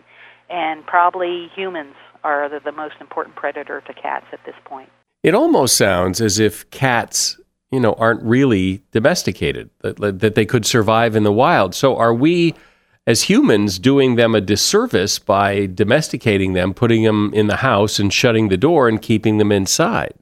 and 0.50 0.84
probably 0.84 1.50
humans 1.56 1.94
are 2.22 2.50
the, 2.50 2.60
the 2.62 2.72
most 2.72 2.96
important 3.00 3.34
predator 3.34 3.80
to 3.86 3.94
cats 3.94 4.26
at 4.30 4.40
this 4.44 4.54
point. 4.66 4.90
It 5.22 5.34
almost 5.34 5.78
sounds 5.78 6.20
as 6.20 6.38
if 6.38 6.68
cats, 6.68 7.40
you 7.70 7.80
know, 7.80 7.94
aren't 7.94 8.22
really 8.22 8.82
domesticated, 8.92 9.70
that, 9.80 10.20
that 10.20 10.34
they 10.34 10.46
could 10.46 10.64
survive 10.64 11.16
in 11.16 11.24
the 11.24 11.32
wild. 11.32 11.74
So 11.74 11.96
are 11.96 12.14
we 12.14 12.54
as 13.06 13.22
humans 13.22 13.78
doing 13.78 14.16
them 14.16 14.34
a 14.34 14.40
disservice 14.40 15.18
by 15.18 15.66
domesticating 15.66 16.52
them, 16.54 16.74
putting 16.74 17.04
them 17.04 17.32
in 17.34 17.46
the 17.46 17.56
house 17.56 17.98
and 17.98 18.12
shutting 18.12 18.48
the 18.48 18.56
door 18.56 18.88
and 18.88 19.00
keeping 19.00 19.38
them 19.38 19.52
inside? 19.52 20.14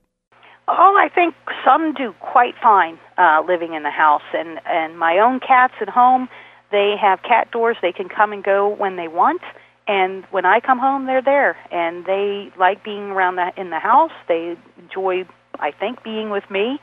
Oh, 0.69 0.97
I 0.99 1.09
think 1.15 1.35
some 1.65 1.95
do 1.95 2.15
quite 2.21 2.55
fine 2.63 2.99
uh, 3.19 3.43
living 3.47 3.75
in 3.75 3.83
the 3.83 3.91
house, 3.91 4.23
and 4.33 4.59
and 4.65 4.99
my 4.99 5.19
own 5.19 5.41
cats 5.41 5.75
at 5.81 5.89
home, 5.89 6.29
they 6.71 6.95
have 7.01 7.23
cat 7.23 7.51
doors. 7.51 7.77
They 7.83 7.93
can 7.93 8.09
come 8.09 8.33
and 8.33 8.43
go 8.43 8.69
when 8.69 8.97
they 8.97 9.09
want, 9.09 9.43
and 9.87 10.25
when 10.31 10.47
I 10.47 10.61
come 10.61 10.79
home, 10.79 11.07
they're 11.07 11.23
there, 11.23 11.57
and 11.71 12.07
they 12.07 12.51
like 12.59 12.83
being 12.83 13.11
around 13.11 13.37
the 13.37 13.53
in 13.57 13.71
the 13.71 13.79
house. 13.79 14.13
They 14.27 14.57
enjoy, 14.79 15.27
I 15.59 15.71
think, 15.71 16.03
being 16.03 16.31
with 16.31 16.51
me, 16.51 16.81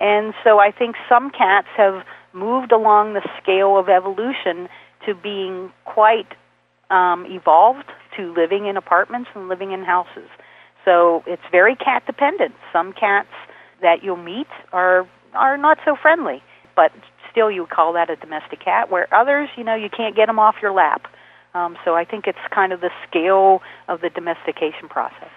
and 0.00 0.34
so 0.42 0.58
I 0.58 0.70
think 0.70 0.96
some 1.08 1.30
cats 1.30 1.68
have 1.76 2.04
moved 2.32 2.72
along 2.72 3.14
the 3.14 3.28
scale 3.42 3.78
of 3.78 3.88
evolution 3.88 4.68
to 5.06 5.14
being 5.14 5.72
quite 5.84 6.28
um, 6.90 7.26
evolved 7.28 7.90
to 8.16 8.34
living 8.34 8.66
in 8.66 8.76
apartments 8.76 9.30
and 9.34 9.48
living 9.48 9.72
in 9.72 9.84
houses. 9.84 10.28
So 10.84 11.22
it's 11.26 11.42
very 11.50 11.76
cat 11.76 12.04
dependent. 12.06 12.54
Some 12.72 12.92
cats 12.92 13.28
that 13.82 14.02
you'll 14.02 14.16
meet 14.16 14.48
are 14.72 15.06
are 15.34 15.56
not 15.56 15.78
so 15.84 15.94
friendly, 16.00 16.42
but 16.74 16.90
still 17.30 17.50
you 17.50 17.66
call 17.66 17.92
that 17.92 18.10
a 18.10 18.16
domestic 18.16 18.64
cat. 18.64 18.90
Where 18.90 19.12
others, 19.14 19.48
you 19.56 19.64
know, 19.64 19.74
you 19.74 19.88
can't 19.88 20.16
get 20.16 20.26
them 20.26 20.38
off 20.38 20.56
your 20.60 20.72
lap. 20.72 21.06
Um, 21.54 21.76
so 21.84 21.94
I 21.94 22.04
think 22.04 22.26
it's 22.26 22.38
kind 22.50 22.72
of 22.72 22.80
the 22.80 22.90
scale 23.08 23.60
of 23.88 24.00
the 24.00 24.10
domestication 24.10 24.88
process. 24.88 25.30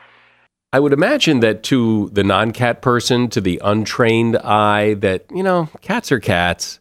I 0.74 0.80
would 0.80 0.92
imagine 0.92 1.40
that 1.40 1.64
to 1.64 2.10
the 2.12 2.24
non-cat 2.24 2.82
person, 2.82 3.30
to 3.30 3.40
the 3.40 3.62
untrained 3.64 4.38
eye, 4.38 4.96
that 4.96 5.26
you 5.34 5.44
know, 5.44 5.70
cats 5.82 6.12
are 6.12 6.20
cats. 6.20 6.80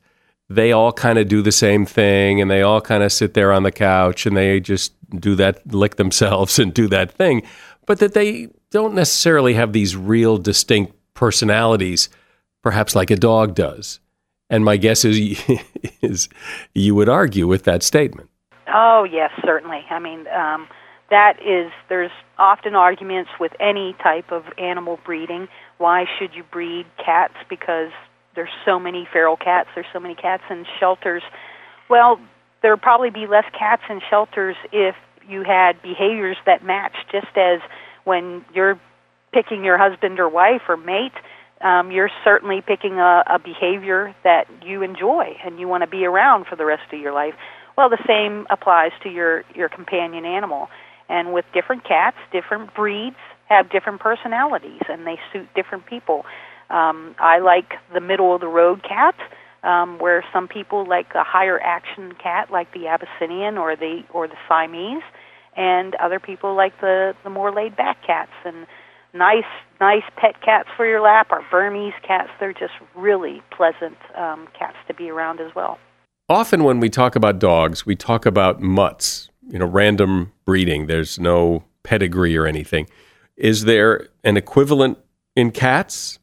They 0.49 0.72
all 0.72 0.93
kind 0.93 1.18
of 1.18 1.28
do 1.28 1.43
the 1.43 1.53
same 1.53 1.86
thing, 1.86 2.40
and 2.40 2.51
they 2.51 2.62
all 2.62 2.80
kind 2.80 3.03
of 3.03 3.12
sit 3.12 3.34
there 3.34 3.53
on 3.53 3.62
the 3.62 3.72
couch 3.72 4.26
and 4.26 4.36
they 4.36 4.59
just 4.61 4.93
do 5.11 5.34
that, 5.36 5.66
lick 5.72 5.97
themselves, 5.97 6.59
and 6.59 6.74
do 6.74 6.88
that 6.88 7.12
thing 7.12 7.43
but 7.86 7.99
that 7.99 8.14
they 8.14 8.49
don't 8.70 8.95
necessarily 8.95 9.55
have 9.55 9.72
these 9.72 9.97
real 9.97 10.38
distinct 10.38 10.95
personalities, 11.14 12.09
perhaps 12.62 12.95
like 12.95 13.11
a 13.11 13.16
dog 13.16 13.55
does. 13.55 14.01
And 14.49 14.64
my 14.64 14.76
guess 14.76 15.05
is, 15.05 15.18
is 16.03 16.28
you 16.74 16.95
would 16.95 17.09
argue 17.09 17.47
with 17.47 17.64
that 17.64 17.82
statement. 17.82 18.28
Oh, 18.72 19.05
yes, 19.11 19.30
certainly. 19.45 19.80
I 19.90 19.99
mean, 19.99 20.26
um, 20.28 20.68
that 21.12 21.34
is, 21.44 21.70
there's 21.90 22.10
often 22.38 22.74
arguments 22.74 23.30
with 23.38 23.52
any 23.60 23.94
type 24.02 24.32
of 24.32 24.44
animal 24.56 24.98
breeding. 25.04 25.46
Why 25.76 26.06
should 26.18 26.34
you 26.34 26.42
breed 26.42 26.86
cats? 26.96 27.34
Because 27.50 27.90
there's 28.34 28.50
so 28.64 28.80
many 28.80 29.06
feral 29.12 29.36
cats, 29.36 29.68
there's 29.74 29.86
so 29.92 30.00
many 30.00 30.14
cats 30.14 30.42
in 30.48 30.64
shelters. 30.80 31.22
Well, 31.90 32.18
there 32.62 32.72
would 32.72 32.80
probably 32.80 33.10
be 33.10 33.26
less 33.26 33.44
cats 33.56 33.82
in 33.90 34.00
shelters 34.08 34.56
if 34.72 34.94
you 35.28 35.44
had 35.44 35.82
behaviors 35.82 36.38
that 36.46 36.64
match, 36.64 36.96
just 37.12 37.36
as 37.36 37.60
when 38.04 38.44
you're 38.54 38.80
picking 39.32 39.64
your 39.64 39.76
husband 39.76 40.18
or 40.18 40.28
wife 40.28 40.62
or 40.68 40.78
mate, 40.78 41.12
um, 41.60 41.90
you're 41.90 42.10
certainly 42.24 42.62
picking 42.66 42.94
a, 42.94 43.22
a 43.26 43.38
behavior 43.38 44.14
that 44.24 44.46
you 44.64 44.82
enjoy 44.82 45.36
and 45.44 45.60
you 45.60 45.68
want 45.68 45.82
to 45.82 45.86
be 45.86 46.04
around 46.04 46.46
for 46.46 46.56
the 46.56 46.64
rest 46.64 46.92
of 46.92 46.98
your 46.98 47.12
life. 47.12 47.34
Well, 47.76 47.88
the 47.88 48.02
same 48.06 48.46
applies 48.50 48.92
to 49.02 49.08
your 49.10 49.44
your 49.54 49.68
companion 49.68 50.24
animal. 50.24 50.68
And 51.09 51.32
with 51.32 51.44
different 51.53 51.84
cats, 51.84 52.16
different 52.32 52.74
breeds 52.74 53.16
have 53.48 53.70
different 53.70 54.00
personalities, 54.00 54.82
and 54.88 55.07
they 55.07 55.18
suit 55.32 55.48
different 55.55 55.86
people. 55.86 56.24
Um, 56.70 57.14
I 57.18 57.38
like 57.38 57.74
the 57.92 58.00
middle 58.00 58.34
of 58.34 58.40
the 58.40 58.48
road 58.48 58.82
cat, 58.82 59.14
um, 59.62 59.98
where 59.98 60.24
some 60.32 60.48
people 60.48 60.88
like 60.88 61.14
a 61.14 61.24
higher 61.24 61.61
action 61.61 62.12
cat, 62.22 62.50
like 62.50 62.72
the 62.72 62.86
Abyssinian 62.86 63.59
or 63.59 63.76
the 63.76 64.03
or 64.12 64.26
the 64.26 64.36
Siamese 64.48 65.03
and 65.57 65.94
other 65.96 66.18
people 66.18 66.55
like 66.57 66.78
the 66.80 67.14
the 67.24 67.30
more 67.30 67.53
laid 67.53 67.76
back 67.76 68.05
cats 68.07 68.32
and 68.44 68.66
nice 69.12 69.44
nice 69.80 70.05
pet 70.16 70.40
cats 70.42 70.68
for 70.76 70.86
your 70.86 71.00
lap 71.00 71.28
are 71.30 71.44
Burmese 71.50 71.94
cats. 72.07 72.30
They're 72.40 72.53
just 72.53 72.74
really 72.94 73.42
pleasant 73.50 73.96
um, 74.16 74.48
cats 74.59 74.76
to 74.88 74.94
be 74.94 75.11
around 75.11 75.40
as 75.40 75.55
well. 75.55 75.78
Often 76.28 76.64
when 76.64 76.80
we 76.80 76.88
talk 76.88 77.14
about 77.14 77.38
dogs, 77.38 77.84
we 77.84 77.96
talk 77.96 78.24
about 78.24 78.61
mutts, 78.61 79.28
you 79.53 79.59
know, 79.59 79.66
random 79.66 80.32
breeding. 80.46 80.86
There's 80.86 81.20
no 81.20 81.62
pedigree 81.82 82.36
or 82.36 82.46
anything. 82.46 82.88
Is 83.36 83.64
there 83.64 84.09
an 84.24 84.36
equivalent 84.36 84.98
in 85.36 85.50
cats? 85.50 86.18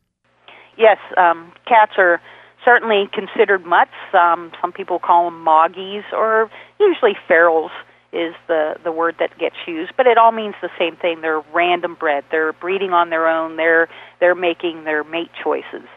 Yes, 0.78 0.98
um, 1.16 1.54
cats 1.68 1.94
are 1.98 2.20
certainly 2.66 3.08
considered 3.14 3.66
mutts. 3.66 3.92
Um, 4.14 4.52
some 4.60 4.72
people 4.72 4.98
call 4.98 5.30
them 5.30 5.46
moggies 5.46 6.04
or 6.12 6.50
usually 6.80 7.16
ferals 7.30 7.70
is 8.12 8.34
the 8.48 8.74
the 8.84 8.92
word 8.92 9.16
that 9.20 9.38
gets 9.38 9.56
used, 9.68 9.92
but 9.96 10.08
it 10.08 10.18
all 10.18 10.32
means 10.32 10.56
the 10.62 10.72
same 10.80 10.96
thing. 10.96 11.22
They're 11.22 11.44
random 11.54 11.96
bred. 12.00 12.24
They're 12.32 12.54
breeding 12.54 12.92
on 12.92 13.12
their 13.12 13.28
own. 13.28 13.58
They're 13.58 13.88
they're 14.20 14.34
making 14.34 14.86
their 14.86 15.04
mate 15.04 15.30
choices. 15.44 15.88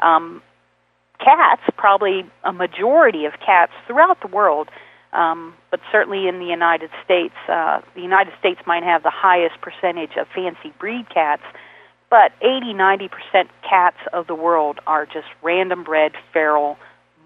Um, 0.00 0.42
cats, 1.18 1.62
probably 1.78 2.30
a 2.44 2.52
majority 2.52 3.24
of 3.24 3.32
cats 3.44 3.72
throughout 3.86 4.20
the 4.20 4.28
world, 4.28 4.68
um, 5.12 5.54
but 5.70 5.80
certainly 5.90 6.26
in 6.26 6.38
the 6.38 6.46
United 6.46 6.90
States, 7.04 7.34
uh, 7.48 7.80
the 7.94 8.00
United 8.00 8.32
States 8.38 8.60
might 8.66 8.82
have 8.82 9.02
the 9.02 9.10
highest 9.10 9.60
percentage 9.60 10.16
of 10.18 10.26
fancy 10.34 10.72
breed 10.78 11.08
cats. 11.12 11.42
But 12.10 12.32
80, 12.42 12.74
90 12.74 13.08
percent 13.08 13.50
cats 13.68 13.96
of 14.12 14.26
the 14.26 14.34
world 14.34 14.80
are 14.86 15.06
just 15.06 15.28
random 15.42 15.84
bred 15.84 16.12
feral 16.32 16.76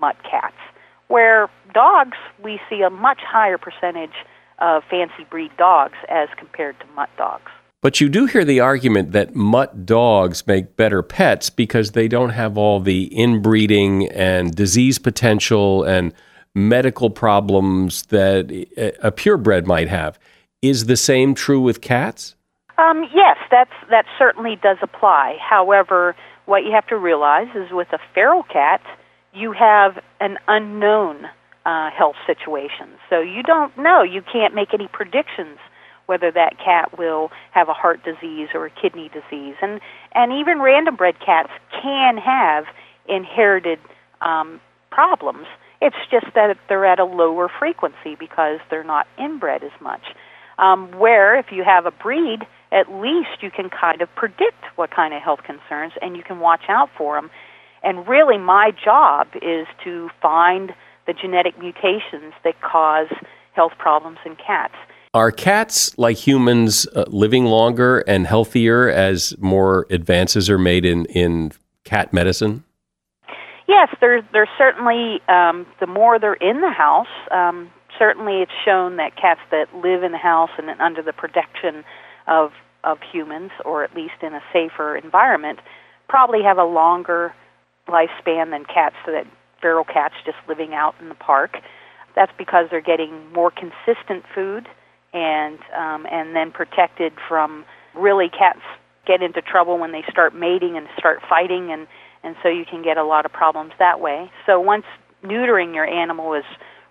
mutt 0.00 0.16
cats. 0.28 0.56
Where 1.08 1.48
dogs, 1.72 2.16
we 2.42 2.60
see 2.68 2.82
a 2.82 2.90
much 2.90 3.20
higher 3.20 3.58
percentage 3.58 4.14
of 4.58 4.82
fancy 4.90 5.24
breed 5.30 5.50
dogs 5.56 5.96
as 6.08 6.28
compared 6.36 6.78
to 6.80 6.86
mutt 6.94 7.10
dogs. 7.16 7.50
But 7.82 8.00
you 8.00 8.08
do 8.08 8.26
hear 8.26 8.44
the 8.44 8.60
argument 8.60 9.12
that 9.12 9.36
mutt 9.36 9.86
dogs 9.86 10.46
make 10.46 10.76
better 10.76 11.02
pets 11.02 11.50
because 11.50 11.92
they 11.92 12.08
don't 12.08 12.30
have 12.30 12.58
all 12.58 12.80
the 12.80 13.04
inbreeding 13.04 14.08
and 14.08 14.54
disease 14.54 14.98
potential 14.98 15.84
and 15.84 16.12
medical 16.56 17.10
problems 17.10 18.04
that 18.06 18.66
a 19.02 19.12
purebred 19.12 19.66
might 19.66 19.88
have. 19.88 20.18
Is 20.62 20.86
the 20.86 20.96
same 20.96 21.34
true 21.34 21.60
with 21.60 21.82
cats? 21.82 22.34
Um, 22.78 23.04
yes, 23.14 23.36
that's 23.50 23.70
that 23.90 24.06
certainly 24.18 24.56
does 24.62 24.78
apply. 24.82 25.36
However, 25.38 26.16
what 26.46 26.64
you 26.64 26.72
have 26.72 26.86
to 26.88 26.96
realize 26.96 27.48
is 27.54 27.70
with 27.70 27.88
a 27.92 27.98
feral 28.14 28.42
cat, 28.42 28.80
you 29.34 29.52
have 29.52 30.02
an 30.20 30.38
unknown 30.48 31.26
uh, 31.66 31.90
health 31.90 32.16
situation. 32.26 32.88
So 33.10 33.20
you 33.20 33.42
don't 33.42 33.76
know. 33.76 34.02
You 34.02 34.22
can't 34.22 34.54
make 34.54 34.72
any 34.72 34.88
predictions 34.88 35.58
whether 36.06 36.30
that 36.30 36.56
cat 36.64 36.96
will 36.96 37.30
have 37.50 37.68
a 37.68 37.72
heart 37.72 38.00
disease 38.04 38.48
or 38.54 38.66
a 38.66 38.70
kidney 38.70 39.10
disease. 39.10 39.56
And 39.60 39.80
and 40.14 40.32
even 40.32 40.60
random 40.60 40.96
bred 40.96 41.16
cats 41.20 41.50
can 41.82 42.16
have 42.16 42.64
inherited 43.08 43.78
um, 44.22 44.60
problems. 44.90 45.46
It's 45.80 45.96
just 46.10 46.26
that 46.34 46.56
they're 46.68 46.86
at 46.86 46.98
a 46.98 47.04
lower 47.04 47.48
frequency 47.58 48.16
because 48.18 48.60
they're 48.70 48.84
not 48.84 49.06
inbred 49.18 49.62
as 49.62 49.72
much. 49.80 50.02
Um, 50.58 50.90
where 50.92 51.38
if 51.38 51.46
you 51.52 51.64
have 51.64 51.84
a 51.84 51.90
breed, 51.90 52.46
at 52.72 52.90
least 52.90 53.42
you 53.42 53.50
can 53.50 53.68
kind 53.68 54.00
of 54.00 54.14
predict 54.14 54.64
what 54.76 54.90
kind 54.90 55.12
of 55.12 55.22
health 55.22 55.40
concerns 55.44 55.92
and 56.00 56.16
you 56.16 56.22
can 56.22 56.40
watch 56.40 56.62
out 56.68 56.90
for 56.96 57.16
them. 57.16 57.30
And 57.82 58.08
really, 58.08 58.38
my 58.38 58.72
job 58.84 59.28
is 59.42 59.66
to 59.84 60.10
find 60.20 60.72
the 61.06 61.12
genetic 61.12 61.58
mutations 61.58 62.34
that 62.42 62.60
cause 62.60 63.08
health 63.52 63.72
problems 63.78 64.18
in 64.24 64.36
cats. 64.36 64.74
Are 65.14 65.30
cats, 65.30 65.96
like 65.96 66.16
humans, 66.16 66.86
uh, 66.94 67.04
living 67.08 67.46
longer 67.46 68.00
and 68.00 68.26
healthier 68.26 68.90
as 68.90 69.34
more 69.38 69.86
advances 69.88 70.50
are 70.50 70.58
made 70.58 70.84
in, 70.84 71.06
in 71.06 71.52
cat 71.84 72.12
medicine? 72.12 72.64
Yes, 73.68 73.88
there's 74.00 74.22
there's 74.32 74.48
certainly 74.56 75.20
um, 75.28 75.66
the 75.80 75.86
more 75.86 76.18
they're 76.18 76.34
in 76.34 76.60
the 76.60 76.70
house. 76.70 77.08
Um, 77.30 77.70
certainly, 77.98 78.42
it's 78.42 78.52
shown 78.64 78.96
that 78.96 79.16
cats 79.16 79.40
that 79.50 79.74
live 79.74 80.02
in 80.02 80.12
the 80.12 80.18
house 80.18 80.50
and 80.58 80.68
under 80.80 81.02
the 81.02 81.12
protection 81.12 81.84
of 82.28 82.52
of 82.84 82.98
humans, 83.12 83.50
or 83.64 83.82
at 83.82 83.94
least 83.94 84.22
in 84.22 84.34
a 84.34 84.42
safer 84.52 84.96
environment, 84.96 85.58
probably 86.08 86.42
have 86.42 86.58
a 86.58 86.64
longer 86.64 87.34
lifespan 87.88 88.50
than 88.50 88.64
cats 88.64 88.96
that 89.06 89.26
feral 89.60 89.84
cats 89.84 90.14
just 90.24 90.38
living 90.48 90.72
out 90.72 90.94
in 91.00 91.08
the 91.08 91.14
park. 91.14 91.58
That's 92.14 92.32
because 92.38 92.66
they're 92.70 92.80
getting 92.80 93.32
more 93.32 93.50
consistent 93.50 94.24
food 94.32 94.68
and 95.12 95.58
um, 95.76 96.06
and 96.10 96.36
then 96.36 96.52
protected 96.52 97.12
from 97.28 97.64
really 97.94 98.28
cats 98.28 98.60
get 99.06 99.22
into 99.22 99.42
trouble 99.42 99.78
when 99.78 99.92
they 99.92 100.04
start 100.10 100.34
mating 100.34 100.76
and 100.76 100.86
start 100.98 101.20
fighting 101.28 101.72
and 101.72 101.86
and 102.22 102.36
so 102.42 102.48
you 102.48 102.64
can 102.64 102.82
get 102.82 102.96
a 102.96 103.04
lot 103.04 103.24
of 103.24 103.32
problems 103.32 103.72
that 103.78 104.00
way. 104.00 104.30
So 104.46 104.60
once 104.60 104.84
neutering 105.22 105.74
your 105.74 105.86
animal 105.86 106.34
is 106.34 106.44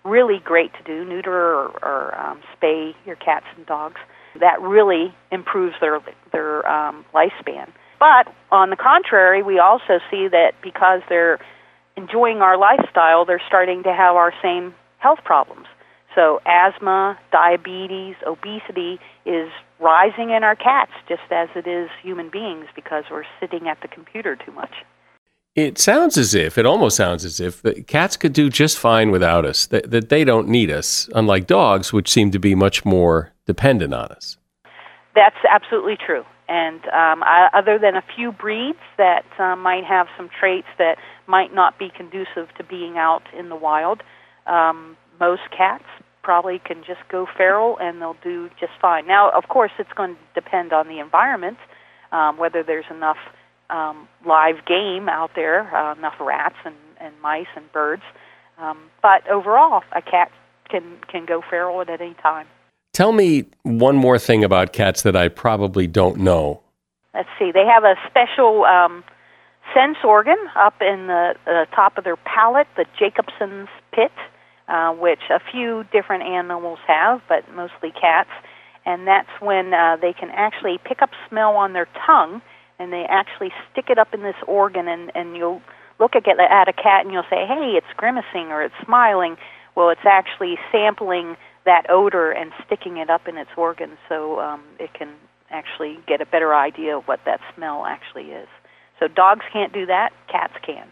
really 0.04 0.38
great 0.44 0.72
to 0.74 0.82
do, 0.84 1.04
neuter 1.04 1.32
or, 1.32 1.68
or 1.82 2.18
um, 2.18 2.40
spay 2.54 2.94
your 3.04 3.16
cats 3.16 3.46
and 3.56 3.66
dogs. 3.66 4.00
That 4.38 4.60
really 4.60 5.14
improves 5.32 5.74
their 5.80 6.00
their 6.32 6.66
um, 6.68 7.04
lifespan. 7.14 7.72
But 7.98 8.32
on 8.50 8.70
the 8.70 8.76
contrary, 8.76 9.42
we 9.42 9.58
also 9.58 9.98
see 10.10 10.28
that 10.28 10.52
because 10.62 11.00
they're 11.08 11.38
enjoying 11.96 12.38
our 12.42 12.58
lifestyle, 12.58 13.24
they're 13.24 13.42
starting 13.46 13.82
to 13.84 13.92
have 13.92 14.16
our 14.16 14.32
same 14.42 14.74
health 14.98 15.20
problems. 15.24 15.66
So 16.14 16.40
asthma, 16.46 17.18
diabetes, 17.32 18.16
obesity 18.26 18.98
is 19.24 19.50
rising 19.80 20.30
in 20.30 20.44
our 20.44 20.56
cats 20.56 20.92
just 21.08 21.30
as 21.30 21.48
it 21.54 21.66
is 21.66 21.90
human 22.02 22.30
beings 22.30 22.66
because 22.74 23.04
we're 23.10 23.24
sitting 23.40 23.68
at 23.68 23.80
the 23.80 23.88
computer 23.88 24.36
too 24.36 24.52
much. 24.52 24.72
It 25.56 25.78
sounds 25.78 26.18
as 26.18 26.34
if, 26.34 26.58
it 26.58 26.66
almost 26.66 26.98
sounds 26.98 27.24
as 27.24 27.40
if 27.40 27.62
cats 27.86 28.18
could 28.18 28.34
do 28.34 28.50
just 28.50 28.78
fine 28.78 29.10
without 29.10 29.46
us, 29.46 29.66
that, 29.68 29.90
that 29.90 30.10
they 30.10 30.22
don't 30.22 30.48
need 30.48 30.70
us, 30.70 31.08
unlike 31.14 31.46
dogs, 31.46 31.94
which 31.94 32.10
seem 32.10 32.30
to 32.32 32.38
be 32.38 32.54
much 32.54 32.84
more 32.84 33.32
dependent 33.46 33.94
on 33.94 34.08
us. 34.08 34.36
That's 35.14 35.36
absolutely 35.48 35.96
true. 35.96 36.24
And 36.46 36.84
um, 36.88 37.22
I, 37.22 37.48
other 37.54 37.78
than 37.78 37.96
a 37.96 38.04
few 38.14 38.32
breeds 38.32 38.78
that 38.98 39.24
uh, 39.38 39.56
might 39.56 39.84
have 39.84 40.08
some 40.14 40.28
traits 40.38 40.68
that 40.76 40.98
might 41.26 41.54
not 41.54 41.78
be 41.78 41.88
conducive 41.88 42.48
to 42.58 42.62
being 42.62 42.98
out 42.98 43.22
in 43.36 43.48
the 43.48 43.56
wild, 43.56 44.02
um, 44.46 44.94
most 45.18 45.42
cats 45.56 45.84
probably 46.22 46.58
can 46.58 46.84
just 46.86 47.00
go 47.10 47.26
feral 47.34 47.78
and 47.80 48.02
they'll 48.02 48.16
do 48.22 48.50
just 48.60 48.72
fine. 48.78 49.06
Now, 49.06 49.30
of 49.30 49.48
course, 49.48 49.72
it's 49.78 49.92
going 49.96 50.16
to 50.16 50.20
depend 50.34 50.74
on 50.74 50.86
the 50.86 50.98
environment, 50.98 51.56
um, 52.12 52.36
whether 52.36 52.62
there's 52.62 52.84
enough 52.90 53.16
um, 53.70 54.08
live 54.26 54.64
game 54.66 55.08
out 55.08 55.30
there, 55.34 55.74
uh, 55.74 55.94
enough 55.94 56.14
rats 56.20 56.56
and, 56.64 56.74
and 57.00 57.14
mice 57.20 57.46
and 57.56 57.70
birds. 57.72 58.02
Um, 58.58 58.78
but 59.02 59.28
overall, 59.28 59.82
a 59.94 60.02
cat 60.02 60.30
can 60.68 60.98
can 61.08 61.26
go 61.26 61.42
feral 61.48 61.80
at 61.80 61.88
any 61.88 62.14
time. 62.14 62.46
Tell 62.92 63.12
me 63.12 63.44
one 63.62 63.96
more 63.96 64.18
thing 64.18 64.42
about 64.42 64.72
cats 64.72 65.02
that 65.02 65.14
I 65.14 65.28
probably 65.28 65.86
don't 65.86 66.18
know. 66.18 66.62
Let's 67.14 67.28
see. 67.38 67.52
They 67.52 67.66
have 67.66 67.84
a 67.84 67.94
special 68.08 68.64
um, 68.64 69.04
sense 69.74 69.98
organ 70.04 70.38
up 70.54 70.74
in 70.80 71.06
the 71.06 71.34
uh, 71.46 71.64
top 71.74 71.98
of 71.98 72.04
their 72.04 72.16
palate, 72.16 72.66
the 72.76 72.86
Jacobson's 72.98 73.68
pit, 73.92 74.12
uh, 74.68 74.92
which 74.92 75.20
a 75.30 75.40
few 75.52 75.84
different 75.92 76.22
animals 76.22 76.78
have, 76.86 77.20
but 77.28 77.44
mostly 77.54 77.90
cats. 77.90 78.30
And 78.84 79.06
that's 79.06 79.28
when 79.40 79.74
uh, 79.74 79.96
they 80.00 80.12
can 80.12 80.30
actually 80.30 80.78
pick 80.82 81.02
up 81.02 81.10
smell 81.28 81.56
on 81.56 81.72
their 81.72 81.88
tongue 82.06 82.40
and 82.78 82.92
they 82.92 83.04
actually 83.08 83.52
stick 83.70 83.86
it 83.88 83.98
up 83.98 84.12
in 84.14 84.22
this 84.22 84.36
organ 84.46 84.88
and 84.88 85.10
and 85.14 85.36
you'll 85.36 85.62
look 85.98 86.14
at 86.14 86.26
at 86.28 86.68
a 86.68 86.72
cat 86.72 87.04
and 87.04 87.12
you'll 87.12 87.30
say 87.30 87.46
hey 87.46 87.74
it's 87.76 87.86
grimacing 87.96 88.48
or 88.48 88.62
it's 88.62 88.74
smiling. 88.84 89.36
Well 89.74 89.90
it's 89.90 90.06
actually 90.06 90.58
sampling 90.72 91.36
that 91.64 91.88
odor 91.90 92.30
and 92.30 92.52
sticking 92.64 92.96
it 92.98 93.10
up 93.10 93.26
in 93.26 93.36
its 93.36 93.50
organ 93.56 93.98
so 94.08 94.40
um, 94.40 94.62
it 94.78 94.94
can 94.94 95.14
actually 95.50 95.98
get 96.06 96.20
a 96.20 96.26
better 96.26 96.54
idea 96.54 96.96
of 96.96 97.04
what 97.04 97.20
that 97.24 97.40
smell 97.54 97.86
actually 97.86 98.30
is. 98.32 98.48
So 99.00 99.08
dogs 99.08 99.44
can't 99.52 99.72
do 99.72 99.86
that 99.86 100.12
cats 100.28 100.54
can 100.64 100.88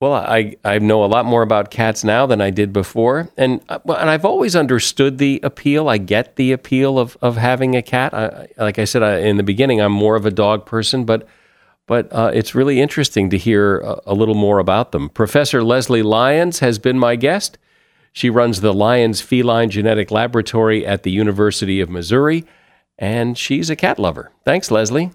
well, 0.00 0.12
I, 0.12 0.56
I 0.62 0.78
know 0.78 1.04
a 1.04 1.06
lot 1.06 1.24
more 1.24 1.40
about 1.40 1.70
cats 1.70 2.04
now 2.04 2.26
than 2.26 2.40
I 2.42 2.50
did 2.50 2.72
before, 2.72 3.30
and 3.36 3.62
and 3.68 4.10
I've 4.10 4.26
always 4.26 4.54
understood 4.54 5.16
the 5.16 5.40
appeal. 5.42 5.88
I 5.88 5.96
get 5.96 6.36
the 6.36 6.52
appeal 6.52 6.98
of, 6.98 7.16
of 7.22 7.38
having 7.38 7.74
a 7.74 7.82
cat. 7.82 8.12
I, 8.12 8.48
like 8.58 8.78
I 8.78 8.84
said 8.84 9.02
I, 9.02 9.20
in 9.20 9.38
the 9.38 9.42
beginning, 9.42 9.80
I'm 9.80 9.92
more 9.92 10.14
of 10.14 10.26
a 10.26 10.30
dog 10.30 10.66
person, 10.66 11.04
but 11.06 11.26
but 11.86 12.12
uh, 12.12 12.30
it's 12.34 12.54
really 12.54 12.80
interesting 12.80 13.30
to 13.30 13.38
hear 13.38 13.78
a, 13.78 14.00
a 14.06 14.14
little 14.14 14.34
more 14.34 14.58
about 14.58 14.92
them. 14.92 15.08
Professor 15.08 15.64
Leslie 15.64 16.02
Lyons 16.02 16.58
has 16.58 16.78
been 16.78 16.98
my 16.98 17.16
guest. 17.16 17.56
She 18.12 18.28
runs 18.28 18.60
the 18.60 18.74
Lyons 18.74 19.22
Feline 19.22 19.70
Genetic 19.70 20.10
Laboratory 20.10 20.86
at 20.86 21.04
the 21.04 21.10
University 21.10 21.80
of 21.80 21.88
Missouri, 21.88 22.44
and 22.98 23.38
she's 23.38 23.70
a 23.70 23.76
cat 23.76 23.98
lover. 23.98 24.32
Thanks, 24.44 24.70
Leslie. 24.70 25.12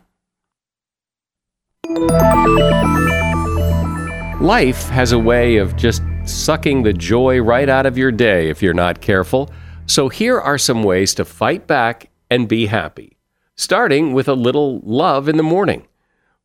Life 4.41 4.89
has 4.89 5.11
a 5.11 5.19
way 5.19 5.57
of 5.57 5.75
just 5.75 6.01
sucking 6.25 6.81
the 6.81 6.93
joy 6.93 7.39
right 7.41 7.69
out 7.69 7.85
of 7.85 7.95
your 7.95 8.11
day 8.11 8.49
if 8.49 8.59
you're 8.59 8.73
not 8.73 8.99
careful. 8.99 9.51
So 9.85 10.09
here 10.09 10.41
are 10.41 10.57
some 10.57 10.81
ways 10.81 11.13
to 11.13 11.25
fight 11.25 11.67
back 11.67 12.09
and 12.27 12.49
be 12.49 12.65
happy, 12.65 13.17
starting 13.55 14.13
with 14.13 14.27
a 14.27 14.33
little 14.33 14.79
love 14.79 15.29
in 15.29 15.37
the 15.37 15.43
morning. 15.43 15.85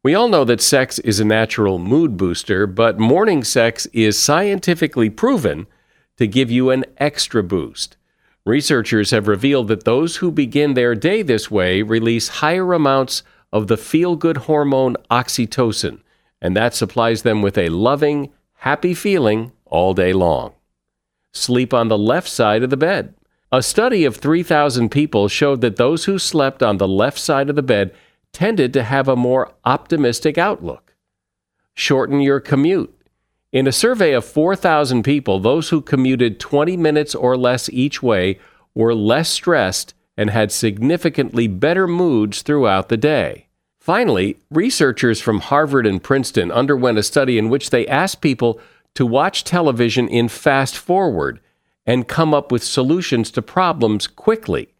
We 0.04 0.14
all 0.14 0.28
know 0.28 0.44
that 0.44 0.60
sex 0.60 0.98
is 0.98 1.20
a 1.20 1.24
natural 1.24 1.78
mood 1.78 2.18
booster, 2.18 2.66
but 2.66 2.98
morning 2.98 3.42
sex 3.42 3.86
is 3.94 4.18
scientifically 4.18 5.08
proven 5.08 5.66
to 6.18 6.26
give 6.26 6.50
you 6.50 6.68
an 6.68 6.84
extra 6.98 7.42
boost. 7.42 7.96
Researchers 8.44 9.10
have 9.10 9.26
revealed 9.26 9.68
that 9.68 9.84
those 9.84 10.16
who 10.16 10.30
begin 10.30 10.74
their 10.74 10.94
day 10.94 11.22
this 11.22 11.50
way 11.50 11.80
release 11.80 12.28
higher 12.28 12.74
amounts 12.74 13.22
of 13.54 13.68
the 13.68 13.78
feel 13.78 14.16
good 14.16 14.36
hormone 14.36 14.96
oxytocin 15.10 16.00
and 16.40 16.56
that 16.56 16.74
supplies 16.74 17.22
them 17.22 17.42
with 17.42 17.56
a 17.58 17.68
loving, 17.68 18.30
happy 18.54 18.94
feeling 18.94 19.52
all 19.64 19.94
day 19.94 20.12
long. 20.12 20.52
Sleep 21.32 21.74
on 21.74 21.88
the 21.88 21.98
left 21.98 22.28
side 22.28 22.62
of 22.62 22.70
the 22.70 22.76
bed. 22.76 23.14
A 23.52 23.62
study 23.62 24.04
of 24.04 24.16
3,000 24.16 24.90
people 24.90 25.28
showed 25.28 25.60
that 25.60 25.76
those 25.76 26.04
who 26.04 26.18
slept 26.18 26.62
on 26.62 26.78
the 26.78 26.88
left 26.88 27.18
side 27.18 27.48
of 27.48 27.56
the 27.56 27.62
bed 27.62 27.94
tended 28.32 28.72
to 28.72 28.82
have 28.82 29.08
a 29.08 29.16
more 29.16 29.52
optimistic 29.64 30.36
outlook. 30.36 30.94
Shorten 31.74 32.20
your 32.20 32.40
commute. 32.40 32.92
In 33.52 33.66
a 33.66 33.72
survey 33.72 34.12
of 34.12 34.24
4,000 34.24 35.02
people, 35.02 35.38
those 35.38 35.70
who 35.70 35.80
commuted 35.80 36.40
20 36.40 36.76
minutes 36.76 37.14
or 37.14 37.36
less 37.36 37.70
each 37.70 38.02
way 38.02 38.38
were 38.74 38.94
less 38.94 39.28
stressed 39.28 39.94
and 40.16 40.30
had 40.30 40.50
significantly 40.50 41.46
better 41.46 41.86
moods 41.86 42.42
throughout 42.42 42.88
the 42.88 42.96
day. 42.96 43.45
Finally, 43.86 44.36
researchers 44.50 45.20
from 45.20 45.38
Harvard 45.38 45.86
and 45.86 46.02
Princeton 46.02 46.50
underwent 46.50 46.98
a 46.98 47.04
study 47.04 47.38
in 47.38 47.48
which 47.48 47.70
they 47.70 47.86
asked 47.86 48.20
people 48.20 48.58
to 48.96 49.06
watch 49.06 49.44
television 49.44 50.08
in 50.08 50.26
fast 50.26 50.76
forward 50.76 51.38
and 51.86 52.08
come 52.08 52.34
up 52.34 52.50
with 52.50 52.64
solutions 52.64 53.30
to 53.30 53.40
problems 53.40 54.08
quickly. 54.08 54.74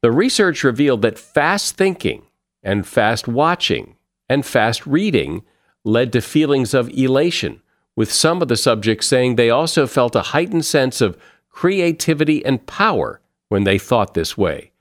The 0.00 0.10
research 0.10 0.64
revealed 0.64 1.02
that 1.02 1.20
fast 1.20 1.76
thinking 1.76 2.26
and 2.64 2.84
fast 2.84 3.28
watching 3.28 3.94
and 4.28 4.44
fast 4.44 4.88
reading 4.88 5.44
led 5.84 6.12
to 6.12 6.20
feelings 6.20 6.74
of 6.74 6.88
elation, 6.88 7.62
with 7.94 8.10
some 8.10 8.42
of 8.42 8.48
the 8.48 8.56
subjects 8.56 9.06
saying 9.06 9.36
they 9.36 9.50
also 9.50 9.86
felt 9.86 10.16
a 10.16 10.32
heightened 10.34 10.64
sense 10.64 11.00
of 11.00 11.16
creativity 11.48 12.44
and 12.44 12.66
power 12.66 13.20
when 13.50 13.62
they 13.62 13.78
thought 13.78 14.14
this 14.14 14.36
way. 14.36 14.71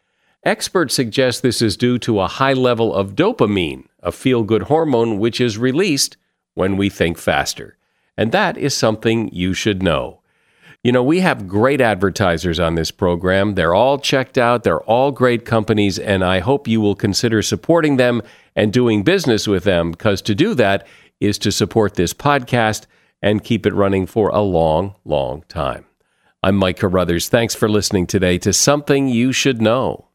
Experts 0.44 0.96
suggest 0.96 1.44
this 1.44 1.62
is 1.62 1.78
due 1.78 2.00
to 2.00 2.20
a 2.20 2.28
high 2.28 2.54
level 2.54 2.96
of 2.96 3.14
dopamine, 3.16 3.86
a 4.02 4.12
feel 4.12 4.42
good 4.42 4.64
hormone 4.64 5.20
which 5.20 5.40
is 5.40 5.60
released 5.60 6.18
when 6.56 6.78
we 6.78 6.90
think 6.90 7.20
faster. 7.20 7.78
And 8.18 8.32
that 8.32 8.58
is 8.58 8.74
something 8.74 9.30
you 9.32 9.54
should 9.54 9.84
know. 9.84 10.22
You 10.84 10.92
know, 10.92 11.04
we 11.04 11.20
have 11.20 11.48
great 11.48 11.80
advertisers 11.80 12.60
on 12.60 12.74
this 12.74 12.90
program. 12.90 13.54
They're 13.54 13.76
all 13.76 14.00
checked 14.00 14.36
out, 14.36 14.64
they're 14.64 14.82
all 14.82 15.12
great 15.12 15.46
companies, 15.46 16.00
and 16.00 16.24
I 16.24 16.40
hope 16.40 16.68
you 16.68 16.82
will 16.82 16.96
consider 16.96 17.44
supporting 17.44 17.98
them 17.98 18.24
and 18.56 18.74
doing 18.74 19.04
business 19.04 19.48
with 19.48 19.64
them 19.64 19.92
because 19.92 20.24
to 20.24 20.34
do 20.34 20.56
that 20.56 20.88
is 21.20 21.38
to 21.38 21.52
support 21.52 21.94
this 21.94 22.16
podcast 22.16 22.88
and 23.22 23.44
keep 23.44 23.68
it 23.68 23.76
running 23.76 24.08
for 24.08 24.30
a 24.30 24.42
long, 24.42 24.96
long 25.06 25.44
time. 25.48 25.86
I'm 26.42 26.56
Mike 26.56 26.80
Carruthers. 26.80 27.30
Thanks 27.30 27.54
for 27.54 27.70
listening 27.70 28.08
today 28.08 28.40
to 28.40 28.52
Something 28.52 29.08
You 29.08 29.32
Should 29.32 29.62
Know. 29.62 30.08